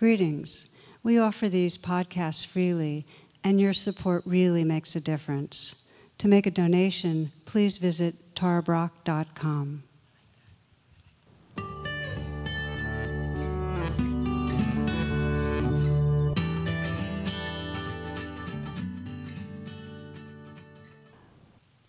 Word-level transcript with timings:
Greetings. 0.00 0.68
We 1.02 1.18
offer 1.18 1.50
these 1.50 1.76
podcasts 1.76 2.46
freely, 2.46 3.04
and 3.44 3.60
your 3.60 3.74
support 3.74 4.22
really 4.24 4.64
makes 4.64 4.96
a 4.96 5.00
difference. 5.00 5.74
To 6.16 6.26
make 6.26 6.46
a 6.46 6.50
donation, 6.50 7.30
please 7.44 7.76
visit 7.76 8.34
tarabrach.com. 8.34 9.82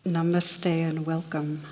Namaste 0.05 0.65
and 0.65 1.05
welcome. 1.05 1.65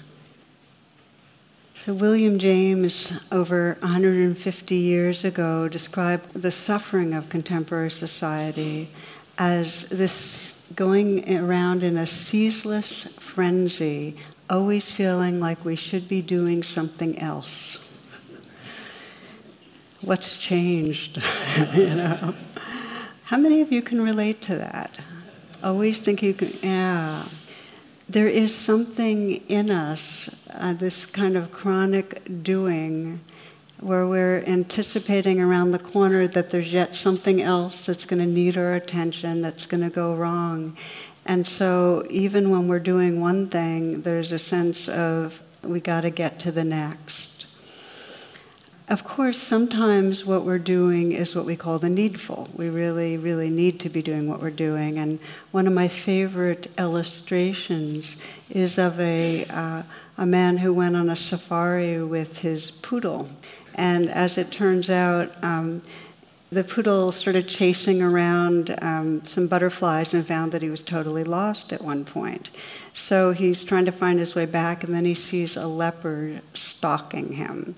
So, 1.86 1.94
William 1.94 2.40
James, 2.40 3.14
over 3.32 3.78
150 3.80 4.76
years 4.76 5.24
ago, 5.24 5.70
described 5.70 6.34
the 6.34 6.52
suffering 6.52 7.14
of 7.14 7.30
contemporary 7.30 7.90
society 7.90 8.90
as 9.38 9.84
this 9.86 10.56
going 10.76 11.38
around 11.38 11.84
in 11.84 11.96
a 11.96 12.06
ceaseless 12.06 13.06
frenzy, 13.18 14.18
always 14.50 14.92
feeling 14.92 15.40
like 15.40 15.64
we 15.64 15.78
should 15.78 16.10
be 16.10 16.22
doing 16.22 16.64
something 16.64 17.18
else. 17.18 17.78
What's 20.02 20.36
changed? 20.36 21.24
you 21.74 21.96
know? 21.96 22.36
How 23.24 23.38
many 23.38 23.62
of 23.62 23.72
you 23.72 23.82
can 23.82 24.02
relate 24.02 24.42
to 24.42 24.58
that? 24.58 25.00
Always 25.64 26.02
thinking, 26.02 26.58
yeah, 26.62 27.24
there 28.10 28.28
is 28.28 28.54
something 28.54 29.36
in 29.48 29.72
us, 29.72 30.30
uh, 30.60 30.74
this 30.74 31.06
kind 31.06 31.38
of 31.38 31.52
chronic 31.52 32.22
doing, 32.44 33.22
where 33.80 34.06
we're 34.06 34.44
anticipating 34.46 35.40
around 35.40 35.72
the 35.72 35.80
corner 35.80 36.28
that 36.28 36.50
there's 36.50 36.72
yet 36.72 36.94
something 36.94 37.42
else 37.42 37.86
that's 37.86 38.06
going 38.06 38.20
to 38.20 38.26
need 38.26 38.58
our 38.58 38.74
attention, 38.74 39.42
that's 39.42 39.66
going 39.66 39.82
to 39.82 39.90
go 39.90 40.14
wrong. 40.14 40.76
And 41.26 41.48
so, 41.48 42.06
even 42.10 42.50
when 42.50 42.68
we're 42.68 42.80
doing 42.80 43.22
one 43.22 43.48
thing, 43.48 44.02
there's 44.02 44.32
a 44.32 44.40
sense 44.40 44.90
of 44.90 45.42
we 45.64 45.80
got 45.80 46.02
to 46.02 46.10
get 46.10 46.40
to 46.40 46.52
the 46.52 46.64
next. 46.64 47.40
Of 48.90 49.04
course, 49.04 49.38
sometimes 49.38 50.26
what 50.26 50.46
we're 50.46 50.58
doing 50.58 51.12
is 51.12 51.36
what 51.36 51.46
we 51.46 51.56
call 51.56 51.78
the 51.78 51.92
needful. 51.92 52.50
We 52.56 52.70
really, 52.70 53.18
really 53.18 53.52
need 53.52 53.80
to 53.82 53.90
be 53.90 54.02
doing 54.02 54.28
what 54.28 54.42
we're 54.42 54.50
doing. 54.50 54.98
And 54.98 55.20
one 55.52 55.68
of 55.68 55.74
my 55.74 55.88
favorite 55.88 56.72
illustrations 56.76 58.16
is 58.50 58.80
of 58.80 59.00
a, 59.00 59.46
uh, 59.46 59.84
a 60.20 60.26
man 60.26 60.58
who 60.58 60.74
went 60.74 60.98
on 60.98 61.10
a 61.10 61.16
safari 61.16 62.04
with 62.04 62.40
his 62.40 62.72
poodle. 62.72 63.30
And 63.76 64.10
as 64.10 64.38
it 64.38 64.52
turns 64.52 64.90
out, 64.90 65.42
um, 65.42 65.82
the 66.52 66.66
poodle 66.66 67.14
started 67.14 67.48
chasing 67.48 68.02
around 68.02 68.76
um, 68.82 69.26
some 69.26 69.48
butterflies 69.48 70.14
and 70.14 70.28
found 70.28 70.52
that 70.52 70.62
he 70.62 70.70
was 70.70 70.82
totally 70.82 71.24
lost 71.24 71.72
at 71.72 71.82
one 71.82 72.04
point. 72.04 72.50
So 72.94 73.32
he's 73.32 73.64
trying 73.64 73.86
to 73.86 73.94
find 73.94 74.20
his 74.20 74.36
way 74.36 74.46
back, 74.46 74.84
and 74.84 74.94
then 74.94 75.06
he 75.06 75.16
sees 75.16 75.56
a 75.56 75.68
leopard 75.68 76.42
stalking 76.54 77.32
him. 77.32 77.76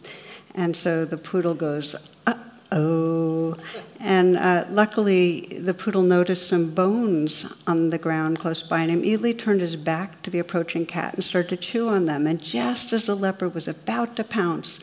And 0.55 0.75
so 0.75 1.05
the 1.05 1.17
poodle 1.17 1.53
goes, 1.53 1.95
uh 2.25 2.40
oh. 2.71 3.55
And 3.99 4.37
uh, 4.37 4.65
luckily, 4.71 5.41
the 5.59 5.73
poodle 5.73 6.01
noticed 6.01 6.47
some 6.47 6.71
bones 6.71 7.45
on 7.67 7.91
the 7.91 7.97
ground 7.97 8.39
close 8.39 8.63
by 8.63 8.81
and 8.81 8.91
immediately 8.91 9.33
turned 9.33 9.61
his 9.61 9.75
back 9.75 10.21
to 10.23 10.31
the 10.31 10.39
approaching 10.39 10.85
cat 10.85 11.13
and 11.13 11.23
started 11.23 11.49
to 11.49 11.57
chew 11.57 11.87
on 11.87 12.05
them. 12.05 12.25
And 12.25 12.41
just 12.41 12.93
as 12.93 13.05
the 13.05 13.15
leopard 13.15 13.53
was 13.53 13.67
about 13.67 14.15
to 14.15 14.23
pounce, 14.23 14.79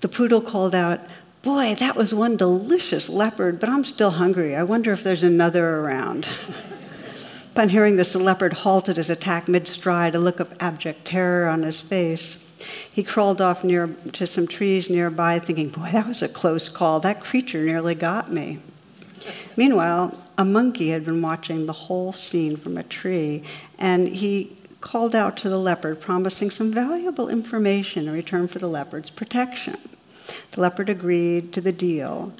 the 0.00 0.08
poodle 0.08 0.40
called 0.40 0.74
out, 0.74 1.00
Boy, 1.42 1.74
that 1.76 1.96
was 1.96 2.14
one 2.14 2.36
delicious 2.36 3.08
leopard, 3.08 3.58
but 3.58 3.68
I'm 3.68 3.82
still 3.82 4.12
hungry. 4.12 4.54
I 4.54 4.62
wonder 4.62 4.92
if 4.92 5.02
there's 5.02 5.24
another 5.24 5.78
around. 5.78 6.28
Upon 7.52 7.68
hearing 7.68 7.96
this, 7.96 8.12
the 8.12 8.18
leopard 8.18 8.52
halted 8.52 8.96
his 8.96 9.10
attack 9.10 9.46
mid 9.46 9.68
stride, 9.68 10.14
a 10.14 10.18
look 10.18 10.40
of 10.40 10.54
abject 10.60 11.04
terror 11.04 11.48
on 11.48 11.64
his 11.64 11.80
face. 11.80 12.38
He 12.92 13.02
crawled 13.02 13.40
off 13.40 13.64
near 13.64 13.88
to 14.12 14.26
some 14.26 14.46
trees 14.46 14.90
nearby, 14.90 15.38
thinking, 15.38 15.68
Boy, 15.68 15.90
that 15.92 16.06
was 16.06 16.22
a 16.22 16.28
close 16.28 16.68
call. 16.68 17.00
That 17.00 17.20
creature 17.20 17.64
nearly 17.64 17.94
got 17.94 18.32
me. 18.32 18.60
Meanwhile, 19.56 20.18
a 20.38 20.44
monkey 20.44 20.90
had 20.90 21.04
been 21.04 21.22
watching 21.22 21.66
the 21.66 21.72
whole 21.72 22.12
scene 22.12 22.56
from 22.56 22.76
a 22.76 22.82
tree, 22.82 23.42
and 23.78 24.08
he 24.08 24.56
called 24.80 25.14
out 25.14 25.36
to 25.38 25.48
the 25.48 25.58
leopard, 25.58 26.00
promising 26.00 26.50
some 26.50 26.72
valuable 26.72 27.28
information 27.28 28.08
in 28.08 28.12
return 28.12 28.48
for 28.48 28.58
the 28.58 28.68
leopard's 28.68 29.10
protection. 29.10 29.78
The 30.52 30.60
leopard 30.60 30.88
agreed 30.88 31.52
to 31.52 31.60
the 31.60 31.72
deal, 31.72 32.32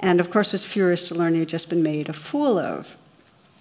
and 0.00 0.20
of 0.20 0.30
course 0.30 0.52
was 0.52 0.64
furious 0.64 1.08
to 1.08 1.14
learn 1.14 1.34
he 1.34 1.40
had 1.40 1.48
just 1.48 1.68
been 1.68 1.82
made 1.82 2.08
a 2.08 2.12
fool 2.12 2.58
of. 2.58 2.96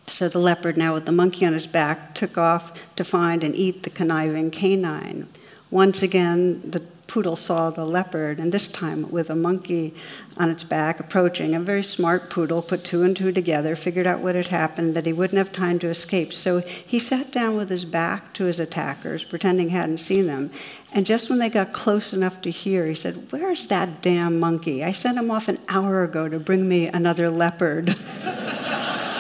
So 0.08 0.30
the 0.30 0.40
leopard, 0.40 0.78
now 0.78 0.94
with 0.94 1.06
the 1.06 1.12
monkey 1.12 1.46
on 1.46 1.54
his 1.54 1.68
back, 1.68 2.16
took 2.16 2.38
off 2.38 2.72
to 2.96 3.04
find 3.04 3.44
and 3.44 3.56
eat 3.56 3.84
the 3.84 3.90
conniving 3.90 4.52
canine. 4.52 5.28
Once 5.70 6.02
again, 6.02 6.62
the 6.72 6.82
poodle 7.08 7.36
saw 7.36 7.70
the 7.70 7.86
leopard, 7.86 8.40
and 8.40 8.52
this 8.52 8.68
time 8.68 9.10
with 9.10 9.30
a 9.30 9.36
monkey 9.36 9.94
on 10.38 10.50
its 10.50 10.64
back 10.64 11.00
approaching. 11.00 11.56
A 11.56 11.60
very 11.60 11.84
smart 11.84 12.30
poodle 12.30 12.62
put 12.62 12.84
two 12.84 13.04
and 13.04 13.16
two 13.16 13.32
together, 13.32 13.76
figured 13.76 14.06
out 14.06 14.20
what 14.20 14.36
had 14.36 14.48
happened, 14.48 14.96
that 14.96 15.06
he 15.06 15.14
wouldn't 15.14 15.38
have 15.38 15.52
time 15.52 15.80
to 15.80 15.88
escape. 15.88 16.32
So 16.34 16.60
he 16.60 17.00
sat 17.00 17.32
down 17.32 17.56
with 17.56 17.70
his 17.70 17.86
back 17.86 18.34
to 18.36 18.46
his 18.46 18.60
attackers, 18.60 19.24
pretending 19.24 19.70
he 19.70 19.76
hadn't 19.76 20.00
seen 20.00 20.28
them. 20.28 20.52
And 20.92 21.06
just 21.06 21.30
when 21.30 21.40
they 21.40 21.50
got 21.50 21.74
close 21.74 22.14
enough 22.14 22.42
to 22.42 22.52
hear, 22.52 22.86
he 22.86 22.96
said, 22.96 23.32
Where's 23.32 23.68
that 23.68 24.02
damn 24.02 24.40
monkey? 24.40 24.84
I 24.84 24.92
sent 24.92 25.18
him 25.18 25.32
off 25.32 25.48
an 25.48 25.60
hour 25.70 26.04
ago 26.04 26.30
to 26.30 26.40
bring 26.40 26.68
me 26.68 26.88
another 26.88 27.30
leopard. 27.30 27.98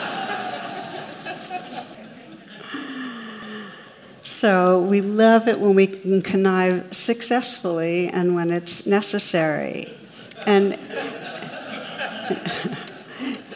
So 4.39 4.81
we 4.81 5.01
love 5.01 5.47
it 5.47 5.59
when 5.59 5.73
we 5.73 5.87
can 5.87 6.21
connive 6.21 6.95
successfully 6.95 8.07
and 8.09 8.35
when 8.35 8.51
it's 8.51 8.85
necessary. 8.85 9.91
And 10.45 10.73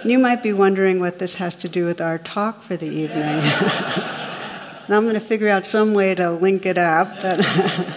you 0.03 0.17
might 0.17 0.41
be 0.41 0.53
wondering 0.53 0.99
what 0.99 1.19
this 1.19 1.35
has 1.35 1.55
to 1.57 1.69
do 1.69 1.85
with 1.85 2.01
our 2.01 2.17
talk 2.17 2.63
for 2.63 2.77
the 2.77 2.87
evening. 2.87 3.21
I'm 4.89 5.03
going 5.03 5.13
to 5.13 5.19
figure 5.19 5.49
out 5.49 5.67
some 5.67 5.93
way 5.93 6.15
to 6.15 6.31
link 6.31 6.65
it 6.65 6.79
up. 6.79 7.09
But 7.21 7.45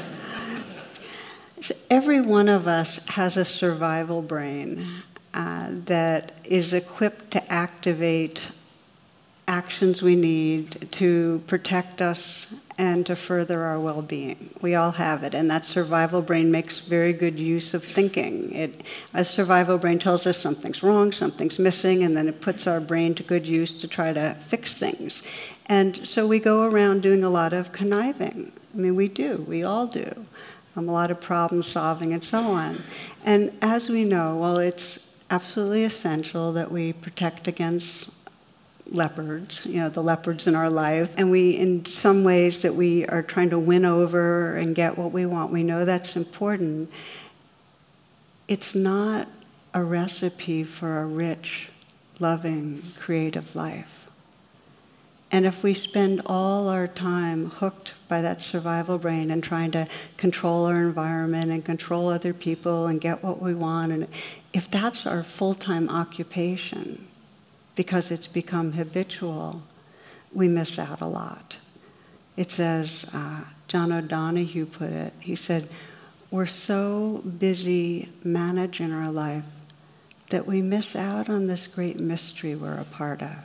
so 1.62 1.74
every 1.88 2.20
one 2.20 2.50
of 2.50 2.68
us 2.68 2.98
has 3.08 3.38
a 3.38 3.46
survival 3.46 4.20
brain 4.20 5.02
uh, 5.32 5.68
that 5.70 6.34
is 6.44 6.74
equipped 6.74 7.30
to 7.30 7.50
activate 7.50 8.50
actions 9.48 10.02
we 10.02 10.16
need 10.16 10.86
to 10.92 11.42
protect 11.46 12.02
us 12.02 12.46
and 12.78 13.06
to 13.06 13.16
further 13.16 13.62
our 13.62 13.78
well 13.78 14.02
being. 14.02 14.50
We 14.60 14.74
all 14.74 14.92
have 14.92 15.22
it, 15.22 15.34
and 15.34 15.50
that 15.50 15.64
survival 15.64 16.22
brain 16.22 16.50
makes 16.50 16.80
very 16.80 17.12
good 17.12 17.38
use 17.38 17.74
of 17.74 17.84
thinking. 17.84 18.52
It, 18.52 18.82
a 19.12 19.24
survival 19.24 19.78
brain 19.78 19.98
tells 19.98 20.26
us 20.26 20.38
something's 20.38 20.82
wrong, 20.82 21.12
something's 21.12 21.58
missing, 21.58 22.02
and 22.02 22.16
then 22.16 22.28
it 22.28 22.40
puts 22.40 22.66
our 22.66 22.80
brain 22.80 23.14
to 23.16 23.22
good 23.22 23.46
use 23.46 23.74
to 23.74 23.88
try 23.88 24.12
to 24.12 24.36
fix 24.46 24.78
things. 24.78 25.22
And 25.66 26.06
so 26.06 26.26
we 26.26 26.38
go 26.38 26.62
around 26.62 27.02
doing 27.02 27.24
a 27.24 27.30
lot 27.30 27.52
of 27.52 27.72
conniving. 27.72 28.52
I 28.74 28.76
mean, 28.76 28.96
we 28.96 29.08
do, 29.08 29.44
we 29.48 29.62
all 29.62 29.86
do. 29.86 30.26
Um, 30.76 30.88
a 30.88 30.92
lot 30.92 31.12
of 31.12 31.20
problem 31.20 31.62
solving 31.62 32.12
and 32.12 32.24
so 32.24 32.40
on. 32.40 32.82
And 33.24 33.56
as 33.62 33.88
we 33.88 34.04
know, 34.04 34.36
well, 34.36 34.58
it's 34.58 34.98
absolutely 35.30 35.84
essential 35.84 36.52
that 36.52 36.70
we 36.70 36.92
protect 36.92 37.46
against 37.46 38.08
leopards, 38.90 39.64
you 39.66 39.80
know, 39.80 39.88
the 39.88 40.02
leopards 40.02 40.46
in 40.46 40.54
our 40.54 40.70
life. 40.70 41.12
And 41.16 41.30
we, 41.30 41.56
in 41.56 41.84
some 41.84 42.24
ways, 42.24 42.62
that 42.62 42.74
we 42.74 43.06
are 43.06 43.22
trying 43.22 43.50
to 43.50 43.58
win 43.58 43.84
over 43.84 44.56
and 44.56 44.74
get 44.74 44.98
what 44.98 45.12
we 45.12 45.26
want, 45.26 45.52
we 45.52 45.62
know 45.62 45.84
that's 45.84 46.16
important. 46.16 46.90
It's 48.46 48.74
not 48.74 49.28
a 49.72 49.82
recipe 49.82 50.64
for 50.64 51.00
a 51.00 51.06
rich, 51.06 51.68
loving, 52.20 52.92
creative 52.98 53.56
life. 53.56 54.04
And 55.32 55.46
if 55.46 55.64
we 55.64 55.74
spend 55.74 56.22
all 56.26 56.68
our 56.68 56.86
time 56.86 57.50
hooked 57.50 57.94
by 58.06 58.20
that 58.20 58.40
survival 58.40 58.98
brain 58.98 59.32
and 59.32 59.42
trying 59.42 59.72
to 59.72 59.88
control 60.16 60.66
our 60.66 60.76
environment 60.76 61.50
and 61.50 61.64
control 61.64 62.08
other 62.08 62.32
people 62.32 62.86
and 62.86 63.00
get 63.00 63.24
what 63.24 63.42
we 63.42 63.52
want, 63.52 63.90
and 63.90 64.06
if 64.52 64.70
that's 64.70 65.06
our 65.06 65.24
full 65.24 65.54
time 65.54 65.88
occupation, 65.88 67.08
because 67.74 68.10
it's 68.10 68.26
become 68.26 68.72
habitual, 68.72 69.62
we 70.32 70.48
miss 70.48 70.78
out 70.78 71.00
a 71.00 71.06
lot. 71.06 71.56
It 72.36 72.50
says, 72.50 73.04
uh, 73.12 73.42
John 73.68 73.92
O'Donohue 73.92 74.66
put 74.66 74.90
it. 74.90 75.12
He 75.20 75.36
said, 75.36 75.68
We're 76.30 76.46
so 76.46 77.22
busy 77.38 78.10
managing 78.22 78.92
our 78.92 79.10
life 79.10 79.44
that 80.30 80.46
we 80.46 80.62
miss 80.62 80.96
out 80.96 81.28
on 81.28 81.46
this 81.46 81.66
great 81.66 82.00
mystery 82.00 82.56
we're 82.56 82.74
a 82.74 82.84
part 82.84 83.22
of. 83.22 83.36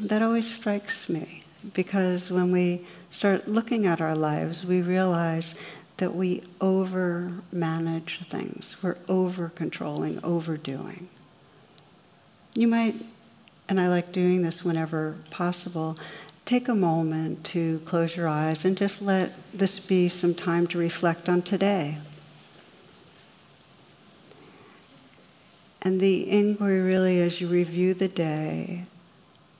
That 0.00 0.22
always 0.22 0.48
strikes 0.48 1.08
me 1.08 1.42
because 1.74 2.30
when 2.30 2.52
we 2.52 2.86
start 3.10 3.48
looking 3.48 3.86
at 3.86 4.00
our 4.00 4.14
lives, 4.14 4.64
we 4.64 4.80
realize 4.80 5.54
that 5.96 6.14
we 6.14 6.44
over 6.60 7.32
manage 7.50 8.20
things. 8.28 8.76
We're 8.80 8.98
over 9.08 9.50
controlling, 9.54 10.20
overdoing. 10.22 11.08
You 12.58 12.66
might, 12.66 12.96
and 13.68 13.80
I 13.80 13.86
like 13.86 14.10
doing 14.10 14.42
this 14.42 14.64
whenever 14.64 15.14
possible, 15.30 15.96
take 16.44 16.66
a 16.66 16.74
moment 16.74 17.44
to 17.44 17.80
close 17.84 18.16
your 18.16 18.26
eyes 18.26 18.64
and 18.64 18.76
just 18.76 19.00
let 19.00 19.32
this 19.54 19.78
be 19.78 20.08
some 20.08 20.34
time 20.34 20.66
to 20.66 20.78
reflect 20.78 21.28
on 21.28 21.42
today. 21.42 21.98
And 25.82 26.00
the 26.00 26.28
inquiry, 26.28 26.80
really, 26.80 27.20
as 27.20 27.40
you 27.40 27.46
review 27.46 27.94
the 27.94 28.08
day, 28.08 28.86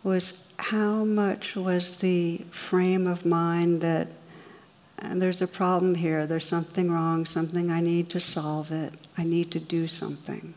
was 0.02 0.32
how 0.58 1.04
much 1.04 1.54
was 1.54 1.98
the 1.98 2.38
frame 2.50 3.06
of 3.06 3.24
mind 3.24 3.80
that 3.80 4.08
and 4.98 5.22
there's 5.22 5.40
a 5.40 5.46
problem 5.46 5.94
here, 5.94 6.26
there's 6.26 6.48
something 6.48 6.90
wrong, 6.90 7.26
something 7.26 7.70
I 7.70 7.80
need 7.80 8.10
to 8.10 8.18
solve 8.18 8.72
it, 8.72 8.92
I 9.16 9.22
need 9.22 9.52
to 9.52 9.60
do 9.60 9.86
something. 9.86 10.54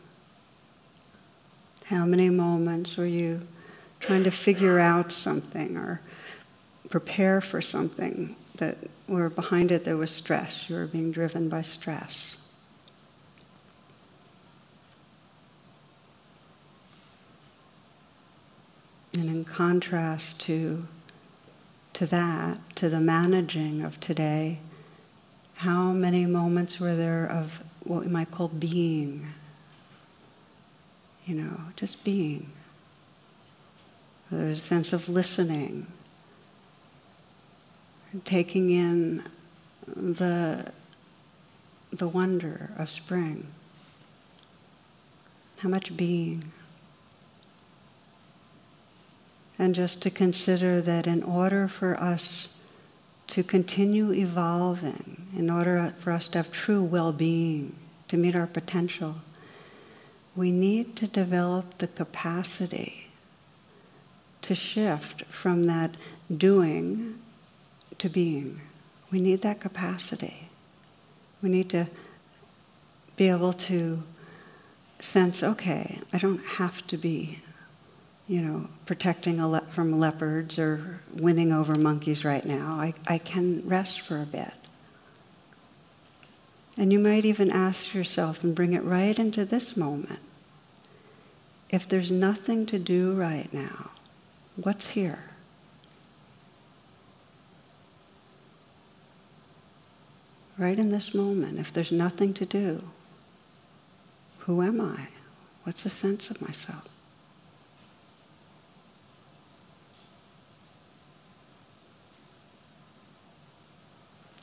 How 1.92 2.06
many 2.06 2.30
moments 2.30 2.96
were 2.96 3.04
you 3.04 3.46
trying 4.00 4.24
to 4.24 4.30
figure 4.30 4.78
out 4.78 5.12
something 5.12 5.76
or 5.76 6.00
prepare 6.88 7.42
for 7.42 7.60
something 7.60 8.34
that 8.56 8.78
where 9.08 9.28
behind 9.28 9.70
it 9.70 9.84
there 9.84 9.98
was 9.98 10.10
stress, 10.10 10.70
you 10.70 10.76
were 10.76 10.86
being 10.86 11.12
driven 11.12 11.50
by 11.50 11.60
stress? 11.60 12.34
And 19.12 19.26
in 19.26 19.44
contrast 19.44 20.38
to, 20.46 20.86
to 21.92 22.06
that, 22.06 22.74
to 22.76 22.88
the 22.88 23.00
managing 23.00 23.82
of 23.82 24.00
today, 24.00 24.60
how 25.56 25.92
many 25.92 26.24
moments 26.24 26.80
were 26.80 26.96
there 26.96 27.26
of 27.26 27.60
what 27.84 28.02
we 28.02 28.10
might 28.10 28.30
call 28.30 28.48
being? 28.48 29.26
You 31.26 31.34
know, 31.36 31.60
just 31.76 32.02
being. 32.04 32.50
There's 34.30 34.58
a 34.58 34.62
sense 34.62 34.92
of 34.92 35.08
listening, 35.08 35.86
taking 38.24 38.70
in 38.70 39.22
the, 39.86 40.72
the 41.92 42.08
wonder 42.08 42.70
of 42.78 42.90
spring. 42.90 43.46
How 45.58 45.68
much 45.68 45.96
being? 45.96 46.50
and 49.62 49.76
just 49.76 50.00
to 50.00 50.10
consider 50.10 50.80
that 50.80 51.06
in 51.06 51.22
order 51.22 51.68
for 51.68 51.94
us 52.02 52.48
to 53.28 53.44
continue 53.44 54.12
evolving, 54.12 55.28
in 55.36 55.48
order 55.48 55.94
for 56.00 56.10
us 56.10 56.26
to 56.26 56.38
have 56.38 56.50
true 56.50 56.82
well 56.82 57.12
being, 57.12 57.72
to 58.08 58.16
meet 58.16 58.34
our 58.34 58.48
potential, 58.48 59.14
we 60.34 60.50
need 60.50 60.96
to 60.96 61.06
develop 61.06 61.78
the 61.78 61.86
capacity 61.86 63.08
to 64.42 64.54
shift 64.54 65.24
from 65.26 65.64
that 65.64 65.96
doing 66.34 67.18
to 67.98 68.08
being. 68.08 68.60
We 69.10 69.20
need 69.20 69.42
that 69.42 69.60
capacity. 69.60 70.48
We 71.42 71.48
need 71.48 71.70
to 71.70 71.86
be 73.16 73.28
able 73.28 73.52
to 73.52 74.02
sense 75.00 75.42
okay, 75.42 76.00
I 76.12 76.18
don't 76.18 76.44
have 76.44 76.86
to 76.86 76.96
be 76.96 77.40
you 78.28 78.40
know, 78.40 78.68
protecting 78.86 79.44
le- 79.44 79.66
from 79.72 79.98
leopards 79.98 80.58
or 80.58 81.00
winning 81.12 81.52
over 81.52 81.74
monkeys 81.74 82.24
right 82.24 82.46
now. 82.46 82.80
I, 82.80 82.94
I 83.06 83.18
can 83.18 83.62
rest 83.66 84.00
for 84.00 84.22
a 84.22 84.26
bit. 84.26 84.52
And 86.76 86.92
you 86.92 86.98
might 86.98 87.24
even 87.24 87.50
ask 87.50 87.92
yourself 87.94 88.42
and 88.42 88.54
bring 88.54 88.72
it 88.72 88.82
right 88.82 89.18
into 89.18 89.44
this 89.44 89.76
moment. 89.76 90.20
If 91.70 91.88
there's 91.88 92.10
nothing 92.10 92.66
to 92.66 92.78
do 92.78 93.12
right 93.12 93.52
now, 93.52 93.90
what's 94.56 94.90
here? 94.90 95.24
Right 100.58 100.78
in 100.78 100.90
this 100.90 101.14
moment, 101.14 101.58
if 101.58 101.72
there's 101.72 101.92
nothing 101.92 102.34
to 102.34 102.46
do, 102.46 102.82
who 104.40 104.62
am 104.62 104.80
I? 104.80 105.08
What's 105.64 105.82
the 105.82 105.90
sense 105.90 106.30
of 106.30 106.40
myself? 106.40 106.91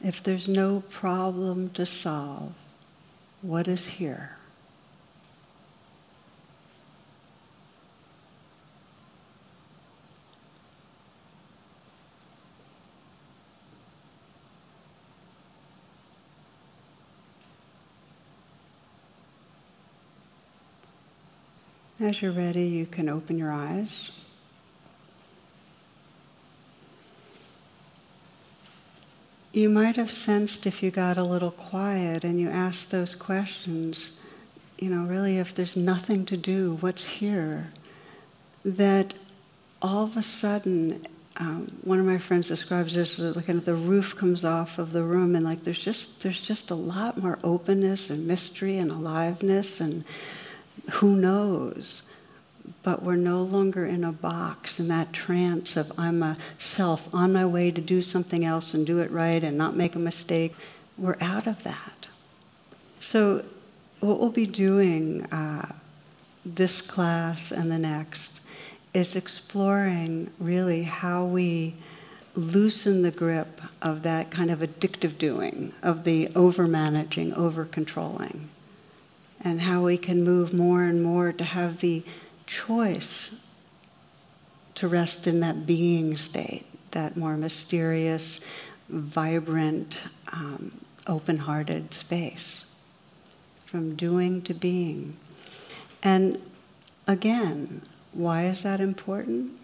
If 0.01 0.23
there's 0.23 0.47
no 0.47 0.81
problem 0.89 1.71
to 1.71 1.85
solve, 1.85 2.53
what 3.41 3.67
is 3.67 3.85
here? 3.85 4.37
As 21.99 22.21
you're 22.21 22.31
ready, 22.31 22.65
you 22.65 22.85
can 22.85 23.09
open 23.09 23.37
your 23.37 23.51
eyes. 23.51 24.11
You 29.51 29.69
might 29.69 29.95
have 29.95 30.11
sensed 30.11 30.65
if 30.65 30.83
you 30.83 30.91
got 30.91 31.17
a 31.17 31.23
little 31.23 31.51
quiet 31.51 32.23
and 32.23 32.39
you 32.39 32.49
asked 32.49 32.91
those 32.91 33.15
questions, 33.15 34.11
you 34.77 34.89
know, 34.89 35.07
really, 35.07 35.39
if 35.39 35.53
there's 35.53 35.75
nothing 35.75 36.25
to 36.25 36.37
do, 36.37 36.77
what's 36.81 37.05
here? 37.05 37.71
That 38.63 39.13
all 39.81 40.03
of 40.03 40.15
a 40.15 40.21
sudden, 40.21 41.05
um, 41.37 41.71
one 41.83 41.99
of 41.99 42.05
my 42.05 42.17
friends 42.17 42.47
describes 42.47 42.93
this 42.93 43.19
as 43.19 43.35
kind 43.45 43.59
of 43.59 43.65
the 43.65 43.73
roof 43.73 44.15
comes 44.15 44.45
off 44.45 44.77
of 44.77 44.91
the 44.91 45.03
room, 45.03 45.35
and 45.35 45.45
like 45.45 45.63
there's 45.63 45.81
just 45.81 46.19
there's 46.21 46.39
just 46.39 46.69
a 46.69 46.75
lot 46.75 47.17
more 47.17 47.39
openness 47.43 48.09
and 48.09 48.27
mystery 48.27 48.77
and 48.77 48.91
aliveness, 48.91 49.79
and 49.79 50.03
who 50.91 51.15
knows 51.15 52.03
but 52.83 53.03
we're 53.03 53.15
no 53.15 53.41
longer 53.41 53.85
in 53.85 54.03
a 54.03 54.11
box 54.11 54.79
in 54.79 54.87
that 54.87 55.13
trance 55.13 55.75
of 55.75 55.91
I'm 55.97 56.23
a 56.23 56.37
self 56.57 57.13
on 57.13 57.33
my 57.33 57.45
way 57.45 57.71
to 57.71 57.81
do 57.81 58.01
something 58.01 58.45
else 58.45 58.73
and 58.73 58.85
do 58.85 58.99
it 58.99 59.11
right 59.11 59.43
and 59.43 59.57
not 59.57 59.75
make 59.75 59.95
a 59.95 59.99
mistake. 59.99 60.55
We're 60.97 61.17
out 61.21 61.47
of 61.47 61.63
that. 61.63 62.07
So, 62.99 63.43
what 63.99 64.19
we'll 64.19 64.29
be 64.29 64.45
doing 64.45 65.25
uh, 65.25 65.73
this 66.45 66.81
class 66.81 67.51
and 67.51 67.71
the 67.71 67.77
next 67.77 68.39
is 68.93 69.15
exploring 69.15 70.31
really 70.39 70.83
how 70.83 71.25
we 71.25 71.75
loosen 72.35 73.01
the 73.01 73.11
grip 73.11 73.61
of 73.81 74.03
that 74.03 74.31
kind 74.31 74.49
of 74.49 74.59
addictive 74.59 75.17
doing, 75.17 75.73
of 75.83 76.03
the 76.03 76.29
over 76.35 76.67
managing, 76.67 77.33
over 77.33 77.65
controlling, 77.65 78.49
and 79.41 79.61
how 79.61 79.83
we 79.83 79.97
can 79.97 80.23
move 80.23 80.53
more 80.53 80.83
and 80.83 81.03
more 81.03 81.31
to 81.33 81.43
have 81.43 81.79
the 81.79 82.03
choice 82.49 83.31
to 84.73 84.87
rest 84.87 85.27
in 85.27 85.39
that 85.41 85.65
being 85.65 86.17
state, 86.17 86.65
that 86.91 87.15
more 87.15 87.37
mysterious, 87.37 88.41
vibrant, 88.89 89.99
um, 90.33 90.71
open 91.05 91.37
hearted 91.37 91.93
space. 91.93 92.63
From 93.65 93.95
doing 93.95 94.41
to 94.43 94.55
being. 94.55 95.15
And 96.01 96.41
again, 97.05 97.83
why 98.13 98.47
is 98.47 98.63
that 98.63 98.81
important? 98.81 99.59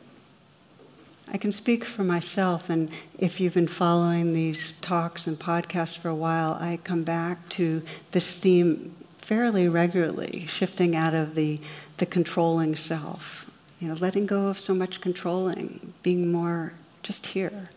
I 1.27 1.39
can 1.39 1.51
speak 1.51 1.83
for 1.83 2.03
myself, 2.03 2.69
and 2.69 2.91
if 3.17 3.39
you've 3.39 3.55
been 3.55 3.67
following 3.67 4.33
these 4.33 4.73
talks 4.81 5.25
and 5.25 5.39
podcasts 5.39 5.97
for 5.97 6.09
a 6.09 6.15
while, 6.15 6.55
I 6.59 6.77
come 6.83 7.03
back 7.03 7.49
to 7.51 7.81
this 8.11 8.37
theme 8.37 8.95
fairly 9.17 9.67
regularly, 9.67 10.45
shifting 10.47 10.95
out 10.95 11.15
of 11.15 11.33
the 11.33 11.59
the 11.97 12.05
controlling 12.05 12.75
self. 12.75 13.45
You 13.79 13.89
know, 13.89 13.95
letting 13.95 14.25
go 14.25 14.47
of 14.47 14.59
so 14.59 14.73
much 14.73 15.01
controlling, 15.01 15.93
being 16.01 16.31
more 16.31 16.73
just 17.03 17.27
here. 17.27 17.69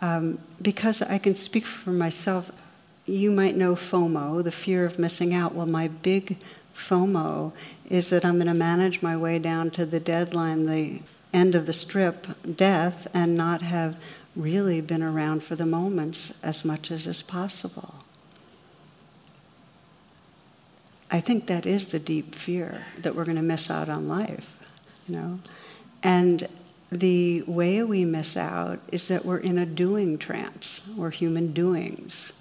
Um, 0.00 0.38
because 0.60 1.00
I 1.02 1.18
can 1.18 1.34
speak 1.34 1.64
for 1.64 1.90
myself, 1.90 2.50
you 3.06 3.30
might 3.30 3.56
know 3.56 3.74
FOMO, 3.74 4.42
the 4.42 4.50
fear 4.50 4.84
of 4.84 4.98
missing 4.98 5.34
out. 5.34 5.54
Well, 5.54 5.66
my 5.66 5.88
big 5.88 6.38
FOMO 6.74 7.52
is 7.88 8.10
that 8.10 8.24
I'm 8.24 8.34
going 8.34 8.46
to 8.46 8.54
manage 8.54 9.02
my 9.02 9.16
way 9.16 9.38
down 9.38 9.70
to 9.72 9.86
the 9.86 10.00
deadline, 10.00 10.66
the 10.66 11.00
end 11.32 11.54
of 11.54 11.66
the 11.66 11.72
strip, 11.72 12.26
death, 12.56 13.06
and 13.14 13.36
not 13.36 13.62
have 13.62 13.96
really 14.34 14.80
been 14.80 15.02
around 15.02 15.42
for 15.42 15.56
the 15.56 15.66
moments 15.66 16.32
as 16.42 16.64
much 16.64 16.90
as 16.90 17.06
is 17.06 17.22
possible. 17.22 18.01
I 21.12 21.20
think 21.20 21.46
that 21.46 21.66
is 21.66 21.88
the 21.88 21.98
deep 21.98 22.34
fear 22.34 22.84
that 23.02 23.14
we're 23.14 23.26
going 23.26 23.36
to 23.36 23.42
miss 23.42 23.70
out 23.70 23.90
on 23.90 24.08
life, 24.08 24.58
you 25.06 25.14
know. 25.14 25.40
And 26.02 26.48
the 26.90 27.42
way 27.42 27.82
we 27.82 28.06
miss 28.06 28.36
out 28.36 28.80
is 28.90 29.08
that 29.08 29.24
we're 29.24 29.38
in 29.38 29.58
a 29.58 29.66
doing 29.66 30.16
trance. 30.16 30.80
We're 30.96 31.10
human 31.10 31.52
doings. 31.52 32.32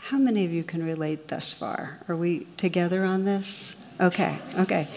How 0.00 0.18
many 0.18 0.44
of 0.44 0.52
you 0.52 0.64
can 0.64 0.84
relate 0.84 1.28
thus 1.28 1.52
far? 1.52 2.00
Are 2.08 2.16
we 2.16 2.48
together 2.56 3.04
on 3.04 3.24
this? 3.24 3.76
Okay, 4.00 4.38
okay. 4.58 4.88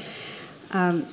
Um, 0.71 1.07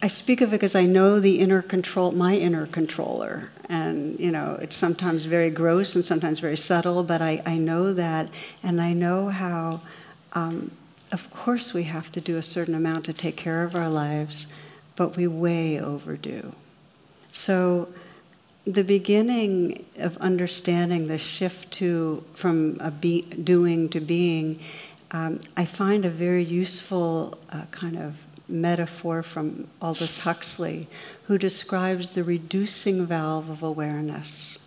I 0.00 0.06
speak 0.06 0.40
of 0.40 0.50
it 0.50 0.52
because 0.52 0.74
I 0.74 0.86
know 0.86 1.20
the 1.20 1.40
inner 1.40 1.60
control, 1.60 2.12
my 2.12 2.36
inner 2.36 2.66
controller. 2.66 3.50
And, 3.68 4.18
you 4.18 4.30
know, 4.30 4.58
it's 4.62 4.76
sometimes 4.76 5.24
very 5.24 5.50
gross 5.50 5.94
and 5.94 6.04
sometimes 6.04 6.38
very 6.38 6.56
subtle, 6.56 7.02
but 7.02 7.20
I, 7.20 7.42
I 7.44 7.58
know 7.58 7.92
that. 7.92 8.30
And 8.62 8.80
I 8.80 8.92
know 8.92 9.28
how, 9.28 9.82
um, 10.38 10.70
of 11.10 11.30
course, 11.32 11.72
we 11.72 11.84
have 11.84 12.12
to 12.12 12.20
do 12.20 12.36
a 12.36 12.42
certain 12.42 12.74
amount 12.74 13.06
to 13.06 13.12
take 13.12 13.36
care 13.36 13.64
of 13.64 13.74
our 13.74 13.88
lives, 13.88 14.46
but 14.94 15.16
we 15.16 15.26
way 15.26 15.80
overdo. 15.80 16.52
So, 17.32 17.88
the 18.64 18.84
beginning 18.84 19.84
of 19.96 20.16
understanding 20.18 21.08
the 21.08 21.18
shift 21.18 21.70
to 21.72 22.22
from 22.34 22.76
a 22.80 22.90
be, 22.90 23.22
doing 23.22 23.88
to 23.88 24.00
being, 24.00 24.60
um, 25.10 25.40
I 25.56 25.64
find 25.64 26.04
a 26.04 26.10
very 26.10 26.44
useful 26.44 27.38
uh, 27.50 27.62
kind 27.70 27.98
of 27.98 28.14
metaphor 28.46 29.22
from 29.22 29.66
Aldous 29.80 30.18
Huxley, 30.18 30.86
who 31.24 31.38
describes 31.38 32.10
the 32.10 32.22
reducing 32.22 33.06
valve 33.06 33.48
of 33.48 33.62
awareness. 33.62 34.57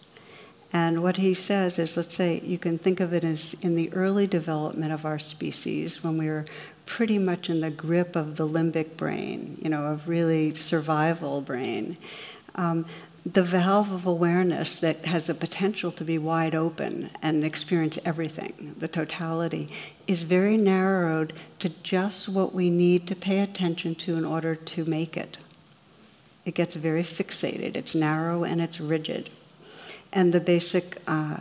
And 0.74 1.04
what 1.04 1.18
he 1.18 1.34
says 1.34 1.78
is 1.78 1.98
let's 1.98 2.16
say 2.16 2.42
you 2.46 2.58
can 2.58 2.78
think 2.78 3.00
of 3.00 3.13
it 3.13 3.24
as 3.24 3.56
in 3.62 3.75
the 3.75 3.92
early 3.94 4.28
development 4.28 4.94
of 4.94 5.06
our 5.06 5.20
species, 5.20 6.04
when 6.04 6.18
we 6.18 6.28
were 6.28 6.46
pretty 6.86 7.20
much 7.20 7.50
in 7.50 7.62
the 7.62 7.70
grip 7.70 8.16
of 8.16 8.38
the 8.38 8.48
limbic 8.48 8.98
brain, 8.98 9.58
you 9.62 9.70
know, 9.70 9.86
of 9.86 10.08
really 10.08 10.56
survival 10.56 11.42
brain. 11.42 11.98
Um, 12.56 12.86
the 13.25 13.44
valve 13.44 13.92
of 13.92 14.08
awareness 14.08 14.80
that 14.80 15.06
has 15.06 15.28
the 15.28 15.36
potential 15.36 15.92
to 15.92 16.04
be 16.04 16.18
wide 16.18 16.56
open 16.56 17.12
and 17.22 17.44
experience 17.44 18.00
everything, 18.04 18.75
the 18.80 18.88
totality, 18.88 19.70
is 20.08 20.24
very 20.24 20.58
narrowed 20.58 21.34
to 21.60 21.70
just 21.84 22.28
what 22.28 22.54
we 22.54 22.70
need 22.70 23.06
to 23.08 23.16
pay 23.16 23.40
attention 23.40 23.94
to 23.96 24.16
in 24.16 24.25
order 24.25 24.56
to 24.56 24.86
make 24.86 25.16
it. 25.16 25.38
It 26.46 26.56
gets 26.56 26.74
very 26.74 27.04
fixated, 27.04 27.75
it's 27.75 27.94
narrow 27.94 28.44
and 28.44 28.60
it's 28.60 28.80
rigid. 28.80 29.30
And 30.13 30.34
the 30.34 30.39
basic 30.39 31.01
uh, 31.08 31.38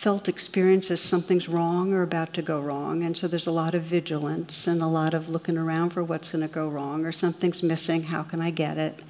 felt 0.00 0.28
experience 0.28 0.90
is 0.90 0.98
something's 0.98 1.46
wrong 1.46 1.92
or 1.92 2.02
about 2.02 2.32
to 2.32 2.40
go 2.40 2.58
wrong. 2.58 3.02
And 3.02 3.14
so 3.14 3.28
there's 3.28 3.46
a 3.46 3.52
lot 3.52 3.74
of 3.74 3.82
vigilance 3.82 4.66
and 4.66 4.82
a 4.82 4.86
lot 4.86 5.12
of 5.12 5.28
looking 5.28 5.58
around 5.58 5.90
for 5.90 6.02
what's 6.02 6.32
going 6.32 6.40
to 6.40 6.48
go 6.48 6.68
wrong 6.68 7.04
or 7.04 7.12
something's 7.12 7.62
missing, 7.62 8.04
how 8.04 8.22
can 8.22 8.40
I 8.40 8.50
get 8.50 8.78
it? 8.78 9.00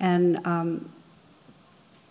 And 0.00 0.44
um, 0.46 0.88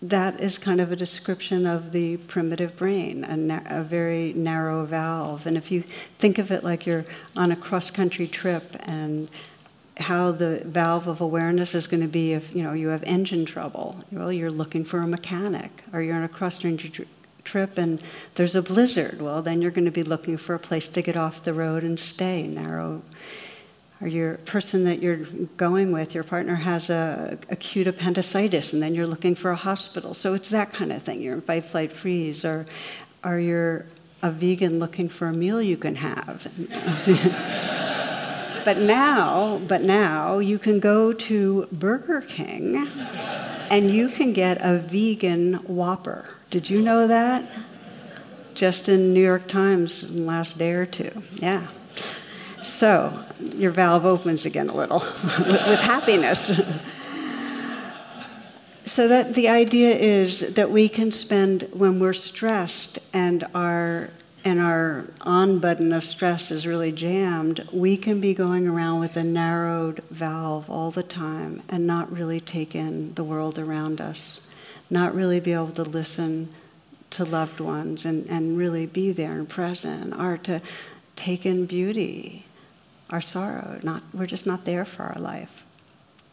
that 0.03 0.41
is 0.41 0.57
kind 0.57 0.79
of 0.79 0.91
a 0.91 0.95
description 0.95 1.65
of 1.65 1.91
the 1.91 2.17
primitive 2.17 2.75
brain, 2.75 3.23
a, 3.23 3.37
na- 3.37 3.61
a, 3.65 3.83
very 3.83 4.33
narrow 4.33 4.85
valve. 4.85 5.47
And 5.47 5.57
if 5.57 5.71
you 5.71 5.83
think 6.19 6.37
of 6.37 6.51
it 6.51 6.63
like 6.63 6.85
you're 6.85 7.05
on 7.35 7.51
a 7.51 7.55
cross 7.55 7.89
country 7.89 8.27
trip 8.27 8.75
and 8.81 9.29
how 9.97 10.31
the 10.31 10.61
valve 10.65 11.07
of 11.07 11.21
awareness 11.21 11.75
is 11.75 11.87
going 11.87 12.01
to 12.01 12.07
be 12.07 12.33
if 12.33 12.55
you 12.55 12.63
know 12.63 12.73
you 12.73 12.87
have 12.87 13.03
engine 13.03 13.45
trouble 13.45 14.03
well 14.11 14.31
you're 14.31 14.51
looking 14.51 14.83
for 14.83 14.99
a 14.99 15.07
mechanic 15.07 15.83
or 15.93 16.01
you're 16.01 16.15
on 16.15 16.23
a 16.23 16.29
cross 16.29 16.57
country 16.59 16.89
tr- 16.89 17.03
trip 17.43 17.77
and 17.77 18.01
there's 18.35 18.55
a 18.55 18.61
blizzard 18.61 19.21
well 19.21 19.41
then 19.41 19.61
you're 19.61 19.71
going 19.71 19.85
to 19.85 19.91
be 19.91 20.03
looking 20.03 20.35
for 20.35 20.55
a 20.55 20.59
place 20.59 20.87
to 20.87 21.01
get 21.01 21.15
off 21.15 21.43
the 21.43 21.53
road 21.53 21.83
and 21.83 21.99
stay 21.99 22.47
narrow 22.47 23.01
or 24.03 24.07
your 24.07 24.35
person 24.39 24.83
that 24.83 25.01
you're 25.01 25.25
going 25.55 25.93
with, 25.93 26.13
your 26.13 26.25
partner 26.25 26.55
has 26.55 26.89
a 26.89 27.37
acute 27.49 27.87
appendicitis, 27.87 28.73
and 28.73 28.83
then 28.83 28.93
you're 28.93 29.07
looking 29.07 29.33
for 29.33 29.51
a 29.51 29.55
hospital. 29.55 30.13
So 30.13 30.33
it's 30.33 30.49
that 30.49 30.71
kind 30.73 30.91
of 30.91 31.01
thing. 31.01 31.21
You're 31.21 31.35
in 31.35 31.41
fight, 31.41 31.63
flight, 31.63 31.93
freeze, 31.93 32.43
or 32.43 32.65
are 33.23 33.39
you 33.39 33.83
a 34.21 34.29
vegan 34.29 34.79
looking 34.79 35.07
for 35.07 35.27
a 35.27 35.33
meal 35.33 35.61
you 35.61 35.77
can 35.77 35.95
have? 35.95 36.51
but 38.65 38.77
now, 38.77 39.59
but 39.67 39.81
now 39.81 40.39
you 40.39 40.59
can 40.59 40.79
go 40.79 41.13
to 41.13 41.67
Burger 41.71 42.21
King, 42.21 42.87
and 43.69 43.91
you 43.91 44.09
can 44.09 44.33
get 44.33 44.57
a 44.61 44.77
vegan 44.77 45.55
Whopper. 45.67 46.29
Did 46.49 46.69
you 46.69 46.81
know 46.81 47.07
that? 47.07 47.49
Just 48.53 48.87
in 48.87 49.13
New 49.13 49.23
York 49.23 49.47
Times 49.47 50.03
in 50.03 50.17
the 50.17 50.21
last 50.23 50.57
day 50.57 50.71
or 50.71 50.85
two. 50.85 51.23
Yeah. 51.35 51.67
So 52.61 53.23
your 53.55 53.71
valve 53.71 54.05
opens 54.05 54.45
again 54.45 54.69
a 54.69 54.75
little 54.75 54.99
with, 55.23 55.79
happiness. 55.79 56.51
so 58.85 59.07
that 59.07 59.33
the 59.33 59.49
idea 59.49 59.95
is 59.95 60.41
that 60.41 60.71
we 60.71 60.87
can 60.87 61.11
spend 61.11 61.67
when 61.73 61.99
we're 61.99 62.13
stressed 62.13 62.99
and 63.11 63.45
our 63.53 64.11
and 64.43 64.59
our 64.59 65.05
on 65.21 65.59
button 65.59 65.93
of 65.93 66.03
stress 66.03 66.51
is 66.51 66.67
really 66.67 66.91
jammed, 66.91 67.67
we 67.71 67.95
can 67.95 68.19
be 68.19 68.33
going 68.33 68.67
around 68.67 68.99
with 68.99 69.15
a 69.15 69.23
narrowed 69.23 70.03
valve 70.09 70.69
all 70.69 70.91
the 70.91 71.03
time 71.03 71.61
and 71.69 71.87
not 71.87 72.11
really 72.11 72.39
take 72.39 72.75
in 72.75 73.13
the 73.13 73.23
world 73.23 73.57
around 73.57 74.01
us, 74.01 74.39
not 74.89 75.15
really 75.15 75.39
be 75.39 75.53
able 75.53 75.71
to 75.71 75.83
listen 75.83 76.49
to 77.11 77.23
loved 77.23 77.59
ones 77.59 78.05
and, 78.05 78.27
and 78.27 78.57
really 78.57 78.85
be 78.85 79.11
there 79.11 79.33
and 79.33 79.47
present, 79.47 80.13
or 80.19 80.37
to 80.37 80.61
take 81.15 81.45
in 81.45 81.65
beauty 81.65 82.45
our 83.09 83.21
sorrow. 83.21 83.79
Not, 83.83 84.03
we're 84.13 84.25
just 84.25 84.45
not 84.45 84.65
there 84.65 84.83
for 84.83 85.03
our 85.03 85.19
life. 85.21 85.63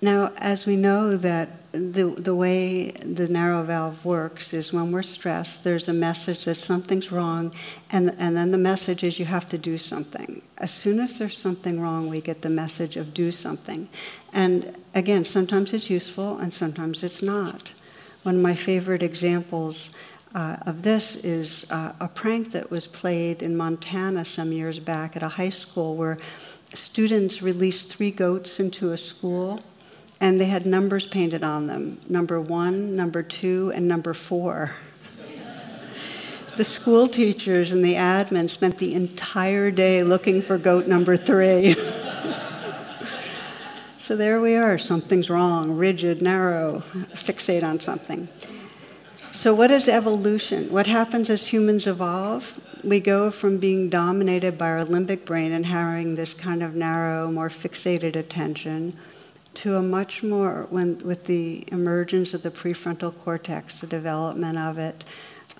Now, 0.01 0.33
as 0.39 0.65
we 0.65 0.77
know 0.77 1.17
that 1.17 1.60
the, 1.73 2.15
the 2.17 2.35
way 2.35 2.91
the 2.91 3.29
narrow 3.29 3.63
valve 3.63 4.05
works 4.05 4.53
is 4.53 4.73
when 4.73 4.91
we're 4.91 5.03
stressed, 5.03 5.63
there's 5.63 5.89
a 5.89 5.93
message 5.93 6.45
that 6.45 6.57
something's 6.57 7.13
wrong, 7.13 7.55
and, 7.91 8.15
and 8.19 8.37
then 8.37 8.51
the 8.51 8.59
message 8.59 9.05
is 9.05 9.19
you 9.19 9.25
have 9.25 9.49
to 9.51 9.59
do 9.59 9.79
something. 9.79 10.43
As 10.59 10.73
soon 10.73 10.99
as 10.99 11.19
there's 11.19 11.39
something 11.39 11.81
wrong, 11.81 12.09
we 12.09 12.21
get 12.21 12.43
the 12.43 12.51
message 12.51 12.97
of 12.97 13.15
do 13.15 13.31
something. 13.31 13.89
And 14.33 14.77
again, 14.95 15.25
sometimes 15.25 15.73
it's 15.73 15.89
useful 15.89 16.39
and 16.39 16.53
sometimes 16.53 17.03
it's 17.03 17.23
not. 17.23 17.73
One 18.23 18.37
of 18.37 18.43
my 18.43 18.55
favorite 18.55 19.03
examples 19.03 19.91
uh, 20.35 20.57
of 20.67 20.83
this 20.83 21.17
is 21.17 21.65
uh, 21.71 21.93
a 22.01 22.09
prank 22.09 22.53
that 22.53 22.71
was 22.71 22.87
played 22.87 23.43
in 23.43 23.57
Montana 23.57 24.25
some 24.25 24.53
years 24.53 24.79
back 24.79 25.17
at 25.17 25.23
a 25.23 25.29
high 25.29 25.49
school 25.49 25.97
where 25.97 26.19
students 26.75 27.43
released 27.43 27.89
three 27.89 28.11
goats 28.11 28.61
into 28.61 28.93
a 28.93 28.99
school, 28.99 29.61
and 30.21 30.39
they 30.39 30.45
had 30.45 30.67
numbers 30.67 31.07
painted 31.07 31.43
on 31.43 31.67
them 31.67 31.99
number 32.09 32.41
one, 32.41 32.95
number 32.95 33.23
two, 33.23 33.73
and 33.75 33.89
number 33.89 34.15
four. 34.15 34.73
the 36.57 36.65
school 36.65 37.09
teachers 37.09 37.73
and 37.73 37.85
the 37.85 37.95
admin 37.95 38.49
spent 38.49 38.79
the 38.79 38.95
entire 38.95 39.71
day 39.71 40.03
looking 40.03 40.43
for 40.43 40.59
goat 40.59 40.87
number 40.87 41.17
three. 41.17 41.75
so 43.97 44.15
there 44.15 44.41
we 44.41 44.57
are, 44.57 44.77
something's 44.77 45.31
wrong, 45.31 45.73
rigid, 45.73 46.21
narrow, 46.21 46.83
fixate 47.15 47.65
on 47.65 47.81
something. 47.81 48.29
So, 49.33 49.55
what 49.55 49.71
is 49.71 49.89
evolution? 49.89 50.71
What 50.71 50.87
happens 50.87 51.31
as 51.31 51.47
humans 51.47 51.87
evolve? 51.87 52.61
we 52.83 53.01
go 53.01 53.31
from 53.31 53.59
being 53.59 53.91
dominated 53.91 54.57
by 54.57 54.71
our 54.71 54.85
limbic 54.85 55.25
brain 55.25 55.53
and 55.53 55.67
having 55.67 56.15
this 56.15 56.33
kind 56.33 56.63
of 56.63 56.75
narrow, 56.75 57.31
more 57.31 57.51
fixated 57.51 58.17
attention 58.17 58.97
to 59.55 59.77
a 59.77 59.83
much 59.83 60.23
more, 60.23 60.67
when, 60.71 60.99
with 60.99 61.25
the 61.27 61.65
emergence 61.73 62.35
of 62.35 62.43
the 62.43 62.51
prefrontal 62.51 63.17
cortex, 63.25 63.81
the 63.81 63.87
development 63.87 64.59
of 64.59 64.79
it, 64.79 65.05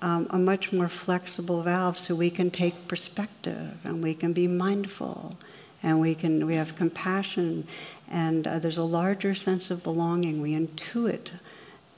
um, 0.01 0.27
a 0.31 0.37
much 0.37 0.71
more 0.71 0.89
flexible 0.89 1.61
valve 1.61 1.97
so 1.97 2.15
we 2.15 2.29
can 2.29 2.49
take 2.49 2.87
perspective 2.87 3.79
and 3.83 4.01
we 4.01 4.13
can 4.13 4.33
be 4.33 4.47
mindful 4.47 5.37
and 5.83 5.99
we 5.99 6.15
can 6.15 6.45
we 6.47 6.55
have 6.55 6.75
compassion 6.75 7.67
and 8.09 8.47
uh, 8.47 8.57
there's 8.57 8.77
a 8.77 8.83
larger 8.83 9.35
sense 9.35 9.69
of 9.69 9.83
belonging 9.83 10.41
we 10.41 10.53
intuit 10.53 11.29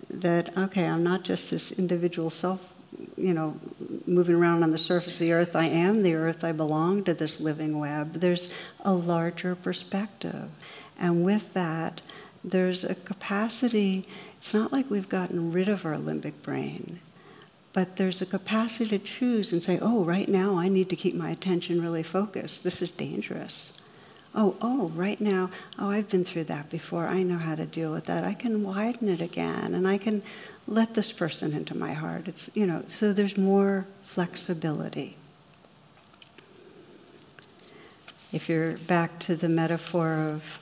that 0.09 0.57
okay 0.57 0.85
i'm 0.85 1.03
not 1.03 1.23
just 1.23 1.51
this 1.51 1.71
individual 1.71 2.29
self 2.29 2.73
you 3.17 3.33
know, 3.33 3.59
moving 4.05 4.35
around 4.35 4.63
on 4.63 4.71
the 4.71 4.77
surface 4.77 5.13
of 5.13 5.19
the 5.19 5.33
earth, 5.33 5.55
I 5.55 5.67
am 5.67 6.03
the 6.03 6.15
earth, 6.15 6.43
I 6.43 6.51
belong 6.51 7.03
to 7.05 7.13
this 7.13 7.39
living 7.39 7.79
web. 7.79 8.13
There's 8.13 8.49
a 8.81 8.93
larger 8.93 9.55
perspective. 9.55 10.49
And 11.03 11.25
with 11.25 11.53
that, 11.53 11.99
there's 12.45 12.85
a 12.85 12.95
capacity, 12.95 14.07
it's 14.39 14.53
not 14.53 14.71
like 14.71 14.89
we've 14.89 15.09
gotten 15.09 15.51
rid 15.51 15.67
of 15.67 15.85
our 15.85 15.97
limbic 15.97 16.41
brain, 16.41 17.01
but 17.73 17.97
there's 17.97 18.21
a 18.21 18.25
capacity 18.25 18.97
to 18.97 18.99
choose 18.99 19.51
and 19.51 19.61
say, 19.61 19.77
oh, 19.81 20.05
right 20.05 20.29
now 20.29 20.57
I 20.57 20.69
need 20.69 20.89
to 20.91 20.95
keep 20.95 21.13
my 21.13 21.31
attention 21.31 21.81
really 21.81 22.03
focused. 22.03 22.63
This 22.63 22.81
is 22.81 22.89
dangerous. 22.91 23.73
Oh, 24.33 24.55
oh, 24.61 24.93
right 24.95 25.19
now, 25.19 25.49
oh, 25.77 25.89
I've 25.89 26.07
been 26.07 26.23
through 26.23 26.45
that 26.45 26.69
before. 26.69 27.05
I 27.05 27.21
know 27.21 27.37
how 27.37 27.55
to 27.55 27.65
deal 27.65 27.91
with 27.91 28.05
that. 28.05 28.23
I 28.23 28.33
can 28.33 28.63
widen 28.63 29.09
it 29.09 29.19
again 29.19 29.75
and 29.75 29.85
I 29.85 29.97
can 29.97 30.23
let 30.69 30.93
this 30.93 31.11
person 31.11 31.51
into 31.51 31.75
my 31.75 31.91
heart. 31.91 32.29
It's, 32.29 32.49
you 32.53 32.65
know, 32.65 32.81
so 32.87 33.11
there's 33.11 33.35
more 33.35 33.85
flexibility. 34.03 35.17
If 38.31 38.47
you're 38.47 38.77
back 38.77 39.19
to 39.19 39.35
the 39.35 39.49
metaphor 39.49 40.13
of 40.13 40.59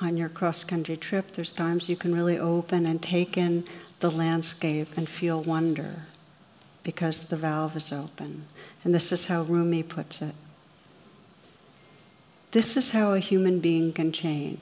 on 0.00 0.16
your 0.16 0.28
cross 0.28 0.64
country 0.64 0.96
trip, 0.96 1.32
there's 1.32 1.52
times 1.52 1.88
you 1.88 1.96
can 1.96 2.14
really 2.14 2.38
open 2.38 2.86
and 2.86 3.02
take 3.02 3.36
in 3.36 3.64
the 3.98 4.10
landscape 4.10 4.88
and 4.96 5.08
feel 5.08 5.42
wonder 5.42 6.02
because 6.82 7.24
the 7.24 7.36
valve 7.36 7.76
is 7.76 7.92
open. 7.92 8.44
And 8.84 8.94
this 8.94 9.12
is 9.12 9.26
how 9.26 9.42
Rumi 9.42 9.82
puts 9.82 10.22
it. 10.22 10.34
This 12.52 12.76
is 12.76 12.92
how 12.92 13.12
a 13.12 13.18
human 13.18 13.60
being 13.60 13.92
can 13.92 14.12
change. 14.12 14.60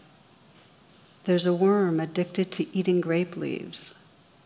There's 1.24 1.46
a 1.46 1.54
worm 1.54 2.00
addicted 2.00 2.50
to 2.52 2.76
eating 2.76 3.00
grape 3.00 3.36
leaves. 3.36 3.94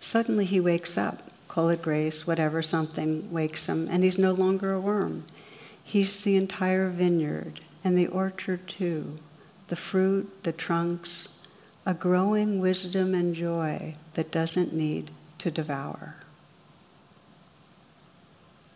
Suddenly 0.00 0.46
he 0.46 0.60
wakes 0.60 0.98
up, 0.98 1.30
call 1.46 1.68
it 1.68 1.82
grace, 1.82 2.26
whatever, 2.26 2.62
something 2.62 3.30
wakes 3.30 3.66
him, 3.66 3.88
and 3.90 4.02
he's 4.02 4.18
no 4.18 4.32
longer 4.32 4.72
a 4.72 4.80
worm. 4.80 5.24
He's 5.82 6.22
the 6.22 6.36
entire 6.36 6.88
vineyard 6.88 7.60
and 7.84 7.96
the 7.96 8.06
orchard 8.06 8.66
too, 8.66 9.18
the 9.70 9.76
fruit, 9.76 10.28
the 10.42 10.52
trunks, 10.52 11.28
a 11.86 11.94
growing 11.94 12.60
wisdom 12.60 13.14
and 13.14 13.34
joy 13.34 13.94
that 14.14 14.30
doesn't 14.30 14.74
need 14.74 15.10
to 15.38 15.50
devour. 15.50 16.16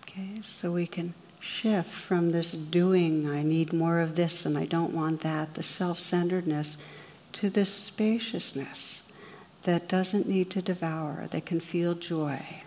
Okay, 0.02 0.40
so 0.40 0.70
we 0.70 0.86
can 0.86 1.12
shift 1.40 1.90
from 1.90 2.30
this 2.30 2.52
doing, 2.52 3.28
I 3.28 3.42
need 3.42 3.72
more 3.72 3.98
of 3.98 4.14
this 4.14 4.46
and 4.46 4.56
I 4.56 4.64
don't 4.64 4.94
want 4.94 5.20
that, 5.22 5.54
the 5.54 5.62
self 5.62 5.98
centeredness, 5.98 6.76
to 7.32 7.50
this 7.50 7.70
spaciousness 7.70 9.02
that 9.64 9.88
doesn't 9.88 10.28
need 10.28 10.48
to 10.50 10.62
devour, 10.62 11.26
that 11.30 11.44
can 11.44 11.58
feel 11.58 11.94
joy. 11.94 12.62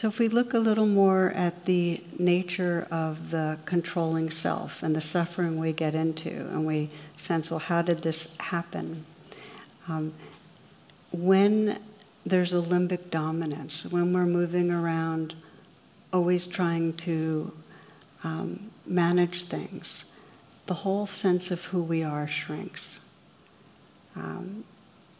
So, 0.00 0.06
if 0.06 0.20
we 0.20 0.28
look 0.28 0.54
a 0.54 0.60
little 0.60 0.86
more 0.86 1.30
at 1.30 1.64
the 1.64 2.00
nature 2.20 2.86
of 2.88 3.32
the 3.32 3.58
controlling 3.64 4.30
self 4.30 4.84
and 4.84 4.94
the 4.94 5.00
suffering 5.00 5.58
we 5.58 5.72
get 5.72 5.96
into, 5.96 6.30
and 6.30 6.64
we 6.64 6.90
sense, 7.16 7.50
well, 7.50 7.58
how 7.58 7.82
did 7.82 8.02
this 8.02 8.28
happen? 8.38 9.04
Um, 9.88 10.12
when 11.10 11.80
there's 12.24 12.52
a 12.52 12.62
limbic 12.62 13.10
dominance, 13.10 13.86
when 13.86 14.12
we're 14.12 14.24
moving 14.24 14.70
around 14.70 15.34
always 16.12 16.46
trying 16.46 16.92
to 16.98 17.52
um, 18.22 18.70
manage 18.86 19.46
things, 19.46 20.04
the 20.66 20.74
whole 20.74 21.06
sense 21.06 21.50
of 21.50 21.64
who 21.64 21.82
we 21.82 22.04
are 22.04 22.28
shrinks. 22.28 23.00
Um, 24.14 24.62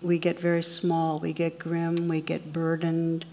we 0.00 0.20
get 0.20 0.38
very 0.38 0.62
small, 0.62 1.18
we 1.18 1.32
get 1.32 1.58
grim, 1.58 2.06
we 2.06 2.20
get 2.20 2.52
burdened, 2.52 3.25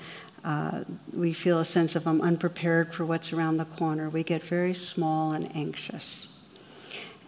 uh, 0.46 0.84
we 1.12 1.34
feel 1.34 1.60
a 1.60 1.66
sense 1.66 1.96
of 1.96 2.08
I'm 2.08 2.22
unprepared 2.22 2.94
for 2.94 3.04
what's 3.04 3.34
around 3.34 3.58
the 3.58 3.66
corner. 3.66 4.10
We 4.12 4.24
get 4.24 4.44
very 4.44 4.75
small 4.75 5.32
and 5.32 5.54
anxious. 5.56 6.28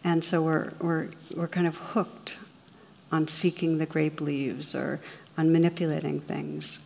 And 0.03 0.23
so 0.23 0.43
we're, 0.43 0.71
we're, 0.79 1.09
we're 1.35 1.47
kind 1.47 1.65
of 1.65 1.75
hooked 1.77 2.37
on 3.11 3.27
seeking 3.27 3.79
the 3.79 3.87
grape 3.87 4.21
leaves 4.21 4.75
or 4.75 5.01
on 5.35 5.51
manipulating 5.51 6.21
things. 6.21 6.77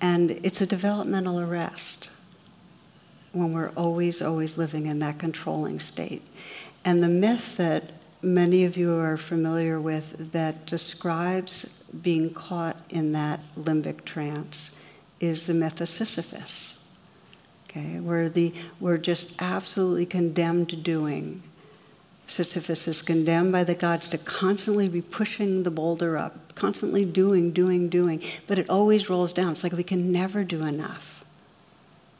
And 0.00 0.30
it's 0.42 0.62
a 0.62 0.66
developmental 0.66 1.38
arrest 1.38 2.08
when 3.32 3.52
we're 3.52 3.70
always, 3.76 4.22
always 4.22 4.56
living 4.56 4.86
in 4.86 5.00
that 5.00 5.18
controlling 5.18 5.80
state. 5.80 6.22
And 6.82 7.02
the 7.02 7.08
myth 7.08 7.58
that 7.58 7.90
many 8.22 8.64
of 8.64 8.78
you 8.78 8.94
are 8.94 9.18
familiar 9.18 9.78
with 9.78 10.32
that 10.32 10.64
describes 10.64 11.66
being 12.00 12.32
caught 12.32 12.78
in 12.88 13.12
that 13.12 13.40
limbic 13.54 14.06
trance 14.06 14.70
is 15.26 15.46
the 15.46 15.54
myth 15.54 15.80
of 15.80 15.88
Sisyphus. 15.88 16.74
Okay, 17.68 17.98
where 18.00 18.28
the 18.28 18.54
we're 18.78 18.98
just 18.98 19.32
absolutely 19.38 20.06
condemned 20.06 20.68
to 20.70 20.76
doing. 20.76 21.42
Sisyphus 22.26 22.88
is 22.88 23.02
condemned 23.02 23.52
by 23.52 23.64
the 23.64 23.74
gods 23.74 24.08
to 24.10 24.18
constantly 24.18 24.88
be 24.88 25.02
pushing 25.02 25.62
the 25.62 25.70
boulder 25.70 26.16
up, 26.16 26.54
constantly 26.54 27.04
doing, 27.04 27.50
doing, 27.50 27.88
doing, 27.88 28.22
but 28.46 28.58
it 28.58 28.70
always 28.70 29.10
rolls 29.10 29.32
down. 29.32 29.52
It's 29.52 29.62
like 29.62 29.72
we 29.72 29.82
can 29.82 30.10
never 30.10 30.42
do 30.42 30.64
enough. 30.64 31.24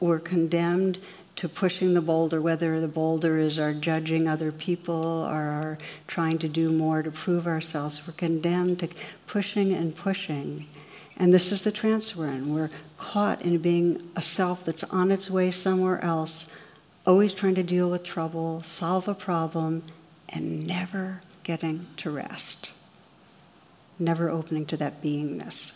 We're 0.00 0.18
condemned 0.18 0.98
to 1.36 1.48
pushing 1.48 1.94
the 1.94 2.00
boulder, 2.00 2.40
whether 2.40 2.80
the 2.80 2.88
boulder 2.88 3.38
is 3.38 3.58
our 3.58 3.72
judging 3.72 4.28
other 4.28 4.52
people 4.52 4.94
or 4.94 5.32
our 5.32 5.78
trying 6.06 6.38
to 6.38 6.48
do 6.48 6.70
more 6.70 7.02
to 7.02 7.10
prove 7.10 7.46
ourselves. 7.46 8.02
We're 8.06 8.12
condemned 8.12 8.80
to 8.80 8.88
pushing 9.26 9.72
and 9.72 9.94
pushing. 9.94 10.66
And 11.16 11.32
this 11.32 11.52
is 11.52 11.62
the 11.62 11.72
trance 11.72 12.16
we're 12.16 12.28
in. 12.28 12.54
We're 12.54 12.70
caught 12.98 13.42
in 13.42 13.58
being 13.58 14.10
a 14.16 14.22
self 14.22 14.64
that's 14.64 14.84
on 14.84 15.10
its 15.10 15.30
way 15.30 15.50
somewhere 15.50 16.02
else, 16.04 16.46
always 17.06 17.32
trying 17.32 17.54
to 17.54 17.62
deal 17.62 17.90
with 17.90 18.02
trouble, 18.02 18.62
solve 18.64 19.06
a 19.06 19.14
problem, 19.14 19.82
and 20.28 20.66
never 20.66 21.20
getting 21.44 21.86
to 21.98 22.10
rest. 22.10 22.72
Never 23.98 24.28
opening 24.28 24.66
to 24.66 24.76
that 24.78 25.02
beingness. 25.02 25.70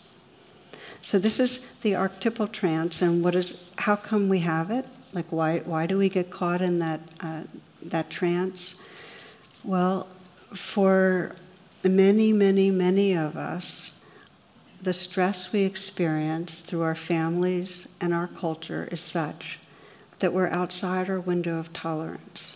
So 1.01 1.17
this 1.17 1.39
is 1.39 1.59
the 1.81 1.95
archetypal 1.95 2.47
trance, 2.47 3.01
and 3.01 3.23
what 3.23 3.33
is? 3.33 3.63
How 3.77 3.95
come 3.95 4.27
we 4.27 4.39
have 4.39 4.69
it? 4.69 4.85
Like, 5.13 5.31
why 5.31 5.59
why 5.59 5.85
do 5.85 5.97
we 5.97 6.09
get 6.09 6.29
caught 6.29 6.61
in 6.61 6.79
that 6.79 6.99
uh, 7.21 7.43
that 7.83 8.09
trance? 8.09 8.75
Well, 9.63 10.07
for 10.53 11.35
many, 11.83 12.33
many, 12.33 12.71
many 12.71 13.15
of 13.15 13.37
us, 13.37 13.91
the 14.81 14.93
stress 14.93 15.51
we 15.51 15.61
experience 15.61 16.61
through 16.61 16.81
our 16.81 16.95
families 16.95 17.87
and 17.99 18.13
our 18.13 18.27
culture 18.27 18.87
is 18.91 18.99
such 18.99 19.59
that 20.19 20.33
we're 20.33 20.47
outside 20.47 21.09
our 21.09 21.19
window 21.19 21.57
of 21.57 21.71
tolerance. 21.73 22.55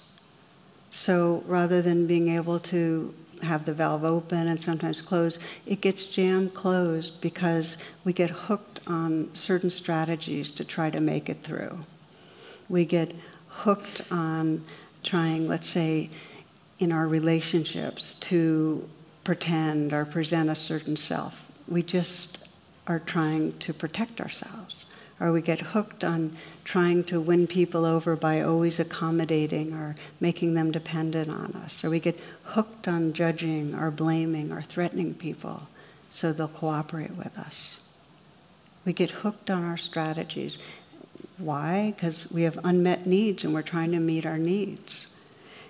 So 0.91 1.43
rather 1.47 1.81
than 1.81 2.07
being 2.07 2.29
able 2.29 2.59
to 2.59 3.13
have 3.41 3.65
the 3.65 3.73
valve 3.73 4.05
open 4.05 4.47
and 4.47 4.61
sometimes 4.61 5.01
closed, 5.01 5.39
it 5.65 5.81
gets 5.81 6.05
jammed 6.05 6.53
closed 6.53 7.19
because 7.19 7.77
we 8.03 8.13
get 8.13 8.29
hooked 8.29 8.79
on 8.87 9.29
certain 9.33 9.69
strategies 9.69 10.49
to 10.51 10.63
try 10.63 10.89
to 10.89 11.01
make 11.01 11.29
it 11.29 11.43
through. 11.43 11.85
We 12.69 12.85
get 12.85 13.13
hooked 13.47 14.01
on 14.11 14.63
trying, 15.03 15.47
let's 15.47 15.67
say, 15.67 16.09
in 16.79 16.91
our 16.91 17.07
relationships 17.07 18.15
to 18.21 18.87
pretend 19.23 19.93
or 19.93 20.05
present 20.05 20.49
a 20.49 20.55
certain 20.55 20.95
self. 20.95 21.49
We 21.67 21.83
just 21.83 22.39
are 22.87 22.99
trying 22.99 23.57
to 23.59 23.73
protect 23.73 24.19
ourselves 24.19 24.85
or 25.23 25.31
we 25.31 25.41
get 25.41 25.61
hooked 25.61 26.03
on 26.03 26.35
trying 26.65 27.03
to 27.05 27.19
win 27.19 27.47
people 27.47 27.85
over 27.85 28.15
by 28.15 28.41
always 28.41 28.77
accommodating 28.77 29.73
or 29.73 29.95
making 30.19 30.53
them 30.53 30.69
dependent 30.69 31.29
on 31.29 31.53
us, 31.63 31.81
or 31.81 31.89
we 31.89 31.99
get 31.99 32.19
hooked 32.43 32.89
on 32.89 33.13
judging 33.13 33.73
or 33.73 33.89
blaming 33.89 34.51
or 34.51 34.61
threatening 34.61 35.13
people 35.13 35.69
so 36.09 36.33
they'll 36.33 36.49
cooperate 36.49 37.15
with 37.15 37.37
us. 37.37 37.77
We 38.85 38.91
get 38.91 39.11
hooked 39.11 39.49
on 39.49 39.63
our 39.63 39.77
strategies. 39.77 40.57
Why? 41.37 41.93
Because 41.95 42.29
we 42.29 42.43
have 42.43 42.59
unmet 42.65 43.07
needs 43.07 43.45
and 43.45 43.53
we're 43.53 43.61
trying 43.61 43.91
to 43.91 43.99
meet 43.99 44.25
our 44.25 44.37
needs. 44.37 45.07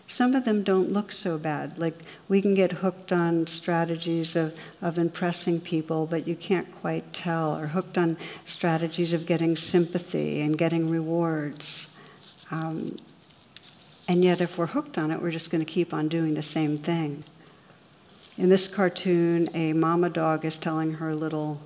Some 0.08 0.36
of 0.36 0.46
them 0.46 0.64
don't 0.64 0.92
look 0.92 1.12
so 1.12 1.38
bad. 1.38 1.80
Like 1.80 2.04
we 2.28 2.42
can 2.42 2.54
get 2.54 2.72
hooked 2.72 3.12
on 3.12 3.48
strategies 3.48 4.36
of, 4.36 4.54
of 4.82 4.98
impressing 4.98 5.62
people, 5.62 6.06
but 6.06 6.28
you 6.28 6.36
can't 6.36 6.70
quite 6.82 7.14
tell, 7.14 7.58
or 7.58 7.68
hooked 7.68 7.98
on 7.98 8.18
strategies 8.46 9.14
of 9.14 9.26
getting 9.26 9.56
sympathy 9.56 10.42
and 10.42 10.58
getting 10.58 10.90
rewards. 10.90 11.88
Um, 12.52 12.98
and 14.08 14.24
yet, 14.24 14.42
if 14.42 14.58
we're 14.58 14.68
hooked 14.68 14.98
on 14.98 15.12
it, 15.12 15.22
we're 15.22 15.32
just 15.32 15.50
going 15.50 15.66
to 15.66 15.72
keep 15.72 15.94
on 15.94 16.10
doing 16.10 16.34
the 16.34 16.44
same 16.44 16.78
thing. 16.78 17.24
In 18.38 18.50
this 18.50 18.68
cartoon, 18.68 19.48
a 19.54 19.74
mama 19.74 20.10
dog 20.10 20.44
is 20.44 20.58
telling 20.58 20.94
her 20.94 21.16
little 21.16 21.62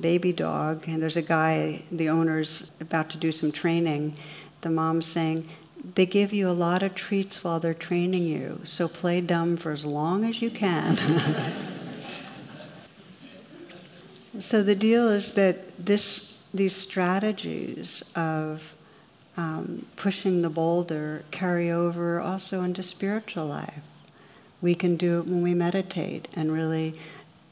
baby 0.00 0.32
dog, 0.32 0.88
and 0.88 1.02
there's 1.02 1.16
a 1.16 1.22
guy, 1.22 1.82
the 1.90 2.08
owner's 2.08 2.64
about 2.80 3.10
to 3.10 3.18
do 3.18 3.30
some 3.30 3.52
training. 3.52 4.16
The 4.62 4.70
mom's 4.70 5.06
saying, 5.06 5.48
they 5.94 6.06
give 6.06 6.32
you 6.32 6.48
a 6.48 6.52
lot 6.52 6.82
of 6.82 6.94
treats 6.94 7.44
while 7.44 7.60
they're 7.60 7.74
training 7.74 8.24
you, 8.24 8.60
so 8.64 8.88
play 8.88 9.20
dumb 9.20 9.56
for 9.56 9.70
as 9.72 9.84
long 9.84 10.24
as 10.24 10.42
you 10.42 10.50
can. 10.50 10.96
so 14.40 14.62
the 14.62 14.74
deal 14.74 15.08
is 15.08 15.32
that 15.32 15.84
this, 15.84 16.34
these 16.52 16.74
strategies 16.74 18.02
of 18.14 18.74
um, 19.36 19.86
pushing 19.96 20.42
the 20.42 20.50
boulder 20.50 21.24
carry 21.30 21.70
over 21.70 22.20
also 22.20 22.62
into 22.62 22.82
spiritual 22.82 23.46
life. 23.46 23.82
We 24.60 24.74
can 24.74 24.96
do 24.96 25.20
it 25.20 25.26
when 25.26 25.42
we 25.42 25.54
meditate 25.54 26.28
and 26.34 26.50
really 26.50 26.98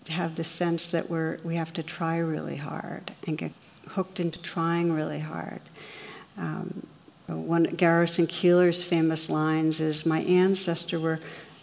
have 0.09 0.37
the 0.37 0.45
sense 0.45 0.91
that 0.91 1.09
we're, 1.09 1.39
we 1.45 1.57
have 1.57 1.73
to 1.75 1.83
try 1.83 2.19
really 2.19 2.57
hard 2.57 3.13
and 3.27 3.39
get 3.39 3.53
hooked 3.89 4.19
into 4.19 4.41
trying 4.41 4.93
really 4.93 5.21
hard. 5.21 5.61
Um, 6.37 6.87
one 7.27 7.65
Garrison 7.65 8.27
Keillor's 8.27 8.83
famous 8.83 9.31
lines 9.31 9.81
is 9.81 10.05
My 10.05 10.21
ancestors 10.23 11.01
were, 11.01 11.21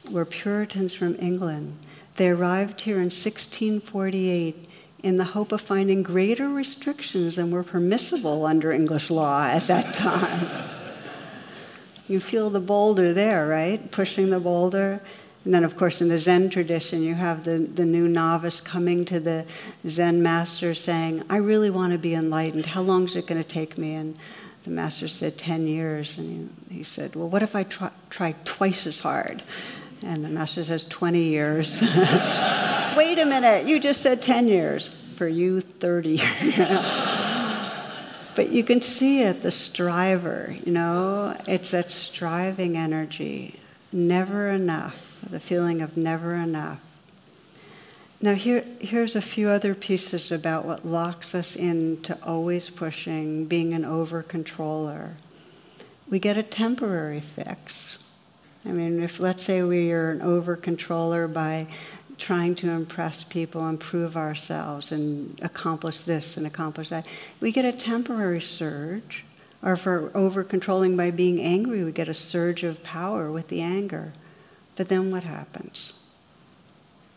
were 0.10 0.26
Puritans 0.26 0.93
from 0.93 1.15
England. 1.19 1.78
They 2.15 2.30
arrived 2.30 2.82
here 2.82 2.97
in 2.97 3.06
1648 3.06 4.67
in 5.04 5.15
the 5.15 5.24
hope 5.24 5.52
of 5.52 5.62
finding 5.62 6.04
greater 6.04 6.50
restrictions 6.50 7.36
than 7.36 7.52
were 7.52 7.63
permissible 7.63 8.45
under 8.45 8.71
English 8.71 9.10
law 9.10 9.43
at 9.43 9.67
that 9.67 9.93
time. 9.93 10.47
you 12.08 12.19
feel 12.19 12.50
the 12.50 12.60
boulder 12.60 13.13
there, 13.13 13.47
right? 13.47 13.91
Pushing 13.91 14.30
the 14.30 14.39
boulder. 14.39 15.02
And 15.43 15.54
then, 15.54 15.63
of 15.63 15.76
course, 15.76 16.02
in 16.02 16.08
the 16.08 16.19
Zen 16.19 16.52
tradition, 16.52 17.02
you 17.02 17.15
have 17.15 17.43
the, 17.43 17.58
the 17.58 17.86
new 17.86 18.08
novice 18.08 18.62
coming 18.62 19.06
to 19.06 19.19
the 19.19 19.45
Zen 19.88 20.21
master 20.21 20.76
saying, 20.76 21.24
I 21.30 21.38
really 21.38 21.71
want 21.71 21.93
to 21.93 21.97
be 21.97 22.13
enlightened. 22.13 22.67
How 22.67 22.82
long 22.82 23.06
is 23.06 23.15
it 23.15 23.26
going 23.26 23.41
to 23.41 23.47
take 23.47 23.78
me? 23.78 23.95
And 23.95 24.15
the 24.63 24.69
master 24.69 25.08
said, 25.08 25.38
10 25.38 25.67
years. 25.67 26.17
And 26.17 26.56
he, 26.69 26.78
he 26.78 26.84
said, 26.84 27.15
Well, 27.15 27.30
what 27.30 27.43
if 27.43 27.56
I 27.56 27.63
try, 27.63 27.91
try 28.10 28.36
twice 28.43 28.86
as 28.88 29.00
hard? 29.00 29.43
And 30.04 30.24
the 30.24 30.30
master 30.30 30.63
says, 30.63 30.86
20 30.86 31.21
years. 31.21 31.82
Wait 31.82 33.19
a 33.19 33.26
minute, 33.26 33.67
you 33.67 33.80
just 33.80 34.02
said 34.02 34.21
10 34.21 34.47
years. 34.47 34.89
For 35.15 35.28
you, 35.28 35.62
30. 35.62 36.17
but 38.36 38.50
you 38.50 38.63
can 38.63 38.82
see 38.82 39.21
it, 39.21 39.43
the 39.43 39.52
striver, 39.52 40.56
you 40.65 40.71
know? 40.71 41.39
It's 41.47 41.71
that 41.71 41.91
striving 41.91 42.76
energy. 42.76 43.60
Never 43.91 44.50
enough, 44.50 44.95
the 45.30 45.39
feeling 45.39 45.82
of 45.82 45.95
never 45.95 46.34
enough. 46.34 46.80
Now, 48.23 48.36
here, 48.36 48.63
here's 48.79 49.15
a 49.15 49.21
few 49.21 49.49
other 49.49 49.73
pieces 49.73 50.31
about 50.31 50.63
what 50.63 50.86
locks 50.86 51.34
us 51.34 51.55
into 51.55 52.15
always 52.23 52.69
pushing, 52.69 53.45
being 53.45 53.73
an 53.73 53.84
over 53.84 54.21
controller. 54.21 55.15
We 56.07 56.19
get 56.19 56.38
a 56.38 56.43
temporary 56.43 57.21
fix. 57.21 57.97
I 58.63 58.73
mean, 58.73 59.01
if 59.01 59.19
let's 59.19 59.43
say 59.43 59.63
we 59.63 59.91
are 59.91 60.12
an 60.12 60.21
over 60.21 60.55
controller 60.55 61.27
by 61.27 61.65
trying 62.19 62.53
to 62.57 62.69
impress 62.69 63.23
people 63.23 63.67
improve 63.67 64.15
ourselves 64.15 64.91
and 64.91 65.39
accomplish 65.41 66.03
this 66.03 66.38
and 66.38 66.45
accomplish 66.45 66.89
that, 66.89 67.07
we 67.39 67.51
get 67.51 67.65
a 67.65 67.73
temporary 67.73 68.41
surge. 68.41 69.25
Or 69.63 69.73
if 69.73 69.88
we're 69.88 70.12
over 70.15 70.43
controlling 70.43 70.95
by 70.95 71.10
being 71.10 71.41
angry, 71.41 71.84
we 71.84 71.91
get 71.91 72.07
a 72.07 72.13
surge 72.13 72.63
of 72.63 72.84
power 72.84 73.31
with 73.31 73.47
the 73.47 73.62
anger. 73.62 74.13
But 74.75 74.89
then 74.89 75.10
what 75.10 75.23
happens? 75.23 75.93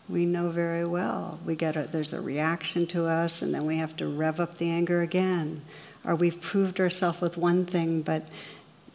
We 0.07 0.25
know 0.25 0.49
very 0.49 0.85
well. 0.85 1.39
We 1.45 1.55
get 1.55 1.75
a, 1.75 1.83
there's 1.83 2.13
a 2.13 2.21
reaction 2.21 2.85
to 2.87 3.05
us, 3.05 3.41
and 3.41 3.53
then 3.53 3.65
we 3.65 3.77
have 3.77 3.95
to 3.97 4.07
rev 4.07 4.39
up 4.39 4.57
the 4.57 4.69
anger 4.69 5.01
again. 5.01 5.61
Or 6.03 6.15
we've 6.15 6.39
proved 6.39 6.79
ourselves 6.79 7.21
with 7.21 7.37
one 7.37 7.65
thing, 7.65 8.01
but 8.03 8.27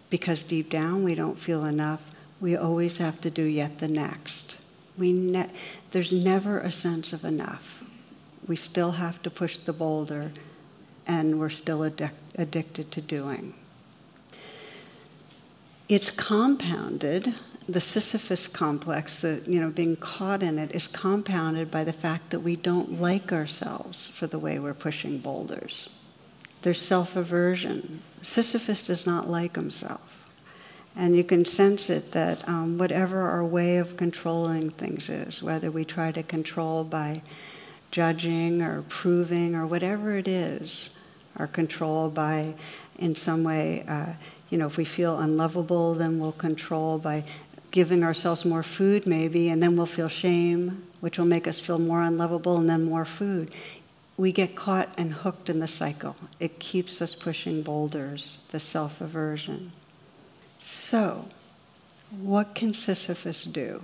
because 0.09 0.43
deep 0.43 0.71
down 0.71 1.03
we 1.03 1.15
don't 1.15 1.39
feel 1.39 1.65
enough, 1.65 2.03
we 2.41 2.57
always 2.57 2.99
have 2.99 3.21
to 3.23 3.31
do 3.31 3.43
yet 3.43 3.81
the 3.81 3.89
next. 3.89 4.57
We 4.97 5.13
ne- 5.13 5.51
there's 5.91 6.13
never 6.13 6.61
a 6.61 6.71
sense 6.71 7.13
of 7.13 7.25
enough. 7.25 7.83
We 8.47 8.57
still 8.57 8.93
have 8.93 9.21
to 9.23 9.31
push 9.31 9.59
the 9.59 9.73
boulder, 9.73 10.33
and 11.07 11.41
we're 11.41 11.51
still 11.51 11.81
addic- 11.81 12.11
addicted 12.37 12.93
to 12.93 13.01
doing. 13.01 13.55
It's 15.89 16.11
compounded 16.13 17.35
the 17.69 17.81
Sisyphus 17.81 18.49
complex, 18.49 19.21
the, 19.21 19.43
you 19.47 19.61
know, 19.61 19.71
being 19.71 19.97
caught 19.97 20.43
in 20.43 20.59
it, 20.59 20.75
is 20.75 20.87
compounded 20.87 21.71
by 21.71 21.85
the 21.85 21.93
fact 21.93 22.31
that 22.31 22.41
we 22.41 22.57
don't 22.57 23.01
like 23.01 23.33
ourselves 23.33 24.09
for 24.09 24.27
the 24.27 24.39
way 24.39 24.59
we're 24.59 24.75
pushing 24.75 25.19
boulders. 25.19 25.89
There's 26.63 26.81
self 26.81 27.17
aversion. 27.17 28.03
Sisyphus 28.23 28.87
does 28.87 29.07
not 29.07 29.29
like 29.29 29.57
himself. 29.57 30.27
And 30.97 31.17
you 31.17 31.25
can 31.25 31.45
sense 31.45 31.89
it 31.89 32.13
that 32.13 32.47
um, 32.49 32.77
whatever 32.77 33.21
our 33.21 33.45
way 33.45 33.77
of 33.77 33.97
controlling 33.97 34.71
things 34.71 35.09
is, 35.09 35.43
whether 35.43 35.71
we 35.71 35.85
try 35.85 36.11
to 36.13 36.23
control 36.23 36.85
by 36.85 37.23
judging 37.91 38.61
or 38.61 38.83
proving 38.83 39.55
or 39.55 39.67
whatever 39.67 40.17
it 40.17 40.29
is, 40.29 40.91
or 41.39 41.47
control 41.47 42.09
by, 42.09 42.55
in 42.99 43.15
some 43.15 43.45
way, 43.45 43.85
uh, 43.89 44.13
you 44.51 44.59
know, 44.59 44.67
if 44.67 44.77
we 44.77 44.85
feel 44.85 45.19
unlovable, 45.21 45.95
then 45.95 46.19
we'll 46.19 46.33
control 46.33 46.99
by 46.99 47.25
giving 47.71 48.03
ourselves 48.03 48.45
more 48.45 48.63
food, 48.63 49.07
maybe, 49.07 49.49
and 49.49 49.63
then 49.63 49.77
we'll 49.77 49.87
feel 49.87 50.09
shame, 50.09 50.85
which 51.01 51.19
will 51.19 51.27
make 51.27 51.47
us 51.47 51.61
feel 51.61 51.79
more 51.79 52.03
unlovable, 52.03 52.57
and 52.57 52.69
then 52.69 52.85
more 52.85 53.05
food. 53.05 53.51
We 54.17 54.33
get 54.33 54.55
caught 54.55 54.93
and 54.99 55.13
hooked 55.13 55.49
in 55.49 55.61
the 55.61 55.69
cycle. 55.69 56.17
It 56.39 56.59
keeps 56.59 57.01
us 57.01 57.15
pushing 57.15 57.63
boulders, 57.63 58.39
the 58.51 58.61
self 58.61 59.01
aversion. 59.01 59.73
So, 60.59 61.27
what 62.11 62.55
can 62.55 62.75
Sisyphus 62.75 63.45
do? 63.45 63.83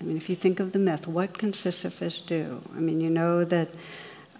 I 0.00 0.04
mean, 0.04 0.16
if 0.16 0.28
you 0.28 0.36
think 0.36 0.60
of 0.60 0.72
the 0.72 0.78
myth, 0.78 1.06
what 1.06 1.38
can 1.38 1.52
Sisyphus 1.52 2.20
do? 2.20 2.60
I 2.76 2.80
mean, 2.80 3.00
you 3.00 3.08
know 3.08 3.44
that 3.44 3.70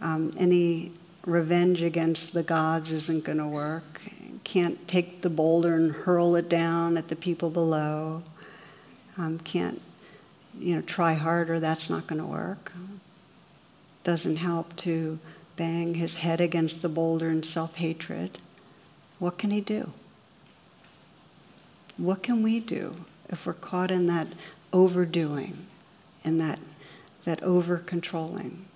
um, 0.03 0.33
any 0.37 0.92
revenge 1.24 1.81
against 1.83 2.35
the 2.35 2.42
gods 2.42 2.90
isn't 2.90 3.24
going 3.24 3.38
to 3.38 3.46
work 3.46 4.03
can't 4.45 4.87
take 4.87 5.23
the 5.23 5.31
boulder 5.31 5.75
and 5.75 5.93
hurl 5.93 6.37
it 6.37 6.49
down 6.49 6.97
at 6.97 7.09
the 7.09 7.17
people 7.17 7.51
below. 7.51 8.23
Um, 9.17 9.39
can't, 9.41 9.81
you 10.59 10.77
know, 10.77 10.83
try 10.83 11.15
harder, 11.15 11.59
that's 11.59 11.89
not 11.89 12.07
going 12.07 12.21
to 12.21 12.27
work. 12.27 12.73
Doesn't 14.05 14.37
help 14.37 14.77
to 14.77 15.19
bang 15.57 15.95
his 15.95 16.17
head 16.17 16.41
against 16.41 16.83
the 16.83 16.89
boulder 16.89 17.31
in 17.31 17.43
self 17.43 17.77
hatred. 17.77 18.39
What 19.19 19.39
can 19.39 19.51
he 19.51 19.61
do? 19.61 19.93
What 21.97 22.23
can 22.23 22.43
we 22.43 22.61
do 22.61 23.05
if 23.29 23.47
we're 23.47 23.55
caught 23.55 23.91
in 23.91 24.07
that 24.09 24.29
overdoing, 24.73 25.67
in 26.25 26.39
that, 26.39 26.59
that 27.25 27.43
over 27.43 27.79
controlling? 27.79 28.67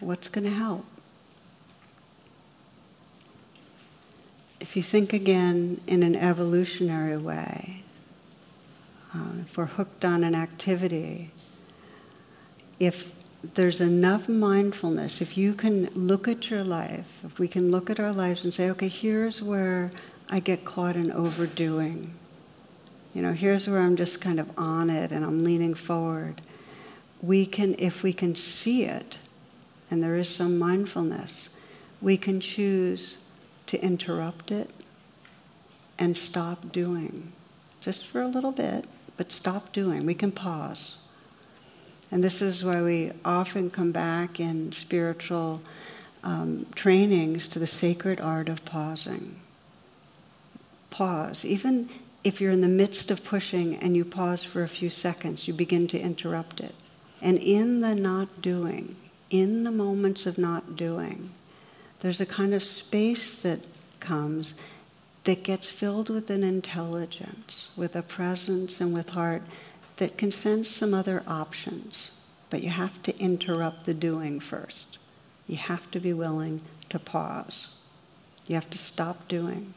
What's 0.00 0.28
going 0.28 0.44
to 0.44 0.50
help? 0.50 0.86
If 4.60 4.76
you 4.76 4.82
think 4.82 5.12
again 5.12 5.80
in 5.86 6.02
an 6.02 6.16
evolutionary 6.16 7.16
way, 7.16 7.82
uh, 9.14 9.18
if 9.42 9.56
we're 9.56 9.66
hooked 9.66 10.04
on 10.04 10.24
an 10.24 10.34
activity, 10.34 11.30
if 12.78 13.12
there's 13.54 13.80
enough 13.80 14.28
mindfulness, 14.28 15.20
if 15.20 15.36
you 15.36 15.54
can 15.54 15.86
look 15.94 16.26
at 16.26 16.50
your 16.50 16.64
life, 16.64 17.22
if 17.24 17.38
we 17.38 17.48
can 17.48 17.70
look 17.70 17.88
at 17.88 18.00
our 18.00 18.12
lives 18.12 18.44
and 18.44 18.52
say, 18.52 18.68
okay, 18.70 18.88
here's 18.88 19.40
where 19.40 19.90
I 20.28 20.40
get 20.40 20.64
caught 20.64 20.96
in 20.96 21.12
overdoing. 21.12 22.14
You 23.14 23.22
know, 23.22 23.32
here's 23.32 23.68
where 23.68 23.80
I'm 23.80 23.96
just 23.96 24.20
kind 24.20 24.38
of 24.38 24.50
on 24.58 24.90
it 24.90 25.12
and 25.12 25.24
I'm 25.24 25.44
leaning 25.44 25.74
forward. 25.74 26.42
We 27.22 27.46
can, 27.46 27.74
if 27.78 28.02
we 28.02 28.12
can 28.12 28.34
see 28.34 28.84
it, 28.84 29.18
and 29.90 30.02
there 30.02 30.16
is 30.16 30.28
some 30.28 30.58
mindfulness, 30.58 31.48
we 32.00 32.16
can 32.16 32.40
choose 32.40 33.18
to 33.68 33.82
interrupt 33.82 34.50
it 34.50 34.70
and 35.98 36.16
stop 36.16 36.72
doing. 36.72 37.32
Just 37.80 38.06
for 38.06 38.20
a 38.20 38.28
little 38.28 38.52
bit, 38.52 38.84
but 39.16 39.32
stop 39.32 39.72
doing. 39.72 40.04
We 40.04 40.14
can 40.14 40.32
pause. 40.32 40.94
And 42.10 42.24
this 42.24 42.40
is 42.40 42.64
why 42.64 42.82
we 42.82 43.12
often 43.24 43.70
come 43.70 43.92
back 43.92 44.40
in 44.40 44.72
spiritual 44.72 45.60
um, 46.24 46.66
trainings 46.74 47.46
to 47.48 47.58
the 47.58 47.66
sacred 47.66 48.20
art 48.20 48.48
of 48.48 48.64
pausing. 48.64 49.36
Pause. 50.90 51.44
Even 51.44 51.90
if 52.24 52.40
you're 52.40 52.52
in 52.52 52.60
the 52.60 52.68
midst 52.68 53.10
of 53.10 53.24
pushing 53.24 53.76
and 53.76 53.96
you 53.96 54.04
pause 54.04 54.42
for 54.42 54.62
a 54.62 54.68
few 54.68 54.90
seconds, 54.90 55.46
you 55.46 55.54
begin 55.54 55.86
to 55.88 56.00
interrupt 56.00 56.60
it. 56.60 56.74
And 57.20 57.38
in 57.38 57.80
the 57.80 57.94
not 57.94 58.40
doing, 58.40 58.96
in 59.30 59.64
the 59.64 59.70
moments 59.70 60.26
of 60.26 60.38
not 60.38 60.76
doing, 60.76 61.30
there's 62.00 62.20
a 62.20 62.26
kind 62.26 62.54
of 62.54 62.62
space 62.62 63.36
that 63.38 63.60
comes 64.00 64.54
that 65.24 65.42
gets 65.42 65.68
filled 65.68 66.08
with 66.08 66.30
an 66.30 66.42
intelligence, 66.42 67.68
with 67.76 67.94
a 67.96 68.02
presence, 68.02 68.80
and 68.80 68.94
with 68.94 69.10
heart 69.10 69.42
that 69.96 70.16
can 70.16 70.32
sense 70.32 70.68
some 70.68 70.94
other 70.94 71.22
options. 71.26 72.10
But 72.50 72.62
you 72.62 72.70
have 72.70 73.02
to 73.02 73.18
interrupt 73.18 73.84
the 73.84 73.94
doing 73.94 74.40
first. 74.40 74.98
You 75.46 75.56
have 75.56 75.90
to 75.90 76.00
be 76.00 76.12
willing 76.12 76.62
to 76.88 76.98
pause. 76.98 77.66
You 78.46 78.54
have 78.54 78.70
to 78.70 78.78
stop 78.78 79.28
doing. 79.28 79.74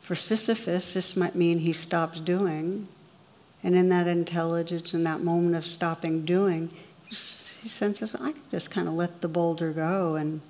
For 0.00 0.14
Sisyphus, 0.14 0.94
this 0.94 1.16
might 1.16 1.34
mean 1.34 1.58
he 1.58 1.72
stops 1.72 2.20
doing, 2.20 2.88
and 3.62 3.74
in 3.74 3.88
that 3.88 4.06
intelligence, 4.06 4.94
in 4.94 5.02
that 5.04 5.20
moment 5.20 5.56
of 5.56 5.66
stopping 5.66 6.24
doing, 6.24 6.70
senses, 7.68 8.14
I 8.14 8.32
can 8.32 8.42
just 8.50 8.70
kind 8.70 8.88
of 8.88 8.94
let 8.94 9.20
the 9.20 9.28
boulder 9.28 9.72
go 9.72 10.16
and 10.16 10.40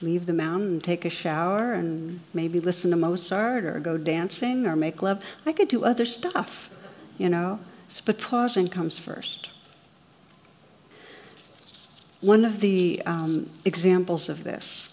leave 0.00 0.26
the 0.26 0.32
mountain 0.32 0.68
and 0.68 0.84
take 0.84 1.04
a 1.04 1.10
shower 1.10 1.72
and 1.72 2.20
maybe 2.32 2.60
listen 2.60 2.90
to 2.90 2.96
Mozart 2.96 3.64
or 3.64 3.80
go 3.80 3.98
dancing 3.98 4.66
or 4.66 4.76
make 4.76 5.02
love. 5.02 5.22
I 5.44 5.52
could 5.52 5.68
do 5.68 5.84
other 5.84 6.04
stuff, 6.04 6.70
you 7.16 7.28
know, 7.28 7.58
but 8.04 8.18
pausing 8.18 8.68
comes 8.68 8.98
first. 8.98 9.48
One 12.20 12.44
of 12.44 12.60
the 12.60 13.02
um, 13.06 13.50
examples 13.64 14.28
of 14.28 14.44
this 14.44 14.88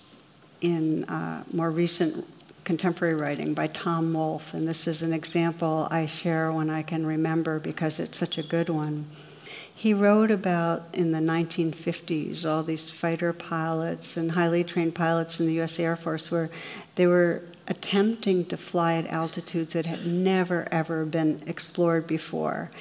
in 0.61 1.03
uh, 1.05 1.43
more 1.51 1.71
recent 1.71 2.25
contemporary 2.63 3.15
writing 3.15 3.53
by 3.53 3.67
Tom 3.67 4.11
Wolfe, 4.13 4.53
and 4.53 4.67
this 4.67 4.87
is 4.87 5.03
an 5.03 5.13
example 5.13 5.87
I 5.91 6.07
share 6.07 6.51
when 6.51 6.69
I 6.69 6.81
can 6.81 7.05
remember 7.05 7.59
because 7.59 7.99
it's 7.99 8.17
such 8.17 8.39
a 8.39 8.43
good 8.43 8.69
one 8.69 9.05
he 9.77 9.93
wrote 9.93 10.31
about 10.31 10.87
in 10.93 11.11
the 11.11 11.19
1950s 11.19 12.45
all 12.45 12.63
these 12.63 12.89
fighter 12.89 13.33
pilots 13.33 14.15
and 14.15 14.31
highly 14.31 14.63
trained 14.63 14.95
pilots 14.95 15.39
in 15.39 15.45
the 15.45 15.61
US 15.61 15.77
Air 15.79 15.97
Force 15.97 16.31
where 16.31 16.49
they 16.95 17.05
were 17.05 17.43
attempting 17.67 18.45
to 18.45 18.55
fly 18.55 18.93
at 18.93 19.05
altitudes 19.07 19.73
that 19.73 19.85
had 19.85 20.07
never 20.07 20.65
ever 20.71 21.03
been 21.03 21.43
explored 21.45 22.07
before, 22.07 22.71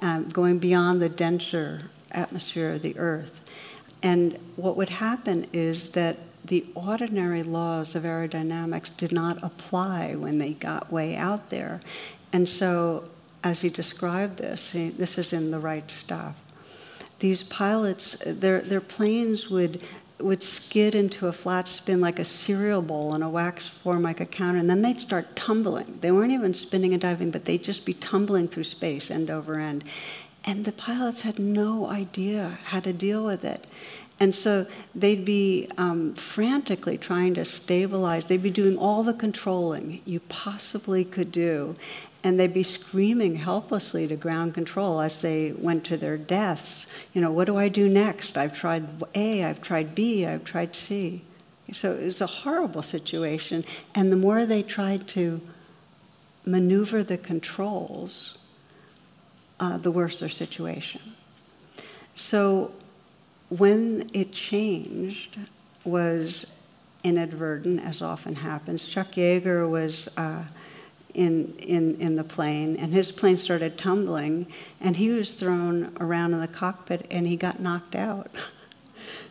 um, 0.00 0.28
going 0.28 0.58
beyond 0.58 1.00
the 1.00 1.08
denser 1.08 1.90
atmosphere 2.10 2.72
of 2.72 2.82
the 2.82 2.98
Earth. 2.98 3.40
And 4.02 4.38
what 4.56 4.76
would 4.76 4.90
happen 4.90 5.46
is 5.54 5.90
that 5.90 6.18
the 6.44 6.66
ordinary 6.74 7.42
laws 7.42 7.94
of 7.94 8.02
aerodynamics 8.02 8.94
did 8.94 9.12
not 9.12 9.42
apply 9.42 10.16
when 10.16 10.36
they 10.36 10.52
got 10.52 10.92
way 10.92 11.16
out 11.16 11.48
there. 11.48 11.80
And 12.32 12.48
so, 12.48 13.08
as 13.44 13.60
he 13.60 13.68
described 13.68 14.38
this, 14.38 14.70
he, 14.70 14.90
this 14.90 15.18
is 15.18 15.32
in 15.32 15.50
the 15.50 15.58
right 15.58 15.90
stuff. 15.90 16.36
These 17.18 17.42
pilots, 17.44 18.16
their, 18.24 18.60
their 18.60 18.80
planes 18.80 19.48
would 19.48 19.80
would 20.22 20.42
skid 20.42 20.94
into 20.94 21.26
a 21.26 21.32
flat 21.32 21.66
spin 21.66 22.00
like 22.00 22.18
a 22.18 22.24
cereal 22.24 22.80
bowl 22.80 23.14
in 23.14 23.22
a 23.22 23.28
waxed 23.28 23.70
Formica 23.70 24.24
counter, 24.24 24.58
and 24.58 24.70
then 24.70 24.82
they'd 24.82 25.00
start 25.00 25.34
tumbling. 25.36 25.98
They 26.00 26.12
weren't 26.12 26.32
even 26.32 26.54
spinning 26.54 26.92
and 26.92 27.02
diving, 27.02 27.30
but 27.30 27.44
they'd 27.44 27.62
just 27.62 27.84
be 27.84 27.94
tumbling 27.94 28.48
through 28.48 28.64
space 28.64 29.10
end 29.10 29.30
over 29.30 29.58
end. 29.58 29.84
And 30.44 30.64
the 30.64 30.72
pilots 30.72 31.20
had 31.20 31.38
no 31.38 31.86
idea 31.86 32.58
how 32.64 32.80
to 32.80 32.92
deal 32.92 33.24
with 33.24 33.44
it. 33.44 33.66
And 34.18 34.34
so 34.34 34.66
they'd 34.94 35.24
be 35.24 35.68
um, 35.78 36.14
frantically 36.14 36.98
trying 36.98 37.34
to 37.34 37.44
stabilize. 37.44 38.26
They'd 38.26 38.42
be 38.42 38.50
doing 38.50 38.76
all 38.78 39.02
the 39.02 39.14
controlling 39.14 40.00
you 40.04 40.20
possibly 40.20 41.04
could 41.04 41.32
do. 41.32 41.76
And 42.24 42.38
they'd 42.38 42.54
be 42.54 42.62
screaming 42.62 43.34
helplessly 43.36 44.06
to 44.06 44.16
ground 44.16 44.54
control 44.54 45.00
as 45.00 45.20
they 45.22 45.52
went 45.52 45.84
to 45.84 45.96
their 45.96 46.16
deaths. 46.16 46.86
You 47.12 47.20
know, 47.20 47.32
what 47.32 47.46
do 47.46 47.56
I 47.56 47.68
do 47.68 47.88
next? 47.88 48.38
I've 48.38 48.54
tried 48.54 48.86
A, 49.14 49.44
I've 49.44 49.60
tried 49.60 49.94
B, 49.94 50.24
I've 50.24 50.44
tried 50.44 50.76
C. 50.76 51.22
So 51.72 51.92
it 51.92 52.04
was 52.04 52.20
a 52.20 52.26
horrible 52.26 52.82
situation. 52.82 53.64
And 53.94 54.10
the 54.10 54.16
more 54.16 54.46
they 54.46 54.62
tried 54.62 55.08
to 55.08 55.40
maneuver 56.44 57.02
the 57.02 57.18
controls, 57.18 58.38
uh, 59.58 59.78
the 59.78 59.90
worse 59.90 60.20
their 60.20 60.28
situation. 60.28 61.00
So 62.14 62.72
when 63.48 64.08
it 64.12 64.32
changed 64.32 65.38
was 65.84 66.46
inadvertent, 67.04 67.80
as 67.80 68.02
often 68.02 68.34
happens. 68.34 68.84
Chuck 68.84 69.12
Yeager 69.12 69.68
was 69.68 70.08
uh, 70.16 70.44
in, 71.14 71.54
in, 71.58 71.96
in 72.00 72.16
the 72.16 72.24
plane, 72.24 72.76
and 72.76 72.92
his 72.92 73.12
plane 73.12 73.36
started 73.36 73.78
tumbling, 73.78 74.46
and 74.80 74.96
he 74.96 75.10
was 75.10 75.34
thrown 75.34 75.92
around 76.00 76.34
in 76.34 76.40
the 76.40 76.48
cockpit, 76.48 77.06
and 77.10 77.26
he 77.26 77.36
got 77.36 77.60
knocked 77.60 77.94
out. 77.94 78.30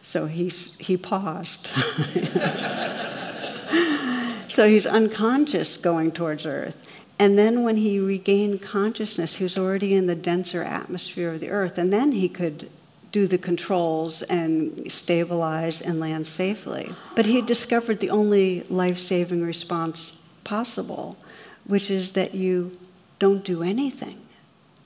So 0.03 0.25
he's, 0.25 0.75
he 0.79 0.97
paused. 0.97 1.67
so 4.47 4.67
he's 4.67 4.87
unconscious 4.87 5.77
going 5.77 6.11
towards 6.11 6.45
Earth. 6.45 6.87
And 7.19 7.37
then 7.37 7.61
when 7.61 7.77
he 7.77 7.99
regained 7.99 8.63
consciousness, 8.63 9.35
he 9.35 9.43
was 9.43 9.59
already 9.59 9.93
in 9.93 10.07
the 10.07 10.15
denser 10.15 10.63
atmosphere 10.63 11.33
of 11.33 11.39
the 11.39 11.51
Earth, 11.51 11.77
and 11.77 11.93
then 11.93 12.11
he 12.11 12.27
could 12.27 12.67
do 13.11 13.27
the 13.27 13.37
controls 13.37 14.21
and 14.23 14.89
stabilize 14.91 15.81
and 15.81 15.99
land 15.99 16.25
safely. 16.25 16.89
But 17.15 17.25
he 17.25 17.41
discovered 17.41 17.99
the 17.99 18.09
only 18.09 18.61
life 18.69 18.99
saving 18.99 19.43
response 19.43 20.13
possible, 20.43 21.17
which 21.65 21.89
is 21.89 22.13
that 22.13 22.33
you 22.35 22.77
don't 23.19 23.43
do 23.43 23.63
anything. 23.63 24.19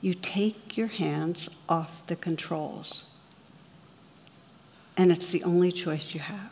You 0.01 0.13
take 0.13 0.77
your 0.77 0.88
hands 0.88 1.49
off 1.67 2.05
the 2.07 2.15
controls. 2.15 3.03
And 4.97 5.11
it's 5.11 5.31
the 5.31 5.43
only 5.43 5.71
choice 5.71 6.13
you 6.13 6.19
have. 6.19 6.51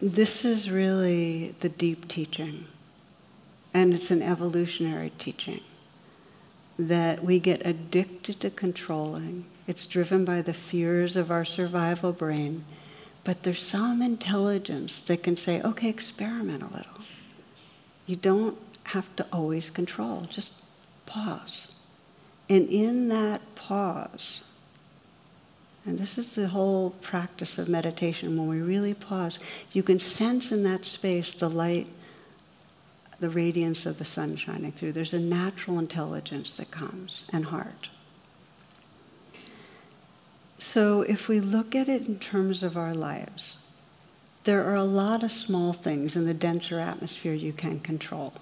This 0.00 0.44
is 0.44 0.70
really 0.70 1.54
the 1.60 1.70
deep 1.70 2.06
teaching, 2.06 2.66
and 3.72 3.94
it's 3.94 4.10
an 4.10 4.22
evolutionary 4.22 5.10
teaching 5.16 5.62
that 6.78 7.24
we 7.24 7.40
get 7.40 7.66
addicted 7.66 8.38
to 8.40 8.50
controlling. 8.50 9.46
It's 9.66 9.86
driven 9.86 10.26
by 10.26 10.42
the 10.42 10.52
fears 10.52 11.16
of 11.16 11.30
our 11.30 11.46
survival 11.46 12.12
brain. 12.12 12.66
But 13.26 13.42
there's 13.42 13.60
some 13.60 14.02
intelligence 14.02 15.00
that 15.00 15.24
can 15.24 15.36
say, 15.36 15.60
okay, 15.60 15.88
experiment 15.88 16.62
a 16.62 16.66
little. 16.66 17.00
You 18.06 18.14
don't 18.14 18.56
have 18.84 19.16
to 19.16 19.26
always 19.32 19.68
control, 19.68 20.20
just 20.30 20.52
pause. 21.06 21.66
And 22.48 22.68
in 22.68 23.08
that 23.08 23.42
pause, 23.56 24.42
and 25.84 25.98
this 25.98 26.18
is 26.18 26.36
the 26.36 26.46
whole 26.46 26.90
practice 26.90 27.58
of 27.58 27.68
meditation, 27.68 28.36
when 28.36 28.46
we 28.46 28.60
really 28.60 28.94
pause, 28.94 29.40
you 29.72 29.82
can 29.82 29.98
sense 29.98 30.52
in 30.52 30.62
that 30.62 30.84
space 30.84 31.34
the 31.34 31.50
light 31.50 31.88
the 33.18 33.30
radiance 33.30 33.86
of 33.86 33.98
the 33.98 34.04
sun 34.04 34.36
shining 34.36 34.70
through. 34.70 34.92
There's 34.92 35.14
a 35.14 35.18
natural 35.18 35.80
intelligence 35.80 36.56
that 36.58 36.70
comes 36.70 37.24
and 37.32 37.46
heart. 37.46 37.88
So 40.58 41.02
if 41.02 41.28
we 41.28 41.40
look 41.40 41.74
at 41.74 41.88
it 41.88 42.06
in 42.06 42.18
terms 42.18 42.62
of 42.62 42.76
our 42.76 42.94
lives, 42.94 43.56
there 44.44 44.64
are 44.64 44.76
a 44.76 44.84
lot 44.84 45.22
of 45.22 45.32
small 45.32 45.72
things 45.72 46.16
in 46.16 46.24
the 46.24 46.34
denser 46.34 46.78
atmosphere 46.78 47.34
you 47.34 47.52
can 47.52 47.80
control. 47.80 48.32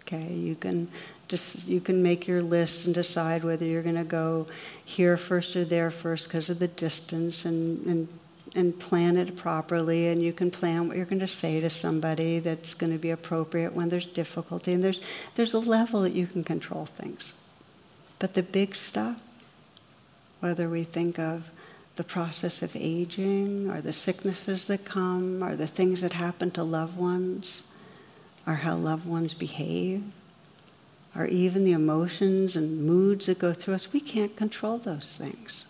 Okay, 0.00 0.32
you 0.32 0.54
can 0.54 0.88
just 1.28 1.66
you 1.66 1.80
can 1.80 2.02
make 2.02 2.26
your 2.26 2.42
list 2.42 2.84
and 2.84 2.94
decide 2.94 3.44
whether 3.44 3.64
you're 3.64 3.82
going 3.82 3.94
to 3.94 4.04
go 4.04 4.46
here 4.84 5.16
first 5.16 5.56
or 5.56 5.64
there 5.64 5.90
first 5.90 6.24
because 6.24 6.50
of 6.50 6.58
the 6.58 6.68
distance 6.68 7.44
and, 7.44 7.86
and 7.86 8.08
and 8.54 8.78
plan 8.78 9.16
it 9.16 9.36
properly 9.36 10.08
and 10.08 10.22
you 10.22 10.32
can 10.32 10.50
plan 10.50 10.86
what 10.86 10.96
you're 10.96 11.06
going 11.06 11.18
to 11.18 11.26
say 11.26 11.60
to 11.60 11.68
somebody 11.68 12.38
that's 12.38 12.74
going 12.74 12.92
to 12.92 12.98
be 12.98 13.10
appropriate 13.10 13.72
when 13.72 13.88
there's 13.88 14.06
difficulty 14.06 14.72
and 14.72 14.84
there's 14.84 15.00
there's 15.34 15.54
a 15.54 15.58
level 15.58 16.02
that 16.02 16.12
you 16.12 16.26
can 16.26 16.44
control 16.44 16.86
things 16.86 17.32
but 18.18 18.34
the 18.34 18.42
big 18.42 18.74
stuff 18.74 19.16
whether 20.44 20.68
we 20.68 20.84
think 20.84 21.18
of 21.18 21.42
the 21.96 22.04
process 22.04 22.60
of 22.60 22.76
aging 22.76 23.70
or 23.70 23.80
the 23.80 23.94
sicknesses 23.94 24.66
that 24.66 24.84
come 24.84 25.42
or 25.42 25.56
the 25.56 25.66
things 25.66 26.02
that 26.02 26.12
happen 26.12 26.50
to 26.50 26.62
loved 26.62 26.98
ones 26.98 27.62
or 28.46 28.52
how 28.52 28.76
loved 28.76 29.06
ones 29.06 29.32
behave 29.32 30.04
or 31.16 31.24
even 31.24 31.64
the 31.64 31.72
emotions 31.72 32.56
and 32.56 32.84
moods 32.84 33.24
that 33.24 33.38
go 33.38 33.54
through 33.54 33.72
us 33.72 33.90
we 33.90 34.00
can't 34.00 34.36
control 34.36 34.76
those 34.76 35.16
things 35.16 35.64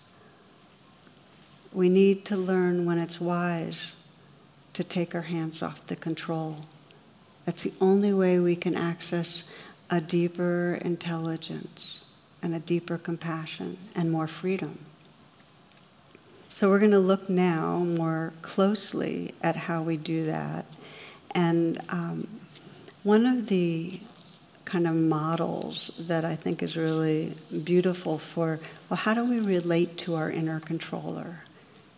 we 1.73 1.89
need 1.89 2.25
to 2.25 2.37
learn 2.37 2.85
when 2.85 2.99
it's 2.99 3.21
wise 3.21 3.95
to 4.73 4.83
take 4.83 5.15
our 5.15 5.23
hands 5.23 5.63
off 5.63 5.87
the 5.87 5.95
control. 5.95 6.67
That's 7.45 7.63
the 7.63 7.73
only 7.81 8.13
way 8.13 8.41
we 8.41 8.57
can 8.57 8.75
access 8.75 9.45
a 9.89 10.01
deeper 10.01 10.81
intelligence 10.83 11.94
and 12.45 12.55
a 12.55 12.61
deeper 12.61 12.99
compassion 12.99 13.79
and 13.95 14.13
more 14.13 14.27
freedom. 14.29 14.79
So, 16.51 16.69
we're 16.69 16.79
going 16.79 16.93
to 16.93 17.01
look 17.01 17.29
now 17.29 17.79
more 17.79 18.33
closely 18.43 19.35
at 19.43 19.57
how 19.57 19.83
we 19.83 19.97
do 19.97 20.27
that. 20.27 20.67
And 21.33 21.83
um, 21.89 22.29
one 23.03 23.27
of 23.27 23.49
the 23.49 23.99
kind 24.65 24.87
of 24.87 24.95
models 24.95 25.91
that 25.99 26.25
I 26.25 26.37
think 26.37 26.63
is 26.63 26.77
really 26.77 27.35
beautiful 27.65 28.19
for, 28.19 28.61
well, 28.89 28.97
how 28.97 29.15
do 29.15 29.25
we 29.25 29.41
relate 29.41 29.99
to 29.99 30.15
our 30.15 30.31
inner 30.31 30.61
controller? 30.61 31.41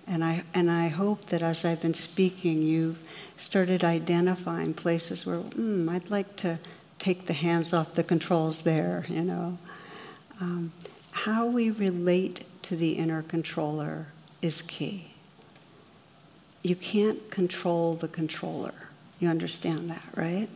And 0.07 0.25
I, 0.25 0.45
and 0.55 0.71
I 0.71 0.89
hope 0.89 1.27
that 1.27 1.43
as 1.43 1.65
I've 1.65 1.83
been 1.83 1.95
speaking, 1.95 2.63
you've 2.63 2.99
started 3.37 3.85
identifying 3.85 4.73
places 4.73 5.27
where, 5.27 5.39
hmm, 5.39 5.89
I'd 5.89 6.09
like 6.09 6.37
to 6.37 6.59
take 6.99 7.27
the 7.27 7.35
hands 7.35 7.75
off 7.75 7.95
the 7.95 8.05
controls 8.05 8.63
there, 8.63 9.05
you 9.09 9.23
know. 9.23 9.59
Um, 10.41 10.73
how 11.13 11.47
we 11.47 11.71
relate 11.71 12.45
to 12.63 12.77
the 12.77 12.93
inner 12.93 13.23
controller 13.23 14.09
is 14.43 14.63
key. 14.63 15.13
You 16.63 16.77
can't 16.77 17.31
control 17.31 17.95
the 17.95 18.09
controller. 18.09 18.75
You 19.19 19.29
understand 19.29 19.89
that, 19.91 20.03
right? 20.15 20.49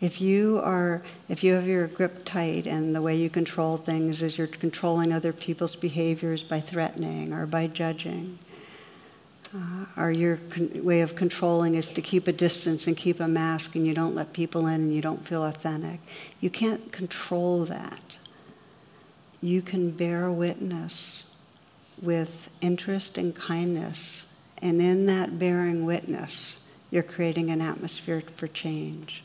If 0.00 0.20
you 0.20 0.60
are, 0.64 1.02
if 1.28 1.44
you 1.44 1.52
have 1.54 1.66
your 1.66 1.86
grip 1.88 2.24
tight 2.24 2.66
and 2.66 2.94
the 2.94 3.02
way 3.02 3.16
you 3.16 3.28
control 3.28 3.76
things 3.76 4.22
is 4.22 4.38
you're 4.38 4.46
controlling 4.46 5.12
other 5.12 5.32
people's 5.32 5.76
behaviors 5.76 6.42
by 6.42 6.60
threatening 6.60 7.34
or 7.34 7.44
by 7.44 7.66
judging, 7.66 8.38
uh, 9.54 9.86
or 9.96 10.10
your 10.10 10.36
con- 10.50 10.84
way 10.84 11.00
of 11.00 11.16
controlling 11.16 11.74
is 11.74 11.88
to 11.88 12.00
keep 12.00 12.28
a 12.28 12.32
distance 12.32 12.86
and 12.86 12.96
keep 12.96 13.20
a 13.20 13.28
mask 13.28 13.74
and 13.74 13.86
you 13.86 13.94
don't 13.94 14.14
let 14.14 14.32
people 14.32 14.66
in 14.66 14.74
and 14.74 14.94
you 14.94 15.02
don't 15.02 15.26
feel 15.26 15.44
authentic. 15.44 16.00
You 16.40 16.50
can't 16.50 16.92
control 16.92 17.64
that. 17.64 18.16
You 19.42 19.62
can 19.62 19.90
bear 19.90 20.30
witness 20.30 21.24
with 22.00 22.48
interest 22.60 23.18
and 23.18 23.34
kindness, 23.34 24.24
and 24.58 24.80
in 24.80 25.06
that 25.06 25.38
bearing 25.38 25.84
witness, 25.84 26.56
you're 26.90 27.02
creating 27.02 27.50
an 27.50 27.60
atmosphere 27.60 28.22
for 28.36 28.48
change. 28.48 29.22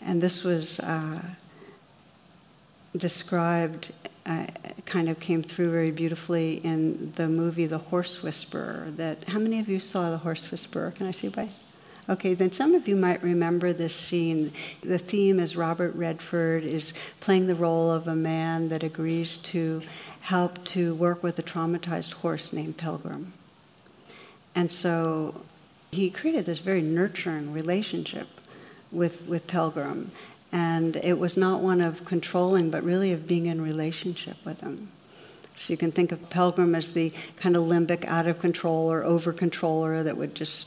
And 0.00 0.22
this 0.22 0.42
was 0.42 0.80
uh, 0.80 1.22
described 2.96 3.92
uh, 4.30 4.46
kind 4.86 5.08
of 5.08 5.18
came 5.18 5.42
through 5.42 5.72
very 5.72 5.90
beautifully 5.90 6.58
in 6.64 7.12
the 7.16 7.28
movie 7.28 7.66
The 7.66 7.78
Horse 7.78 8.22
Whisperer. 8.22 8.86
That 8.96 9.24
how 9.24 9.40
many 9.40 9.58
of 9.58 9.68
you 9.68 9.80
saw 9.80 10.10
The 10.10 10.18
Horse 10.18 10.50
Whisperer? 10.52 10.92
Can 10.92 11.08
I 11.08 11.10
see 11.10 11.28
by? 11.28 11.48
Okay, 12.08 12.34
then 12.34 12.52
some 12.52 12.74
of 12.74 12.86
you 12.86 12.94
might 12.94 13.22
remember 13.24 13.72
this 13.72 13.94
scene. 13.94 14.52
The 14.82 14.98
theme 14.98 15.40
is 15.40 15.56
Robert 15.56 15.94
Redford 15.96 16.62
is 16.62 16.92
playing 17.18 17.48
the 17.48 17.54
role 17.56 17.90
of 17.90 18.06
a 18.06 18.14
man 18.14 18.68
that 18.68 18.84
agrees 18.84 19.36
to 19.38 19.82
help 20.20 20.64
to 20.66 20.94
work 20.94 21.22
with 21.24 21.38
a 21.38 21.42
traumatized 21.42 22.12
horse 22.12 22.52
named 22.52 22.76
Pilgrim. 22.76 23.32
And 24.54 24.70
so 24.70 25.42
he 25.90 26.08
created 26.10 26.46
this 26.46 26.60
very 26.60 26.82
nurturing 26.82 27.52
relationship 27.52 28.28
with, 28.92 29.22
with 29.26 29.46
Pilgrim. 29.46 30.12
And 30.52 30.96
it 30.96 31.18
was 31.18 31.36
not 31.36 31.60
one 31.60 31.80
of 31.80 32.04
controlling, 32.04 32.70
but 32.70 32.82
really 32.82 33.12
of 33.12 33.26
being 33.26 33.46
in 33.46 33.60
relationship 33.60 34.36
with 34.44 34.60
him. 34.60 34.90
So 35.56 35.72
you 35.72 35.76
can 35.76 35.92
think 35.92 36.10
of 36.10 36.30
Pilgrim 36.30 36.74
as 36.74 36.92
the 36.92 37.12
kind 37.36 37.56
of 37.56 37.64
limbic, 37.64 38.04
out 38.06 38.26
of 38.26 38.40
control 38.40 38.90
or 38.92 39.04
over 39.04 39.32
controller 39.32 40.02
that 40.02 40.16
would 40.16 40.34
just 40.34 40.66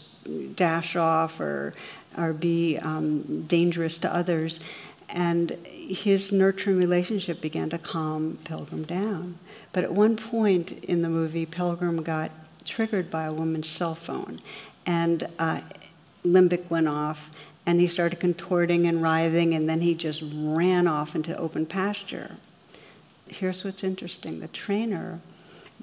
dash 0.56 0.96
off 0.96 1.40
or, 1.40 1.74
or 2.18 2.32
be 2.32 2.78
um, 2.78 3.44
dangerous 3.44 3.98
to 4.00 4.14
others. 4.14 4.60
And 5.10 5.52
his 5.66 6.32
nurturing 6.32 6.78
relationship 6.78 7.42
began 7.42 7.70
to 7.72 7.78
calm 7.78 8.38
Pilgrim 8.46 8.84
down. 8.84 9.38
But 9.74 9.84
at 9.84 9.92
one 9.92 10.16
point 10.16 10.72
in 10.72 11.02
the 11.02 11.10
movie, 11.10 11.46
Pilgrim 11.46 12.04
got 12.04 12.32
triggered 12.64 13.10
by 13.10 13.26
a 13.26 13.34
woman's 13.34 13.68
cell 13.68 13.96
phone, 13.96 14.40
and 14.86 15.28
uh, 15.40 15.62
limbic 16.24 16.70
went 16.70 16.88
off, 16.88 17.32
and 17.66 17.80
he 17.80 17.88
started 17.88 18.20
contorting 18.20 18.86
and 18.86 19.02
writhing, 19.02 19.54
and 19.54 19.70
then 19.70 19.82
he 19.82 19.94
just 19.94 20.24
ran 20.26 20.88
off 20.88 21.16
into 21.16 21.36
open 21.38 21.66
pasture. 21.66 22.38
Here's 23.28 23.64
what's 23.64 23.84
interesting 23.84 24.40
the 24.40 24.48
trainer 24.50 25.20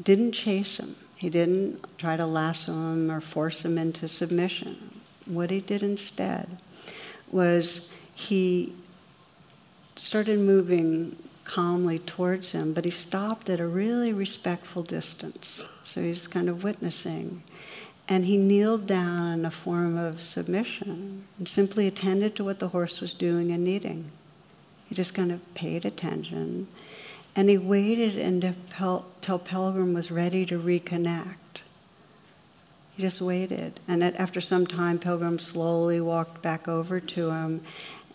didn't 0.02 0.32
chase 0.32 0.78
him, 0.78 0.96
he 1.16 1.28
didn't 1.30 1.84
try 1.98 2.16
to 2.16 2.26
lasso 2.26 2.72
him 2.72 3.10
or 3.10 3.20
force 3.20 3.64
him 3.64 3.78
into 3.78 4.08
submission. 4.08 5.00
What 5.26 5.50
he 5.50 5.60
did 5.60 5.82
instead 5.82 6.58
was 7.30 7.88
he 8.14 8.74
started 9.96 10.38
moving 10.38 11.16
calmly 11.44 11.98
towards 11.98 12.52
him, 12.52 12.72
but 12.72 12.84
he 12.84 12.90
stopped 12.90 13.50
at 13.50 13.60
a 13.60 13.66
really 13.66 14.12
respectful 14.12 14.82
distance. 14.82 15.60
So 15.84 16.00
he's 16.00 16.26
kind 16.26 16.48
of 16.48 16.62
witnessing. 16.62 17.42
And 18.10 18.24
he 18.24 18.36
kneeled 18.36 18.88
down 18.88 19.38
in 19.38 19.44
a 19.44 19.52
form 19.52 19.96
of 19.96 20.20
submission 20.20 21.28
and 21.38 21.46
simply 21.48 21.86
attended 21.86 22.34
to 22.36 22.44
what 22.44 22.58
the 22.58 22.68
horse 22.68 23.00
was 23.00 23.12
doing 23.12 23.52
and 23.52 23.62
needing. 23.62 24.10
He 24.88 24.96
just 24.96 25.14
kind 25.14 25.30
of 25.30 25.54
paid 25.54 25.84
attention. 25.84 26.66
And 27.36 27.48
he 27.48 27.56
waited 27.56 28.18
until 28.18 29.06
Pilgrim 29.22 29.94
was 29.94 30.10
ready 30.10 30.44
to 30.46 30.58
reconnect. 30.60 31.62
He 32.96 33.02
just 33.02 33.20
waited. 33.20 33.78
And 33.86 34.02
after 34.02 34.40
some 34.40 34.66
time, 34.66 34.98
Pilgrim 34.98 35.38
slowly 35.38 36.00
walked 36.00 36.42
back 36.42 36.66
over 36.66 36.98
to 36.98 37.30
him. 37.30 37.60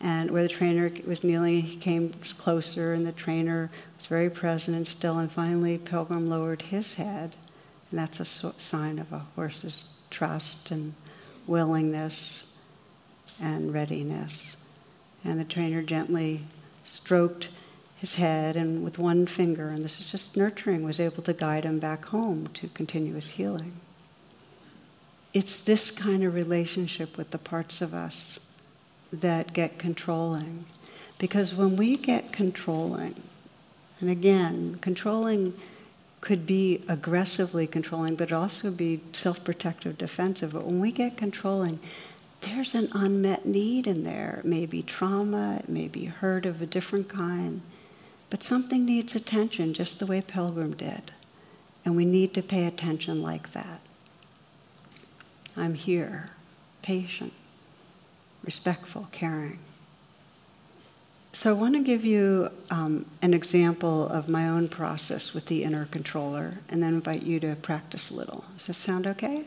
And 0.01 0.29
where 0.29 0.43
the 0.43 0.49
trainer 0.49 0.91
was 1.07 1.23
kneeling, 1.23 1.61
he 1.61 1.77
came 1.77 2.11
closer, 2.37 2.93
and 2.93 3.07
the 3.07 3.13
trainer 3.13 3.71
was 3.95 4.07
very 4.07 4.29
present 4.29 4.75
and 4.75 4.85
still. 4.85 5.17
And 5.17 5.31
finally, 5.31 5.77
Pilgrim 5.77 6.29
lowered 6.29 6.63
his 6.63 6.95
head 6.95 7.37
and 7.91 7.99
that's 7.99 8.19
a 8.19 8.53
sign 8.59 8.99
of 8.99 9.11
a 9.11 9.25
horse's 9.35 9.85
trust 10.09 10.71
and 10.71 10.93
willingness 11.47 12.43
and 13.39 13.73
readiness. 13.73 14.55
And 15.23 15.39
the 15.39 15.45
trainer 15.45 15.81
gently 15.81 16.45
stroked 16.83 17.49
his 17.97 18.15
head 18.15 18.55
and 18.55 18.83
with 18.83 18.99
one 18.99 19.25
finger, 19.25 19.69
and 19.69 19.79
this 19.79 19.99
is 19.99 20.11
just 20.11 20.35
nurturing, 20.35 20.83
was 20.83 20.99
able 20.99 21.23
to 21.23 21.33
guide 21.33 21.63
him 21.63 21.79
back 21.79 22.05
home 22.05 22.47
to 22.53 22.67
continuous 22.69 23.31
healing. 23.31 23.73
It's 25.33 25.57
this 25.57 25.91
kind 25.91 26.23
of 26.23 26.33
relationship 26.33 27.17
with 27.17 27.31
the 27.31 27.37
parts 27.37 27.81
of 27.81 27.93
us 27.93 28.39
that 29.11 29.53
get 29.53 29.79
controlling. 29.79 30.65
Because 31.17 31.53
when 31.53 31.77
we 31.77 31.97
get 31.97 32.31
controlling, 32.31 33.21
and 33.99 34.09
again, 34.09 34.77
controlling 34.81 35.53
could 36.25 36.47
be 36.47 36.81
aggressively 36.87 37.67
controlling, 37.67 38.15
but 38.15 38.31
also 38.31 38.71
be 38.71 38.99
self 39.13 39.43
protective, 39.43 39.95
defensive. 39.95 40.53
But 40.53 40.65
when 40.65 40.79
we 40.79 40.91
get 40.91 41.17
controlling, 41.17 41.79
there's 42.41 42.73
an 42.73 42.89
unmet 42.93 43.45
need 43.45 43.85
in 43.85 44.03
there. 44.03 44.37
It 44.39 44.45
may 44.45 44.65
be 44.65 44.81
trauma, 44.81 45.57
it 45.59 45.69
may 45.69 45.87
be 45.87 46.05
hurt 46.05 46.47
of 46.47 46.63
a 46.63 46.65
different 46.65 47.09
kind, 47.09 47.61
but 48.31 48.41
something 48.41 48.85
needs 48.85 49.15
attention, 49.15 49.75
just 49.75 49.99
the 49.99 50.07
way 50.07 50.19
Pilgrim 50.19 50.73
did. 50.73 51.11
And 51.85 51.95
we 51.95 52.05
need 52.05 52.33
to 52.33 52.41
pay 52.41 52.65
attention 52.65 53.21
like 53.21 53.53
that. 53.53 53.81
I'm 55.55 55.75
here, 55.75 56.31
patient, 56.81 57.33
respectful, 58.43 59.09
caring. 59.11 59.59
So 61.35 61.49
I 61.49 61.53
want 61.53 61.75
to 61.75 61.83
give 61.83 62.05
you 62.05 62.49
um, 62.69 63.05
an 63.21 63.33
example 63.33 64.07
of 64.07 64.29
my 64.29 64.47
own 64.47 64.69
process 64.69 65.33
with 65.33 65.45
the 65.47 65.65
inner 65.65 65.85
controller 65.87 66.59
and 66.69 66.81
then 66.81 66.93
invite 66.93 67.23
you 67.23 67.41
to 67.41 67.57
practice 67.57 68.09
a 68.09 68.13
little. 68.13 68.45
Does 68.57 68.67
that 68.67 68.75
sound 68.75 69.05
okay? 69.05 69.43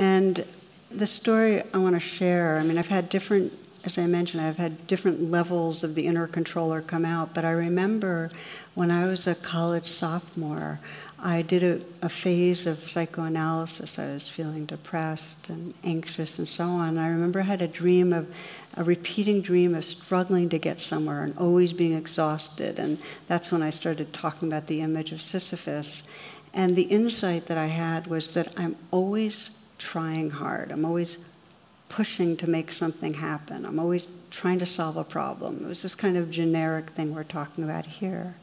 And 0.00 0.44
the 0.90 1.06
story 1.06 1.62
I 1.72 1.78
want 1.78 1.94
to 1.94 2.00
share, 2.00 2.58
I 2.58 2.64
mean, 2.64 2.78
I've 2.78 2.88
had 2.88 3.08
different, 3.08 3.52
as 3.84 3.96
I 3.96 4.06
mentioned, 4.06 4.42
I've 4.42 4.56
had 4.56 4.88
different 4.88 5.30
levels 5.30 5.84
of 5.84 5.94
the 5.94 6.04
inner 6.04 6.26
controller 6.26 6.82
come 6.82 7.04
out, 7.04 7.32
but 7.32 7.44
I 7.44 7.52
remember 7.52 8.28
when 8.74 8.90
I 8.90 9.06
was 9.06 9.28
a 9.28 9.36
college 9.36 9.92
sophomore, 9.92 10.80
I 11.18 11.42
did 11.42 11.62
a, 11.62 11.80
a, 12.04 12.08
phase 12.08 12.66
of 12.66 12.78
psychoanalysis. 12.90 13.98
I 13.98 14.12
was 14.12 14.28
feeling 14.28 14.66
depressed 14.66 15.48
and 15.48 15.72
anxious 15.82 16.38
and 16.38 16.46
so 16.46 16.64
on. 16.64 16.98
I 16.98 17.08
remember 17.08 17.40
I 17.40 17.44
had 17.44 17.62
a 17.62 17.68
dream 17.68 18.12
of 18.12 18.30
a 18.76 18.84
repeating 18.84 19.40
dream 19.40 19.74
of 19.74 19.84
struggling 19.84 20.48
to 20.50 20.58
get 20.58 20.80
somewhere 20.80 21.22
and 21.22 21.36
always 21.38 21.72
being 21.72 21.94
exhausted. 21.94 22.78
And 22.78 22.98
that's 23.26 23.50
when 23.50 23.62
I 23.62 23.70
started 23.70 24.12
talking 24.12 24.48
about 24.48 24.66
the 24.66 24.82
image 24.82 25.12
of 25.12 25.22
Sisyphus. 25.22 26.02
And 26.52 26.76
the 26.76 26.82
insight 26.82 27.46
that 27.46 27.58
I 27.58 27.66
had 27.66 28.06
was 28.06 28.32
that 28.32 28.52
I'm 28.56 28.76
always 28.90 29.50
trying 29.78 30.30
hard. 30.30 30.72
I'm 30.72 30.84
always 30.84 31.18
pushing 31.88 32.36
to 32.38 32.48
make 32.48 32.72
something 32.72 33.14
happen. 33.14 33.64
I'm 33.64 33.78
always 33.78 34.06
trying 34.30 34.58
to 34.58 34.66
solve 34.66 34.96
a 34.96 35.04
problem. 35.04 35.64
It 35.64 35.68
was 35.68 35.82
this 35.82 35.94
kind 35.94 36.16
of 36.16 36.30
generic 36.30 36.90
thing 36.90 37.14
we're 37.14 37.24
talking 37.24 37.64
about 37.64 37.86
here. 37.86 38.34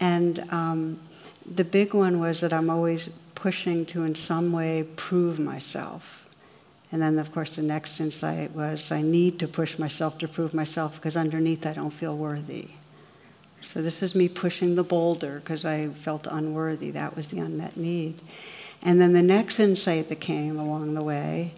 And 0.00 0.50
um, 0.50 1.00
the 1.46 1.64
big 1.64 1.94
one 1.94 2.20
was 2.20 2.40
that 2.40 2.52
I'm 2.52 2.70
always 2.70 3.08
pushing 3.34 3.86
to, 3.86 4.02
in 4.04 4.14
some 4.14 4.52
way, 4.52 4.84
prove 4.96 5.38
myself. 5.38 6.27
And 6.90 7.02
then, 7.02 7.18
of 7.18 7.32
course, 7.32 7.56
the 7.56 7.62
next 7.62 8.00
insight 8.00 8.52
was 8.52 8.90
I 8.90 9.02
need 9.02 9.38
to 9.40 9.48
push 9.48 9.78
myself 9.78 10.18
to 10.18 10.28
prove 10.28 10.54
myself 10.54 10.96
because 10.96 11.16
underneath 11.16 11.66
I 11.66 11.74
don't 11.74 11.90
feel 11.90 12.16
worthy. 12.16 12.68
So, 13.60 13.82
this 13.82 14.02
is 14.02 14.14
me 14.14 14.28
pushing 14.28 14.74
the 14.74 14.84
boulder 14.84 15.40
because 15.40 15.64
I 15.64 15.88
felt 15.88 16.26
unworthy. 16.26 16.90
That 16.92 17.14
was 17.14 17.28
the 17.28 17.40
unmet 17.40 17.76
need. 17.76 18.20
And 18.82 19.00
then 19.00 19.12
the 19.12 19.22
next 19.22 19.60
insight 19.60 20.08
that 20.08 20.20
came 20.20 20.58
along 20.58 20.94
the 20.94 21.02
way 21.02 21.52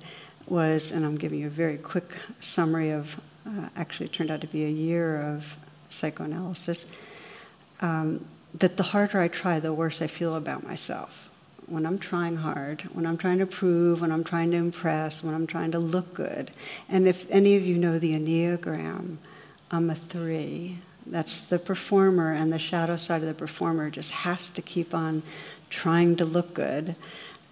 was, 0.49 0.91
and 0.91 1.05
I'm 1.05 1.17
giving 1.17 1.41
you 1.41 1.47
a 1.47 1.51
very 1.51 1.77
quick 1.77 2.11
summary 2.41 2.91
of, 2.91 3.21
uh, 3.47 3.69
actually, 3.77 4.09
turned 4.09 4.31
out 4.31 4.41
to 4.41 4.47
be 4.47 4.65
a 4.65 4.71
year 4.71 5.21
of 5.21 5.57
psychoanalysis, 5.91 6.87
um, 7.83 8.25
that 8.55 8.77
the 8.77 8.83
harder 8.83 9.21
I 9.21 9.29
try, 9.29 9.61
the 9.61 9.73
worse 9.73 10.03
I 10.03 10.07
feel 10.09 10.35
about 10.35 10.65
myself 10.67 11.30
when 11.71 11.87
I'm 11.87 11.99
trying 11.99 12.37
hard, 12.37 12.83
when 12.93 13.07
I'm 13.07 13.17
trying 13.17 13.39
to 13.39 13.47
prove, 13.47 14.01
when 14.01 14.11
I'm 14.11 14.25
trying 14.25 14.51
to 14.51 14.57
impress, 14.57 15.23
when 15.23 15.35
I'm 15.35 15.47
trying 15.47 15.71
to 15.73 15.79
look 15.79 16.13
good. 16.15 16.51
And 16.89 17.07
if 17.07 17.31
any 17.31 17.57
of 17.57 17.65
you 17.65 17.79
know 17.79 17.99
the 17.99 18.13
Enneagram, 18.13 19.17
I'm 19.71 19.89
a 19.89 19.95
three. 19.95 20.79
That's 21.07 21.43
the 21.43 21.59
performer, 21.59 22.33
and 22.33 22.53
the 22.53 22.59
shadow 22.59 22.97
side 22.97 23.23
of 23.23 23.29
the 23.29 23.35
performer 23.35 23.89
just 23.89 24.11
has 24.11 24.51
to 24.51 24.63
keep 24.63 24.95
on 24.95 25.23
trying 25.71 26.17
to 26.17 26.25
look 26.25 26.55
good. 26.55 26.97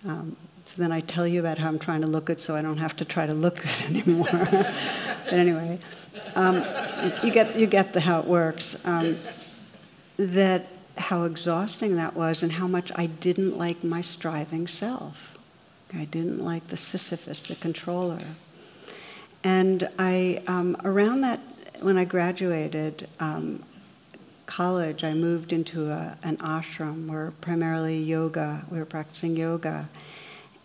Um, 0.04 0.36
so 0.64 0.74
then 0.82 0.92
I 0.92 1.00
tell 1.00 1.26
you 1.26 1.40
about 1.40 1.58
how 1.58 1.68
I'm 1.68 1.78
trying 1.78 2.00
to 2.02 2.08
look 2.08 2.26
good 2.26 2.40
so 2.40 2.54
I 2.56 2.60
don't 2.60 2.78
have 2.78 2.96
to 2.96 3.04
try 3.04 3.24
to 3.24 3.34
look 3.34 3.56
good 3.62 3.82
anymore. 3.82 4.28
but 4.32 5.32
anyway, 5.32 5.78
um, 6.34 6.56
you, 7.22 7.30
get, 7.30 7.56
you 7.56 7.66
get 7.66 7.92
the, 7.92 8.00
how 8.00 8.18
it 8.18 8.26
works. 8.26 8.76
Um, 8.84 9.18
that 10.18 10.66
how 10.98 11.24
exhausting 11.24 11.96
that 11.96 12.14
was 12.14 12.42
and 12.42 12.52
how 12.52 12.66
much 12.66 12.90
I 12.94 13.06
didn't 13.06 13.56
like 13.56 13.82
my 13.84 14.00
striving 14.00 14.66
self. 14.66 15.36
I 15.94 16.04
didn't 16.04 16.44
like 16.44 16.68
the 16.68 16.76
Sisyphus, 16.76 17.48
the 17.48 17.54
controller. 17.54 18.22
And 19.42 19.88
I, 19.98 20.42
um, 20.46 20.76
around 20.84 21.22
that, 21.22 21.40
when 21.80 21.96
I 21.96 22.04
graduated 22.04 23.08
um, 23.20 23.62
college, 24.46 25.04
I 25.04 25.14
moved 25.14 25.52
into 25.52 25.90
a, 25.90 26.18
an 26.22 26.38
ashram 26.38 27.06
where 27.06 27.32
primarily 27.40 28.02
yoga, 28.02 28.64
we 28.70 28.78
were 28.78 28.84
practicing 28.84 29.36
yoga. 29.36 29.88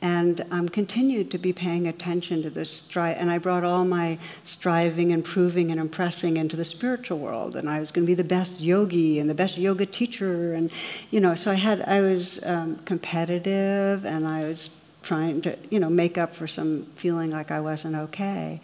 And 0.03 0.45
um, 0.51 0.67
continued 0.67 1.31
to 1.31 1.37
be 1.37 1.53
paying 1.53 1.87
attention 1.87 2.43
to 2.43 2.49
this 2.49 2.69
strive. 2.69 3.15
And 3.17 3.31
I 3.31 3.37
brought 3.37 3.63
all 3.63 3.85
my 3.85 4.19
striving 4.43 5.13
and 5.13 5.23
proving 5.23 5.71
and 5.71 5.79
impressing 5.79 6.35
into 6.35 6.57
the 6.57 6.65
spiritual 6.65 7.19
world. 7.19 7.55
And 7.55 7.69
I 7.69 7.79
was 7.79 7.89
going 7.89 8.05
to 8.05 8.11
be 8.11 8.13
the 8.13 8.23
best 8.25 8.59
yogi 8.59 9.19
and 9.19 9.29
the 9.29 9.33
best 9.33 9.57
yoga 9.57 9.85
teacher. 9.85 10.55
And, 10.55 10.71
you 11.09 11.21
know, 11.21 11.35
so 11.35 11.51
I 11.51 11.53
had, 11.53 11.81
I 11.83 12.01
was 12.01 12.37
um, 12.43 12.79
competitive 12.83 14.05
and 14.05 14.27
I 14.27 14.43
was 14.43 14.69
trying 15.03 15.41
to, 15.43 15.57
you 15.69 15.79
know, 15.79 15.89
make 15.89 16.17
up 16.17 16.35
for 16.35 16.47
some 16.47 16.85
feeling 16.95 17.31
like 17.31 17.49
I 17.49 17.61
wasn't 17.61 17.95
okay. 17.95 18.59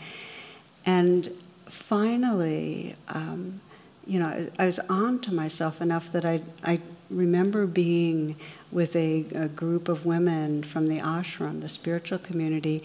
And 0.85 1.31
finally, 1.69 2.97
um, 3.07 3.61
you 4.05 4.19
know, 4.19 4.49
I 4.59 4.65
was 4.65 4.79
on 4.89 5.19
to 5.21 5.33
myself 5.33 5.79
enough 5.79 6.11
that 6.11 6.25
I, 6.25 6.41
I 6.65 6.81
remember 7.09 7.65
being 7.65 8.35
with 8.71 8.95
a, 8.95 9.25
a, 9.33 9.47
group 9.47 9.89
of 9.89 10.05
women 10.05 10.63
from 10.63 10.87
the 10.87 10.99
ashram, 10.99 11.61
the 11.61 11.69
spiritual 11.69 12.19
community, 12.19 12.83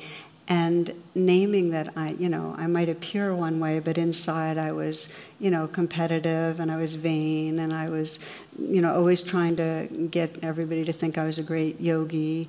and 0.49 0.93
naming 1.14 1.70
that 1.70 1.93
I, 1.97 2.11
you 2.18 2.29
know, 2.29 2.55
I 2.59 2.66
might 2.66 2.89
appear 2.89 3.35
one 3.35 3.61
way, 3.61 3.79
but 3.79 3.97
inside 3.97 4.59
I 4.59 4.72
was, 4.72 5.09
you 5.39 5.51
know, 5.51 5.66
competitive 5.66 6.61
and 6.61 6.70
I 6.70 6.77
was 6.77 6.95
vain 6.95 7.59
and 7.59 7.72
I 7.72 7.89
was, 7.89 8.18
you 8.59 8.83
know, 8.83 8.95
always 8.95 9.22
trying 9.22 9.57
to 9.57 9.89
get 10.11 10.43
everybody 10.43 10.85
to 10.85 10.93
think 10.93 11.16
I 11.16 11.25
was 11.25 11.39
a 11.39 11.43
great 11.43 11.81
yogi. 11.81 12.49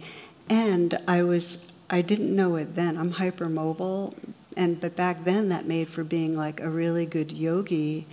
And 0.49 0.97
I 1.07 1.23
was, 1.23 1.59
I 1.89 2.01
didn't 2.01 2.35
know 2.35 2.57
it 2.57 2.75
then. 2.75 2.97
I'm 2.97 3.13
hypermobile, 3.13 4.13
and 4.57 4.79
but 4.79 4.95
back 4.95 5.23
then 5.23 5.49
that 5.49 5.65
made 5.65 5.89
for 5.89 6.03
being 6.03 6.35
like 6.35 6.59
a 6.59 6.69
really 6.69 7.05
good 7.05 7.31
yogi 7.31 8.07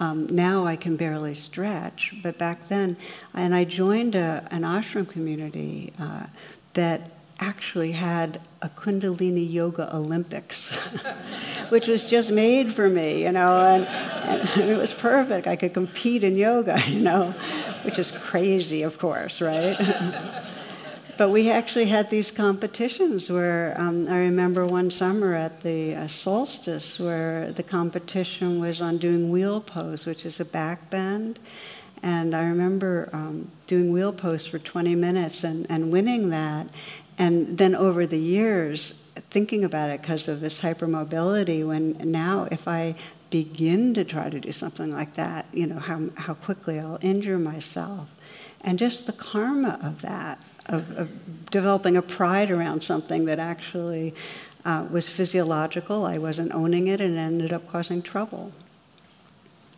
um, 0.00 0.26
now 0.30 0.66
I 0.66 0.76
can 0.76 0.96
barely 0.96 1.34
stretch, 1.34 2.14
but 2.22 2.38
back 2.38 2.68
then, 2.68 2.96
and 3.34 3.54
I 3.54 3.64
joined 3.64 4.14
a, 4.14 4.48
an 4.50 4.62
ashram 4.62 5.06
community 5.08 5.92
uh, 6.00 6.24
that 6.72 7.10
actually 7.38 7.92
had 7.92 8.40
a 8.62 8.68
Kundalini 8.70 9.50
Yoga 9.50 9.94
Olympics, 9.94 10.70
which 11.68 11.86
was 11.86 12.04
just 12.04 12.30
made 12.30 12.72
for 12.72 12.88
me, 12.88 13.24
you 13.24 13.32
know, 13.32 13.60
and, 13.60 13.86
and, 13.86 14.70
it 14.70 14.78
was 14.78 14.94
perfect. 14.94 15.46
I 15.46 15.56
could 15.56 15.74
compete 15.74 16.24
in 16.24 16.34
yoga, 16.34 16.82
you 16.86 17.00
know, 17.00 17.34
which 17.82 17.98
is 17.98 18.10
crazy, 18.10 18.82
of 18.82 18.98
course, 18.98 19.40
right? 19.40 19.76
but 21.20 21.28
we 21.28 21.50
actually 21.50 21.84
had 21.84 22.08
these 22.08 22.30
competitions 22.30 23.30
where 23.30 23.78
um, 23.78 24.08
I 24.08 24.20
remember 24.20 24.64
one 24.64 24.90
summer 24.90 25.34
at 25.34 25.60
the 25.60 25.94
uh, 25.94 26.06
solstice 26.06 26.98
where 26.98 27.52
the 27.52 27.62
competition 27.62 28.58
was 28.58 28.80
on 28.80 28.96
doing 28.96 29.28
wheel 29.28 29.60
pose, 29.60 30.06
which 30.06 30.24
is 30.24 30.40
a 30.40 30.46
back 30.46 30.88
bend. 30.88 31.38
And 32.02 32.34
I 32.34 32.44
remember 32.44 33.10
um, 33.12 33.50
doing 33.66 33.92
wheel 33.92 34.14
pose 34.14 34.46
for 34.46 34.58
20 34.58 34.94
minutes 34.94 35.44
and, 35.44 35.66
and 35.68 35.92
winning 35.92 36.30
that. 36.30 36.70
And 37.18 37.58
then 37.58 37.74
over 37.74 38.06
the 38.06 38.18
years, 38.18 38.94
thinking 39.28 39.62
about 39.62 39.90
it 39.90 40.00
because 40.00 40.26
of 40.26 40.40
this 40.40 40.58
hypermobility, 40.58 41.66
when 41.66 41.98
now 42.10 42.48
if 42.50 42.66
I 42.66 42.94
begin 43.28 43.92
to 43.92 44.06
try 44.06 44.30
to 44.30 44.40
do 44.40 44.52
something 44.52 44.90
like 44.90 45.16
that, 45.16 45.44
you 45.52 45.66
know, 45.66 45.80
how, 45.80 46.00
how 46.14 46.32
quickly 46.32 46.80
I'll 46.80 46.98
injure 47.02 47.38
myself. 47.38 48.08
And 48.62 48.78
just 48.78 49.04
the 49.04 49.12
karma 49.12 49.78
of 49.82 50.00
that 50.00 50.42
of, 50.70 50.90
of 50.96 51.50
developing 51.50 51.96
a 51.96 52.02
pride 52.02 52.50
around 52.50 52.82
something 52.82 53.24
that 53.26 53.38
actually 53.38 54.14
uh, 54.64 54.86
was 54.90 55.08
physiological. 55.08 56.06
I 56.06 56.18
wasn't 56.18 56.54
owning 56.54 56.86
it 56.86 57.00
and 57.00 57.16
it 57.16 57.20
ended 57.20 57.52
up 57.52 57.68
causing 57.70 58.02
trouble. 58.02 58.52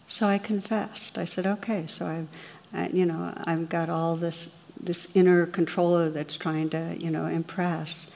So 0.07 0.27
I 0.27 0.39
confessed. 0.39 1.17
I 1.17 1.25
said, 1.25 1.47
okay, 1.47 1.87
so 1.87 2.07
I've, 2.07 2.29
I, 2.73 2.89
you 2.89 3.07
know, 3.07 3.33
I've 3.45 3.69
got 3.69 3.89
all 3.89 4.17
this, 4.17 4.51
this 4.79 5.09
inner 5.15 5.47
controller 5.47 6.11
that's 6.11 6.37
trying 6.37 6.69
to, 6.71 6.97
you 6.99 7.11
know, 7.11 7.27
impress. 7.27 8.07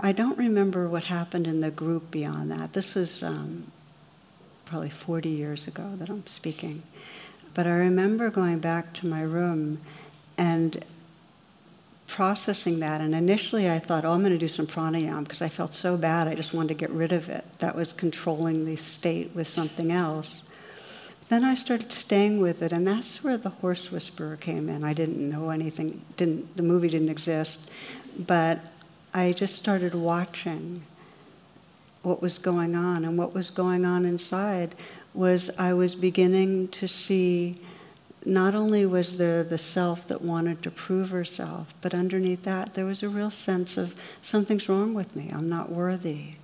I 0.00 0.12
don't 0.12 0.38
remember 0.38 0.88
what 0.88 1.04
happened 1.04 1.46
in 1.46 1.60
the 1.60 1.70
group 1.70 2.10
beyond 2.10 2.50
that. 2.52 2.72
This 2.72 2.96
is 2.96 3.22
um, 3.22 3.70
probably 4.64 4.90
40 4.90 5.28
years 5.28 5.68
ago 5.68 5.92
that 5.96 6.08
I'm 6.08 6.26
speaking. 6.26 6.82
But 7.52 7.66
I 7.66 7.72
remember 7.72 8.30
going 8.30 8.60
back 8.60 8.94
to 8.94 9.06
my 9.06 9.20
room 9.20 9.80
and 10.38 10.82
processing 12.12 12.78
that. 12.80 13.00
And 13.00 13.14
initially 13.14 13.70
I 13.70 13.78
thought, 13.78 14.04
oh, 14.04 14.12
I'm 14.12 14.20
going 14.20 14.32
to 14.32 14.38
do 14.38 14.46
some 14.46 14.66
pranayama 14.66 15.24
because 15.24 15.40
I 15.40 15.48
felt 15.48 15.72
so 15.72 15.96
bad. 15.96 16.28
I 16.28 16.34
just 16.34 16.52
wanted 16.52 16.68
to 16.68 16.74
get 16.74 16.90
rid 16.90 17.10
of 17.10 17.30
it. 17.30 17.42
That 17.58 17.74
was 17.74 17.94
controlling 17.94 18.66
the 18.66 18.76
state 18.76 19.34
with 19.34 19.48
something 19.48 19.90
else. 19.90 20.42
Then 21.30 21.42
I 21.42 21.54
started 21.54 21.90
staying 21.90 22.38
with 22.42 22.60
it, 22.60 22.70
and 22.70 22.86
that's 22.86 23.24
where 23.24 23.38
the 23.38 23.48
horse 23.48 23.90
whisperer 23.90 24.36
came 24.36 24.68
in. 24.68 24.84
I 24.84 24.92
didn't 24.92 25.26
know 25.26 25.48
anything, 25.48 26.02
didn't, 26.18 26.54
the 26.54 26.62
movie 26.62 26.90
didn't 26.90 27.08
exist, 27.08 27.60
but 28.18 28.60
I 29.14 29.32
just 29.32 29.54
started 29.56 29.94
watching 29.94 30.82
what 32.02 32.20
was 32.20 32.36
going 32.36 32.76
on. 32.76 33.06
And 33.06 33.16
what 33.16 33.32
was 33.32 33.48
going 33.48 33.86
on 33.86 34.04
inside 34.04 34.74
was 35.14 35.48
I 35.56 35.72
was 35.72 35.94
beginning 35.94 36.68
to 36.68 36.86
see 36.86 37.58
not 38.24 38.54
only 38.54 38.86
was 38.86 39.16
there 39.16 39.42
the 39.42 39.58
self 39.58 40.06
that 40.08 40.22
wanted 40.22 40.62
to 40.62 40.70
prove 40.70 41.10
herself, 41.10 41.74
but 41.80 41.94
underneath 41.94 42.42
that, 42.42 42.74
there 42.74 42.84
was 42.84 43.02
a 43.02 43.08
real 43.08 43.30
sense 43.30 43.76
of 43.76 43.94
something's 44.20 44.68
wrong 44.68 44.94
with 44.94 45.14
me, 45.16 45.30
I'm 45.32 45.48
not 45.48 45.70
worthy. 45.70 46.34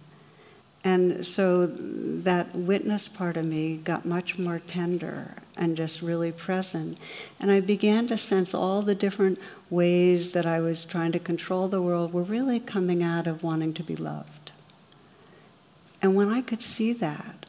And 0.84 1.26
so 1.26 1.66
that 1.66 2.54
witness 2.54 3.08
part 3.08 3.36
of 3.36 3.44
me 3.44 3.78
got 3.78 4.06
much 4.06 4.38
more 4.38 4.60
tender 4.60 5.34
and 5.56 5.76
just 5.76 6.00
really 6.00 6.30
present. 6.30 6.98
And 7.40 7.50
I 7.50 7.60
began 7.60 8.06
to 8.06 8.16
sense 8.16 8.54
all 8.54 8.82
the 8.82 8.94
different 8.94 9.40
ways 9.70 10.30
that 10.30 10.46
I 10.46 10.60
was 10.60 10.84
trying 10.84 11.12
to 11.12 11.18
control 11.18 11.68
the 11.68 11.82
world 11.82 12.12
were 12.12 12.22
really 12.22 12.60
coming 12.60 13.02
out 13.02 13.26
of 13.26 13.42
wanting 13.42 13.74
to 13.74 13.82
be 13.82 13.96
loved. 13.96 14.52
And 16.00 16.14
when 16.14 16.32
I 16.32 16.42
could 16.42 16.62
see 16.62 16.92
that, 16.94 17.44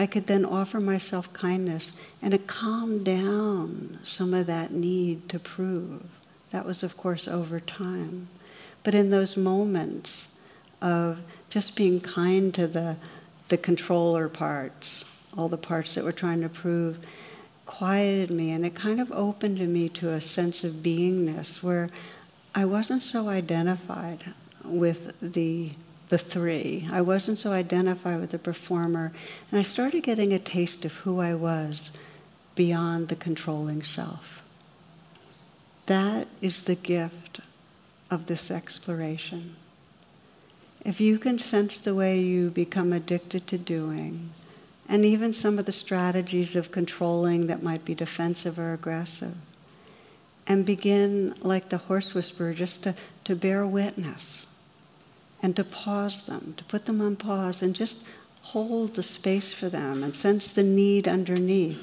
I 0.00 0.06
could 0.06 0.28
then 0.28 0.44
offer 0.44 0.78
myself 0.78 1.32
kindness 1.32 1.90
and 2.22 2.32
it 2.32 2.46
calmed 2.46 3.04
down 3.04 3.98
some 4.04 4.32
of 4.32 4.46
that 4.46 4.70
need 4.70 5.28
to 5.28 5.40
prove. 5.40 6.04
That 6.52 6.64
was, 6.64 6.84
of 6.84 6.96
course, 6.96 7.26
over 7.26 7.58
time. 7.58 8.28
But 8.84 8.94
in 8.94 9.10
those 9.10 9.36
moments 9.36 10.28
of 10.80 11.18
just 11.50 11.74
being 11.74 12.00
kind 12.00 12.54
to 12.54 12.68
the, 12.68 12.96
the 13.48 13.58
controller 13.58 14.28
parts, 14.28 15.04
all 15.36 15.48
the 15.48 15.58
parts 15.58 15.96
that 15.96 16.04
were 16.04 16.12
trying 16.12 16.42
to 16.42 16.48
prove, 16.48 16.98
quieted 17.66 18.30
me 18.30 18.52
and 18.52 18.64
it 18.64 18.74
kind 18.74 19.00
of 19.00 19.10
opened 19.12 19.58
me 19.68 19.88
to 19.90 20.10
a 20.10 20.20
sense 20.20 20.64
of 20.64 20.74
beingness 20.74 21.62
where 21.62 21.90
I 22.54 22.64
wasn't 22.64 23.02
so 23.02 23.28
identified 23.28 24.32
with 24.64 25.12
the 25.20 25.72
the 26.08 26.18
three. 26.18 26.88
I 26.90 27.00
wasn't 27.02 27.38
so 27.38 27.52
identified 27.52 28.20
with 28.20 28.30
the 28.30 28.38
performer, 28.38 29.12
and 29.50 29.58
I 29.58 29.62
started 29.62 30.02
getting 30.02 30.32
a 30.32 30.38
taste 30.38 30.84
of 30.84 30.94
who 30.94 31.20
I 31.20 31.34
was 31.34 31.90
beyond 32.54 33.08
the 33.08 33.16
controlling 33.16 33.82
self. 33.82 34.42
That 35.86 36.28
is 36.40 36.62
the 36.62 36.74
gift 36.74 37.40
of 38.10 38.26
this 38.26 38.50
exploration. 38.50 39.56
If 40.84 41.00
you 41.00 41.18
can 41.18 41.38
sense 41.38 41.78
the 41.78 41.94
way 41.94 42.20
you 42.20 42.50
become 42.50 42.92
addicted 42.92 43.46
to 43.48 43.58
doing, 43.58 44.30
and 44.88 45.04
even 45.04 45.32
some 45.32 45.58
of 45.58 45.66
the 45.66 45.72
strategies 45.72 46.56
of 46.56 46.72
controlling 46.72 47.46
that 47.46 47.62
might 47.62 47.84
be 47.84 47.94
defensive 47.94 48.58
or 48.58 48.72
aggressive, 48.72 49.34
and 50.46 50.64
begin, 50.64 51.34
like 51.42 51.68
the 51.68 51.76
horse 51.76 52.14
whisperer, 52.14 52.54
just 52.54 52.82
to, 52.82 52.94
to 53.24 53.36
bear 53.36 53.66
witness 53.66 54.46
and 55.42 55.54
to 55.56 55.64
pause 55.64 56.24
them, 56.24 56.54
to 56.56 56.64
put 56.64 56.86
them 56.86 57.00
on 57.00 57.16
pause 57.16 57.62
and 57.62 57.74
just 57.74 57.96
hold 58.42 58.94
the 58.94 59.02
space 59.02 59.52
for 59.52 59.68
them 59.68 60.02
and 60.02 60.16
sense 60.16 60.50
the 60.50 60.62
need 60.62 61.06
underneath, 61.06 61.80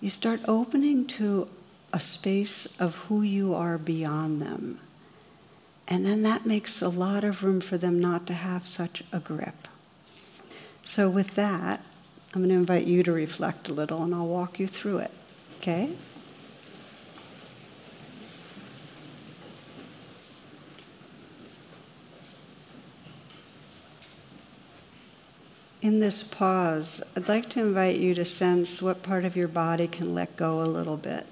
you 0.00 0.10
start 0.10 0.40
opening 0.46 1.06
to 1.06 1.48
a 1.92 2.00
space 2.00 2.66
of 2.78 2.96
who 2.96 3.22
you 3.22 3.54
are 3.54 3.78
beyond 3.78 4.42
them. 4.42 4.80
And 5.86 6.04
then 6.04 6.22
that 6.22 6.46
makes 6.46 6.82
a 6.82 6.88
lot 6.88 7.24
of 7.24 7.44
room 7.44 7.60
for 7.60 7.78
them 7.78 8.00
not 8.00 8.26
to 8.26 8.34
have 8.34 8.66
such 8.66 9.04
a 9.12 9.20
grip. 9.20 9.68
So, 10.84 11.08
with 11.08 11.34
that, 11.34 11.82
I'm 12.34 12.40
going 12.40 12.48
to 12.48 12.56
invite 12.56 12.86
you 12.86 13.02
to 13.04 13.12
reflect 13.12 13.68
a 13.68 13.72
little 13.72 14.02
and 14.02 14.14
I'll 14.14 14.26
walk 14.26 14.58
you 14.58 14.66
through 14.66 14.98
it. 14.98 15.10
Okay? 15.60 15.92
In 25.84 26.00
this 26.00 26.22
pause, 26.22 27.02
I'd 27.14 27.28
like 27.28 27.50
to 27.50 27.60
invite 27.60 27.96
you 27.96 28.14
to 28.14 28.24
sense 28.24 28.80
what 28.80 29.02
part 29.02 29.26
of 29.26 29.36
your 29.36 29.48
body 29.48 29.86
can 29.86 30.14
let 30.14 30.34
go 30.34 30.62
a 30.62 30.64
little 30.64 30.96
bit. 30.96 31.26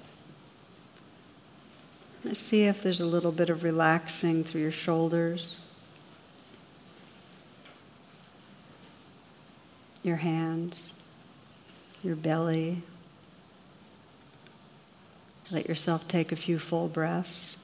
Let's 2.23 2.39
see 2.39 2.65
if 2.65 2.83
there's 2.83 2.99
a 2.99 3.05
little 3.07 3.31
bit 3.31 3.49
of 3.49 3.63
relaxing 3.63 4.43
through 4.43 4.61
your 4.61 4.71
shoulders, 4.71 5.57
your 10.03 10.17
hands, 10.17 10.91
your 12.03 12.15
belly. 12.15 12.83
Let 15.49 15.67
yourself 15.67 16.07
take 16.07 16.31
a 16.31 16.35
few 16.35 16.59
full 16.59 16.89
breaths. 16.89 17.55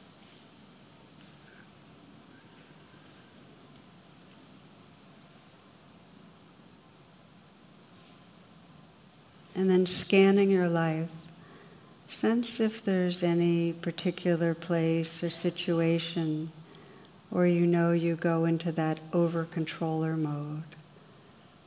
And 9.60 9.70
then 9.70 9.86
scanning 9.86 10.50
your 10.50 10.70
life, 10.70 11.10
sense 12.08 12.62
if 12.62 12.82
there's 12.82 13.24
any 13.24 13.74
particular 13.74 14.54
place 14.54 15.22
or 15.22 15.30
situation 15.30 16.54
where 17.30 17.46
you 17.46 17.68
know 17.68 17.92
you 17.92 18.16
go 18.16 18.46
into 18.46 18.72
that 18.72 19.02
over 19.12 19.44
controller 19.44 20.16
mode. 20.16 20.64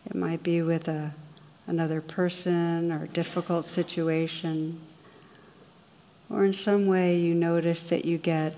It 0.06 0.14
might 0.14 0.42
be 0.42 0.62
with 0.62 0.88
a, 0.88 1.12
another 1.66 2.00
person 2.00 2.90
or 2.90 3.04
a 3.04 3.08
difficult 3.08 3.66
situation, 3.66 4.80
or 6.30 6.46
in 6.46 6.54
some 6.54 6.86
way 6.86 7.18
you 7.18 7.34
notice 7.34 7.90
that 7.90 8.06
you 8.06 8.16
get 8.16 8.54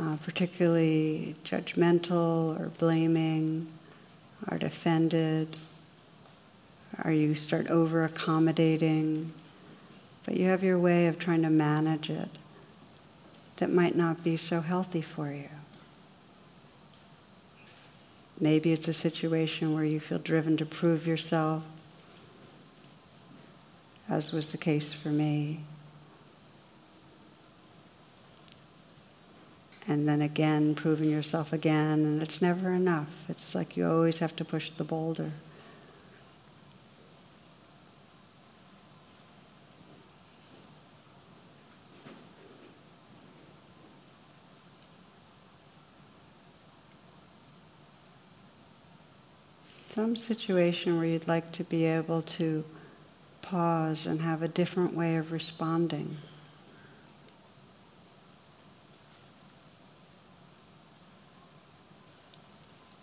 uh, 0.00 0.16
particularly 0.16 1.36
judgmental 1.44 2.60
or 2.60 2.72
blaming, 2.76 3.68
or 4.50 4.58
defended, 4.58 5.56
or 7.04 7.12
you 7.12 7.34
start 7.34 7.68
over 7.68 8.04
accommodating, 8.04 9.32
but 10.24 10.36
you 10.36 10.46
have 10.46 10.62
your 10.62 10.78
way 10.78 11.06
of 11.06 11.18
trying 11.18 11.42
to 11.42 11.50
manage 11.50 12.10
it 12.10 12.28
that 13.56 13.70
might 13.70 13.96
not 13.96 14.22
be 14.22 14.36
so 14.36 14.60
healthy 14.60 15.02
for 15.02 15.32
you. 15.32 15.48
Maybe 18.40 18.72
it's 18.72 18.86
a 18.86 18.92
situation 18.92 19.74
where 19.74 19.84
you 19.84 19.98
feel 19.98 20.18
driven 20.18 20.56
to 20.58 20.66
prove 20.66 21.06
yourself, 21.06 21.64
as 24.08 24.30
was 24.30 24.52
the 24.52 24.58
case 24.58 24.92
for 24.92 25.08
me. 25.08 25.60
And 29.88 30.06
then 30.06 30.20
again, 30.22 30.74
proving 30.74 31.10
yourself 31.10 31.52
again, 31.52 32.04
and 32.04 32.22
it's 32.22 32.40
never 32.40 32.72
enough. 32.72 33.12
It's 33.28 33.54
like 33.54 33.76
you 33.76 33.90
always 33.90 34.18
have 34.18 34.36
to 34.36 34.44
push 34.44 34.70
the 34.70 34.84
boulder. 34.84 35.32
Some 49.98 50.14
situation 50.14 50.96
where 50.96 51.06
you'd 51.06 51.26
like 51.26 51.50
to 51.50 51.64
be 51.64 51.84
able 51.84 52.22
to 52.22 52.64
pause 53.42 54.06
and 54.06 54.20
have 54.20 54.44
a 54.44 54.46
different 54.46 54.94
way 54.94 55.16
of 55.16 55.32
responding. 55.32 56.16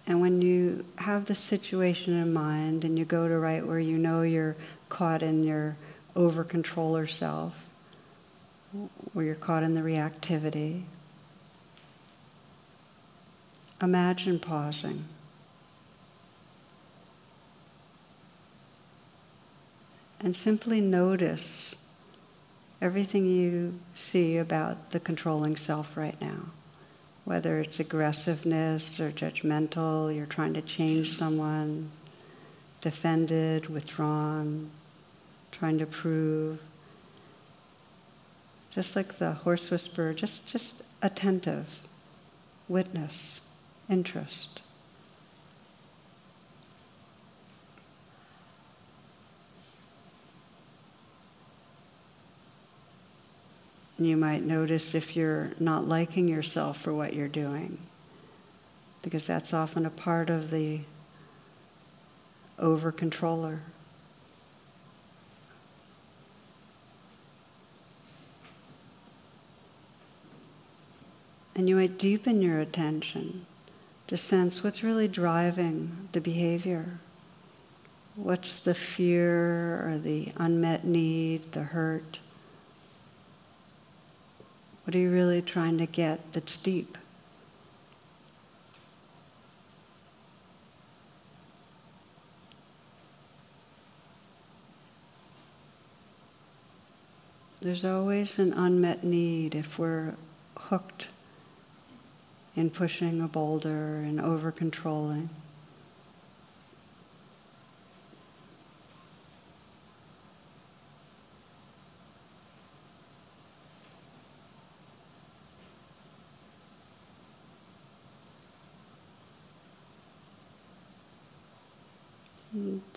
And 0.08 0.22
when 0.22 0.42
you 0.42 0.86
have 0.96 1.26
the 1.26 1.36
situation 1.36 2.14
in 2.14 2.32
mind 2.32 2.86
and 2.86 2.98
you 2.98 3.04
go 3.04 3.28
to 3.28 3.38
right 3.38 3.68
where 3.68 3.78
you 3.78 3.98
know 3.98 4.22
you're 4.22 4.56
caught 4.88 5.22
in 5.22 5.44
your 5.44 5.76
over 6.16 6.46
controller 6.46 7.08
self, 7.08 7.58
where 9.12 9.26
you're 9.26 9.36
caught 9.36 9.64
in 9.64 9.74
the 9.74 9.82
reactivity, 9.82 10.84
imagine 13.82 14.40
pausing. 14.40 15.04
And 20.26 20.36
simply 20.36 20.82
notice 20.82 21.76
everything 22.82 23.28
you 23.28 23.80
see 23.94 24.38
about 24.38 24.90
the 24.90 25.00
controlling 25.00 25.56
self 25.56 25.96
right 25.96 26.20
now. 26.20 26.48
Whether 27.26 27.60
it's 27.60 27.80
aggressiveness 27.80 29.00
or 29.00 29.12
judgmental, 29.12 30.14
you're 30.14 30.26
trying 30.26 30.56
to 30.56 30.64
change 30.64 31.16
someone, 31.16 31.92
defended, 32.82 33.68
withdrawn, 33.68 34.72
trying 35.52 35.78
to 35.78 35.86
prove. 35.86 36.60
Just 38.72 38.96
like 38.96 39.20
the 39.20 39.32
horse 39.32 39.70
whisperer, 39.70 40.16
just, 40.16 40.48
just 40.48 40.74
attentive, 41.04 41.68
witness, 42.68 43.42
interest. 43.88 44.62
You 53.98 54.18
might 54.18 54.44
notice 54.44 54.94
if 54.94 55.16
you're 55.16 55.52
not 55.58 55.88
liking 55.88 56.28
yourself 56.28 56.82
for 56.82 56.94
what 56.94 57.14
you're 57.14 57.28
doing, 57.30 57.78
because 59.04 59.26
that's 59.26 59.54
often 59.54 59.86
a 59.86 59.90
part 59.90 60.30
of 60.30 60.52
the 60.52 60.82
over 62.60 62.92
controller. 62.92 63.62
And 71.56 71.70
you 71.70 71.78
might 71.78 71.98
deepen 71.98 72.42
your 72.42 72.60
attention 72.60 73.46
to 74.08 74.18
sense 74.18 74.62
what's 74.62 74.84
really 74.84 75.08
driving 75.08 76.10
the 76.12 76.20
behavior. 76.20 77.00
What's 78.18 78.60
the 78.60 78.76
fear 78.76 79.88
or 79.88 79.98
the 79.98 80.34
unmet 80.36 80.84
need, 80.84 81.54
the 81.54 81.64
hurt? 81.64 82.20
What 84.86 84.96
are 84.96 85.00
you 85.00 85.10
really 85.10 85.42
trying 85.42 85.80
to 85.80 85.88
get 85.88 86.32
that's 86.32 86.58
deep? 86.58 86.96
There's 97.62 97.84
always 97.84 98.38
an 98.38 98.54
unmet 98.54 99.04
need 99.04 99.56
if 99.56 99.80
we're 99.80 100.14
hooked 100.56 101.08
in 102.56 102.70
pushing 102.70 103.22
a 103.22 103.28
boulder 103.28 103.96
and 103.98 104.22
over 104.22 104.52
controlling. 104.52 105.30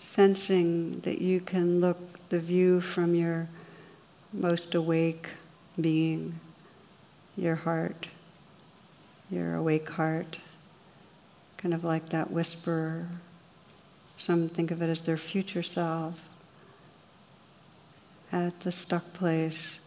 Sensing 0.09 0.99
that 1.01 1.21
you 1.21 1.39
can 1.39 1.79
look 1.79 1.97
the 2.29 2.39
view 2.39 2.81
from 2.81 3.13
your 3.13 3.47
most 4.33 4.73
awake 4.73 5.29
being, 5.79 6.39
your 7.37 7.55
heart, 7.55 8.07
your 9.29 9.55
awake 9.55 9.87
heart, 9.87 10.39
kind 11.57 11.75
of 11.75 11.83
like 11.83 12.09
that 12.09 12.31
whisperer. 12.31 13.07
Some 14.17 14.49
think 14.49 14.71
of 14.71 14.81
it 14.81 14.89
as 14.89 15.03
their 15.03 15.17
future 15.17 15.61
self 15.63 16.19
at 18.31 18.59
the 18.61 18.71
stuck 18.71 19.13
place 19.13 19.77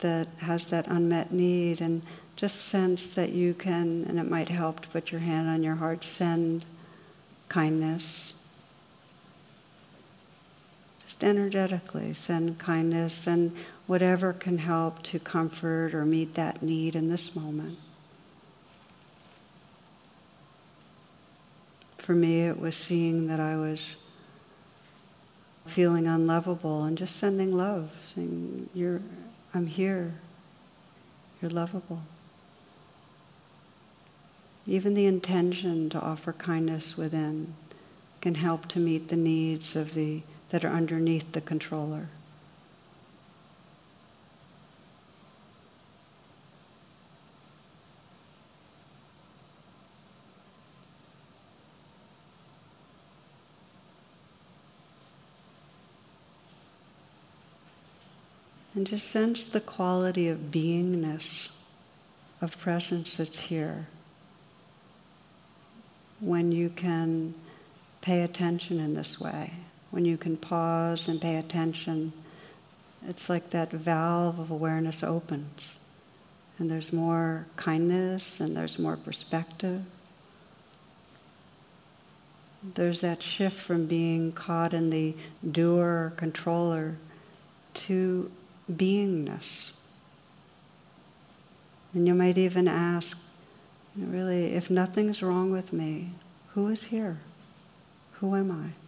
that 0.00 0.26
has 0.38 0.66
that 0.68 0.88
unmet 0.88 1.32
need, 1.32 1.80
and 1.80 2.02
just 2.34 2.66
sense 2.66 3.14
that 3.14 3.32
you 3.32 3.54
can, 3.54 4.04
and 4.08 4.18
it 4.18 4.28
might 4.28 4.48
help 4.48 4.80
to 4.80 4.88
put 4.88 5.12
your 5.12 5.20
hand 5.20 5.48
on 5.48 5.62
your 5.62 5.76
heart, 5.76 6.04
send 6.04 6.64
kindness 7.48 8.32
energetically 11.22 12.14
send 12.14 12.58
kindness, 12.58 13.26
and 13.26 13.56
whatever 13.86 14.32
can 14.32 14.58
help 14.58 15.02
to 15.02 15.18
comfort 15.18 15.94
or 15.94 16.04
meet 16.04 16.34
that 16.34 16.62
need 16.62 16.94
in 16.96 17.08
this 17.08 17.34
moment. 17.34 17.78
For 21.98 22.14
me, 22.14 22.42
it 22.42 22.58
was 22.58 22.76
seeing 22.76 23.26
that 23.28 23.40
I 23.40 23.56
was 23.56 23.96
feeling 25.66 26.06
unlovable 26.06 26.84
and 26.84 26.98
just 26.98 27.16
sending 27.16 27.54
love, 27.54 27.90
saying, 28.14 28.68
You're, 28.74 29.00
I'm 29.54 29.66
here, 29.66 30.14
you're 31.40 31.50
lovable. 31.50 32.02
Even 34.66 34.94
the 34.94 35.06
intention 35.06 35.90
to 35.90 36.00
offer 36.00 36.32
kindness 36.32 36.96
within 36.96 37.54
can 38.20 38.34
help 38.34 38.66
to 38.68 38.78
meet 38.78 39.08
the 39.08 39.16
needs 39.16 39.74
of 39.74 39.94
the 39.94 40.22
that 40.50 40.64
are 40.64 40.72
underneath 40.72 41.32
the 41.32 41.40
controller. 41.40 42.08
And 58.74 58.86
just 58.86 59.10
sense 59.10 59.46
the 59.46 59.60
quality 59.60 60.28
of 60.28 60.38
beingness, 60.50 61.48
of 62.40 62.56
presence 62.58 63.16
that's 63.16 63.38
here. 63.38 63.88
When 66.20 66.52
you 66.52 66.70
can 66.70 67.34
pay 68.00 68.22
attention 68.22 68.80
in 68.80 68.94
this 68.94 69.20
way 69.20 69.52
when 69.90 70.04
you 70.04 70.16
can 70.16 70.36
pause 70.36 71.08
and 71.08 71.20
pay 71.20 71.36
attention. 71.36 72.12
It's 73.06 73.28
like 73.28 73.50
that 73.50 73.70
valve 73.70 74.38
of 74.38 74.50
awareness 74.50 75.02
opens, 75.02 75.72
and 76.58 76.70
there's 76.70 76.92
more 76.92 77.46
kindness 77.56 78.40
and 78.40 78.56
there's 78.56 78.78
more 78.78 78.96
perspective. 78.96 79.82
There's 82.74 83.00
that 83.00 83.22
shift 83.22 83.58
from 83.58 83.86
being 83.86 84.32
caught 84.32 84.74
in 84.74 84.90
the 84.90 85.14
doer 85.50 86.12
controller 86.16 86.96
to 87.72 88.30
beingness. 88.70 89.70
And 91.94 92.06
you 92.06 92.14
might 92.14 92.36
even 92.36 92.68
ask, 92.68 93.16
really, 93.96 94.52
if 94.52 94.68
nothing's 94.68 95.22
wrong 95.22 95.50
with 95.50 95.72
me, 95.72 96.10
who 96.54 96.68
is 96.68 96.84
here? 96.84 97.18
Who 98.14 98.36
am 98.36 98.50
I? 98.50 98.79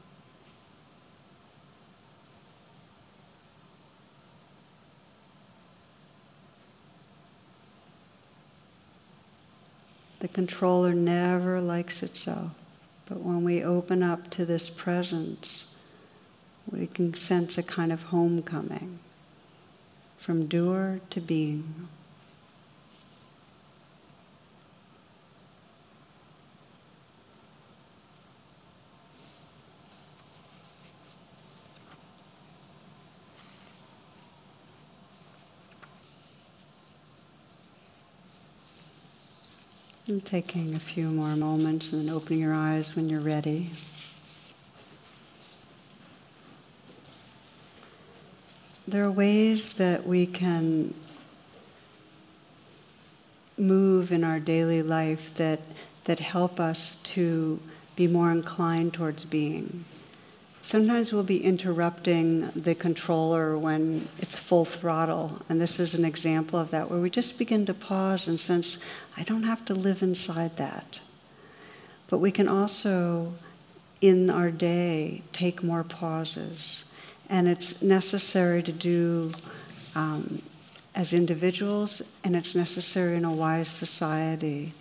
The 10.23 10.29
controller 10.29 10.95
never 10.95 11.61
likes 11.61 12.01
it 12.01 12.15
so. 12.15 12.53
But 13.07 13.23
when 13.23 13.43
we 13.43 13.65
open 13.65 14.05
up 14.05 14.31
to 14.31 14.45
this 14.45 14.71
presence, 14.71 15.65
we 16.71 16.87
can 16.87 17.13
sense 17.15 17.59
a 17.59 17.63
kind 17.65 17.91
of 17.91 18.05
homecoming 18.05 19.01
from 20.17 20.47
doer 20.47 21.01
to 21.11 21.21
being. 21.21 21.89
And 40.13 40.23
taking 40.23 40.75
a 40.75 40.79
few 40.79 41.09
more 41.09 41.35
moments 41.37 41.91
and 41.91 42.07
then 42.07 42.15
opening 42.15 42.41
your 42.41 42.53
eyes 42.53 42.95
when 42.95 43.09
you're 43.09 43.23
ready. 43.23 43.71
There 48.87 49.03
are 49.07 49.11
ways 49.11 49.73
that 49.73 50.07
we 50.07 50.27
can 50.27 50.93
move 53.57 54.13
in 54.13 54.23
our 54.23 54.39
daily 54.39 54.83
life 54.83 55.35
that, 55.37 55.63
that 56.05 56.21
help 56.21 56.61
us 56.61 56.97
to 57.05 57.59
be 57.97 58.07
more 58.07 58.31
inclined 58.31 58.93
towards 58.93 59.25
being. 59.25 59.87
Sometimes 60.65 61.13
we'll 61.13 61.25
be 61.25 61.43
interrupting 61.43 62.49
the 62.55 62.77
controller 62.77 63.59
when 63.59 64.09
it's 64.21 64.39
full 64.39 64.65
throttle, 64.65 65.43
and 65.49 65.61
this 65.61 65.81
is 65.81 65.95
an 65.95 66.05
example 66.05 66.57
of 66.57 66.71
that, 66.71 66.89
where 66.89 67.01
we 67.01 67.11
just 67.11 67.37
begin 67.37 67.67
to 67.67 67.75
pause 67.75 68.29
and 68.29 68.41
sense, 68.41 68.79
I 69.17 69.25
don't 69.25 69.43
have 69.43 69.65
to 69.67 69.75
live 69.75 70.03
inside 70.03 70.57
that. 70.59 71.01
But 72.09 72.19
we 72.19 72.31
can 72.31 72.47
also, 72.47 73.35
in 74.01 74.31
our 74.31 74.53
day, 74.53 75.23
take 75.33 75.65
more 75.65 75.83
pauses. 75.83 76.85
And 77.29 77.49
it's 77.49 77.83
necessary 77.83 78.63
to 78.63 78.73
do 78.73 79.33
um, 79.97 80.41
as 80.95 81.13
individuals, 81.13 82.03
and 82.23 82.37
it's 82.37 82.55
necessary 82.55 83.17
in 83.17 83.25
a 83.25 83.33
wise 83.33 83.69
society 83.69 84.75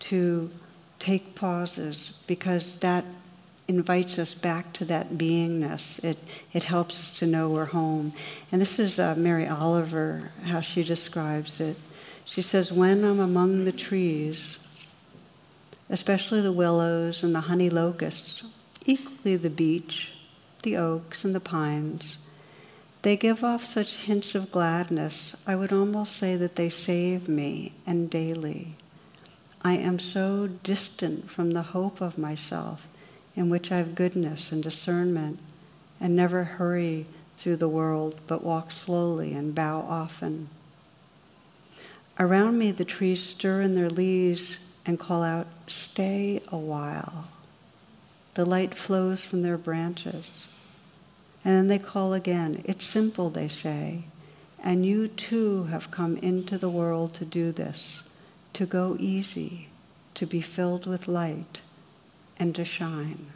to 0.00 0.50
take 0.98 1.34
pauses 1.34 2.12
because 2.26 2.76
that 2.76 3.04
invites 3.68 4.18
us 4.18 4.34
back 4.34 4.72
to 4.74 4.84
that 4.84 5.14
beingness. 5.14 6.02
It, 6.04 6.18
it 6.52 6.64
helps 6.64 7.00
us 7.00 7.18
to 7.18 7.26
know 7.26 7.50
we're 7.50 7.64
home. 7.64 8.12
And 8.52 8.60
this 8.60 8.78
is 8.78 8.98
uh, 8.98 9.14
Mary 9.16 9.48
Oliver, 9.48 10.30
how 10.44 10.60
she 10.60 10.84
describes 10.84 11.60
it. 11.60 11.76
She 12.24 12.42
says, 12.42 12.72
When 12.72 13.04
I'm 13.04 13.20
among 13.20 13.64
the 13.64 13.72
trees, 13.72 14.58
especially 15.88 16.40
the 16.40 16.52
willows 16.52 17.22
and 17.22 17.34
the 17.34 17.40
honey 17.40 17.70
locusts, 17.70 18.44
equally 18.84 19.36
the 19.36 19.50
beech, 19.50 20.12
the 20.62 20.76
oaks, 20.76 21.24
and 21.24 21.34
the 21.34 21.40
pines, 21.40 22.18
they 23.02 23.16
give 23.16 23.44
off 23.44 23.64
such 23.64 23.94
hints 23.98 24.34
of 24.34 24.50
gladness, 24.50 25.36
I 25.46 25.54
would 25.54 25.72
almost 25.72 26.16
say 26.16 26.36
that 26.36 26.56
they 26.56 26.68
save 26.68 27.28
me, 27.28 27.72
and 27.86 28.10
daily. 28.10 28.76
I 29.62 29.76
am 29.76 29.98
so 29.98 30.48
distant 30.48 31.30
from 31.30 31.52
the 31.52 31.62
hope 31.62 32.00
of 32.00 32.18
myself 32.18 32.88
in 33.36 33.50
which 33.50 33.70
I 33.70 33.76
have 33.76 33.94
goodness 33.94 34.50
and 34.50 34.62
discernment 34.62 35.38
and 36.00 36.16
never 36.16 36.44
hurry 36.44 37.06
through 37.36 37.56
the 37.56 37.68
world, 37.68 38.16
but 38.26 38.42
walk 38.42 38.72
slowly 38.72 39.34
and 39.34 39.54
bow 39.54 39.80
often. 39.80 40.48
Around 42.18 42.58
me, 42.58 42.70
the 42.70 42.84
trees 42.84 43.22
stir 43.22 43.60
in 43.60 43.72
their 43.72 43.90
leaves 43.90 44.58
and 44.86 44.98
call 44.98 45.22
out, 45.22 45.46
Stay 45.66 46.42
a 46.48 46.56
while. 46.56 47.28
The 48.34 48.46
light 48.46 48.74
flows 48.74 49.22
from 49.22 49.42
their 49.42 49.58
branches. 49.58 50.46
And 51.44 51.54
then 51.54 51.68
they 51.68 51.78
call 51.78 52.14
again. 52.14 52.62
It's 52.64 52.84
simple, 52.84 53.28
they 53.28 53.48
say. 53.48 54.04
And 54.62 54.86
you 54.86 55.08
too 55.08 55.64
have 55.64 55.90
come 55.90 56.16
into 56.16 56.56
the 56.56 56.70
world 56.70 57.12
to 57.14 57.24
do 57.24 57.52
this, 57.52 58.02
to 58.54 58.64
go 58.64 58.96
easy, 58.98 59.68
to 60.14 60.26
be 60.26 60.40
filled 60.40 60.86
with 60.86 61.06
light 61.06 61.60
and 62.38 62.54
to 62.54 62.64
shine. 62.64 63.26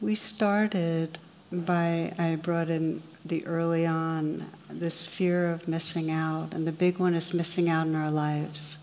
We 0.00 0.14
started 0.14 1.18
by, 1.52 2.12
I 2.18 2.36
brought 2.36 2.70
in 2.70 3.02
the 3.24 3.46
early 3.46 3.86
on, 3.86 4.50
this 4.68 5.06
fear 5.06 5.52
of 5.52 5.68
missing 5.68 6.10
out, 6.10 6.52
and 6.52 6.66
the 6.66 6.72
big 6.72 6.98
one 6.98 7.14
is 7.14 7.32
missing 7.32 7.68
out 7.68 7.86
in 7.86 7.94
our 7.94 8.10
lives. 8.10 8.78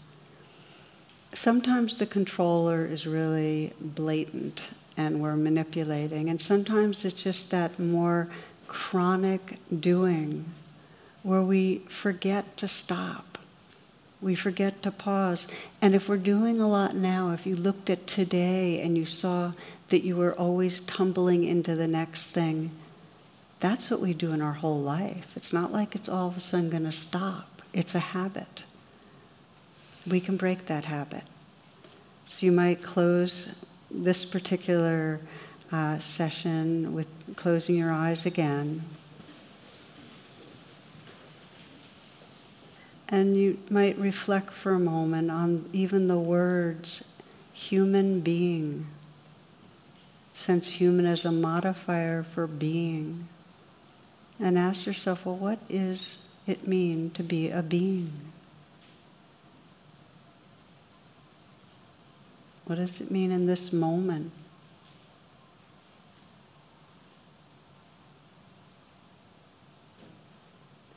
Sometimes 1.33 1.97
the 1.97 2.05
controller 2.05 2.85
is 2.85 3.05
really 3.05 3.73
blatant 3.81 4.69
and 4.95 5.21
we're 5.21 5.35
manipulating, 5.35 6.29
and 6.29 6.41
sometimes 6.41 7.05
it's 7.05 7.21
just 7.21 7.49
that 7.49 7.79
more 7.79 8.29
chronic 8.67 9.57
doing 9.79 10.45
where 11.23 11.41
we 11.41 11.79
forget 11.89 12.55
to 12.57 12.67
stop 12.67 13.28
we 14.21 14.35
forget 14.35 14.81
to 14.83 14.91
pause. 14.91 15.47
And 15.81 15.95
if 15.95 16.09
we're 16.09 16.17
doing 16.17 16.59
a 16.59 16.67
lot 16.67 16.95
now, 16.95 17.31
if 17.31 17.45
you 17.45 17.55
looked 17.55 17.89
at 17.89 18.07
today 18.07 18.81
and 18.81 18.97
you 18.97 19.05
saw 19.05 19.53
that 19.89 20.03
you 20.03 20.15
were 20.15 20.33
always 20.33 20.81
tumbling 20.81 21.43
into 21.43 21.75
the 21.75 21.87
next 21.87 22.27
thing, 22.27 22.71
that's 23.59 23.89
what 23.89 23.99
we 24.01 24.13
do 24.13 24.31
in 24.31 24.41
our 24.41 24.53
whole 24.53 24.81
life. 24.81 25.27
It's 25.35 25.53
not 25.53 25.71
like 25.71 25.95
it's 25.95 26.09
all 26.09 26.27
of 26.27 26.37
a 26.37 26.39
sudden 26.39 26.69
going 26.69 26.83
to 26.83 26.91
stop, 26.91 27.61
it's 27.73 27.95
a 27.95 27.99
habit. 27.99 28.63
We 30.07 30.21
can 30.21 30.37
break 30.37 30.65
that 30.67 30.85
habit. 30.85 31.23
So 32.25 32.45
you 32.45 32.51
might 32.51 32.81
close 32.81 33.49
this 33.91 34.23
particular 34.23 35.19
uh, 35.71 35.99
session 35.99 36.93
with 36.93 37.07
closing 37.35 37.75
your 37.75 37.91
eyes 37.91 38.25
again. 38.25 38.83
And 43.11 43.35
you 43.35 43.57
might 43.71 43.97
reflect 43.97 44.53
for 44.53 44.73
a 44.73 44.79
moment 44.79 45.31
on 45.31 45.67
even 45.73 46.07
the 46.07 46.19
words 46.19 47.03
human 47.53 48.21
being, 48.21 48.85
since 50.33 50.67
human 50.67 51.05
is 51.05 51.25
a 51.25 51.31
modifier 51.31 52.21
for 52.23 52.45
being. 52.45 53.27
And 54.39 54.57
ask 54.57 54.85
yourself, 54.85 55.25
well, 55.25 55.35
what 55.35 55.59
is 55.69 56.17
it 56.45 56.67
mean 56.67 57.09
to 57.11 57.23
be 57.23 57.49
a 57.49 57.63
being? 57.63 58.13
What 62.65 62.75
does 62.75 63.01
it 63.01 63.09
mean 63.09 63.31
in 63.31 63.47
this 63.47 63.73
moment? 63.73 64.31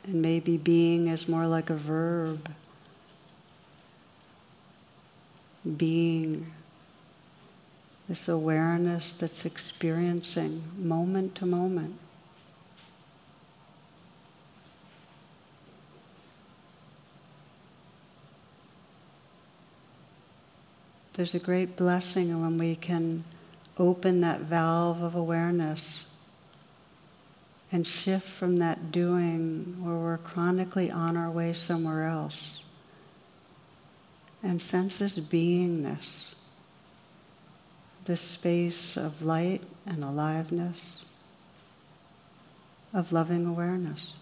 And 0.05 0.21
maybe 0.21 0.57
being 0.57 1.09
is 1.09 1.29
more 1.29 1.47
like 1.47 1.71
a 1.71 1.77
verb. 1.77 2.51
Being, 5.77 6.53
this 8.09 8.29
awareness 8.29 9.15
that's 9.15 9.45
experiencing 9.45 10.65
moment 10.77 11.37
to 11.37 11.47
moment. 11.47 11.99
There's 21.15 21.35
a 21.35 21.39
great 21.39 21.77
blessing 21.77 22.41
when 22.41 22.59
we 22.59 22.75
can 22.75 23.23
open 23.79 24.23
that 24.23 24.41
valve 24.41 25.03
of 25.03 25.15
awareness 25.15 26.07
and 27.73 27.87
shift 27.87 28.29
from 28.29 28.59
that 28.59 28.93
doing 28.93 29.77
where 29.81 29.97
we're 29.97 30.19
chronically 30.19 30.91
on 30.91 31.17
our 31.17 31.31
way 31.31 31.53
somewhere 31.53 32.05
else 32.05 32.61
and 34.43 34.61
sense 34.61 34.99
this 34.99 35.19
beingness 35.19 36.33
this 38.05 38.21
space 38.21 38.97
of 38.97 39.23
light 39.23 39.63
and 39.87 40.03
aliveness, 40.03 41.05
of 42.93 43.13
loving 43.13 43.47
awareness. 43.47 44.13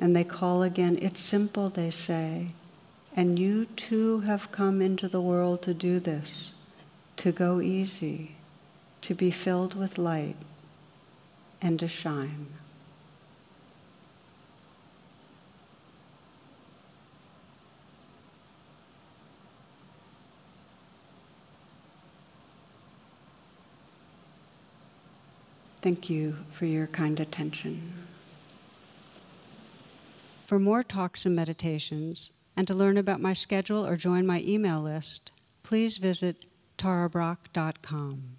And 0.00 0.14
they 0.14 0.24
call 0.24 0.62
again, 0.62 0.98
it's 1.00 1.20
simple, 1.20 1.68
they 1.70 1.90
say, 1.90 2.48
and 3.14 3.38
you 3.38 3.66
too 3.76 4.20
have 4.20 4.52
come 4.52 4.82
into 4.82 5.08
the 5.08 5.20
world 5.20 5.62
to 5.62 5.74
do 5.74 6.00
this, 6.00 6.50
to 7.18 7.32
go 7.32 7.60
easy, 7.60 8.35
to 9.06 9.14
be 9.14 9.30
filled 9.30 9.76
with 9.76 9.98
light, 9.98 10.34
and 11.62 11.78
to 11.78 11.86
shine. 11.86 12.48
Thank 25.82 26.10
you 26.10 26.38
for 26.50 26.66
your 26.66 26.88
kind 26.88 27.20
attention. 27.20 27.92
For 30.46 30.58
more 30.58 30.82
talks 30.82 31.24
and 31.24 31.36
meditations, 31.36 32.30
and 32.56 32.66
to 32.66 32.74
learn 32.74 32.96
about 32.96 33.20
my 33.20 33.34
schedule 33.34 33.86
or 33.86 33.94
join 33.94 34.26
my 34.26 34.40
email 34.40 34.82
list, 34.82 35.30
please 35.62 35.98
visit 35.98 36.46
tarabrach.com. 36.76 38.38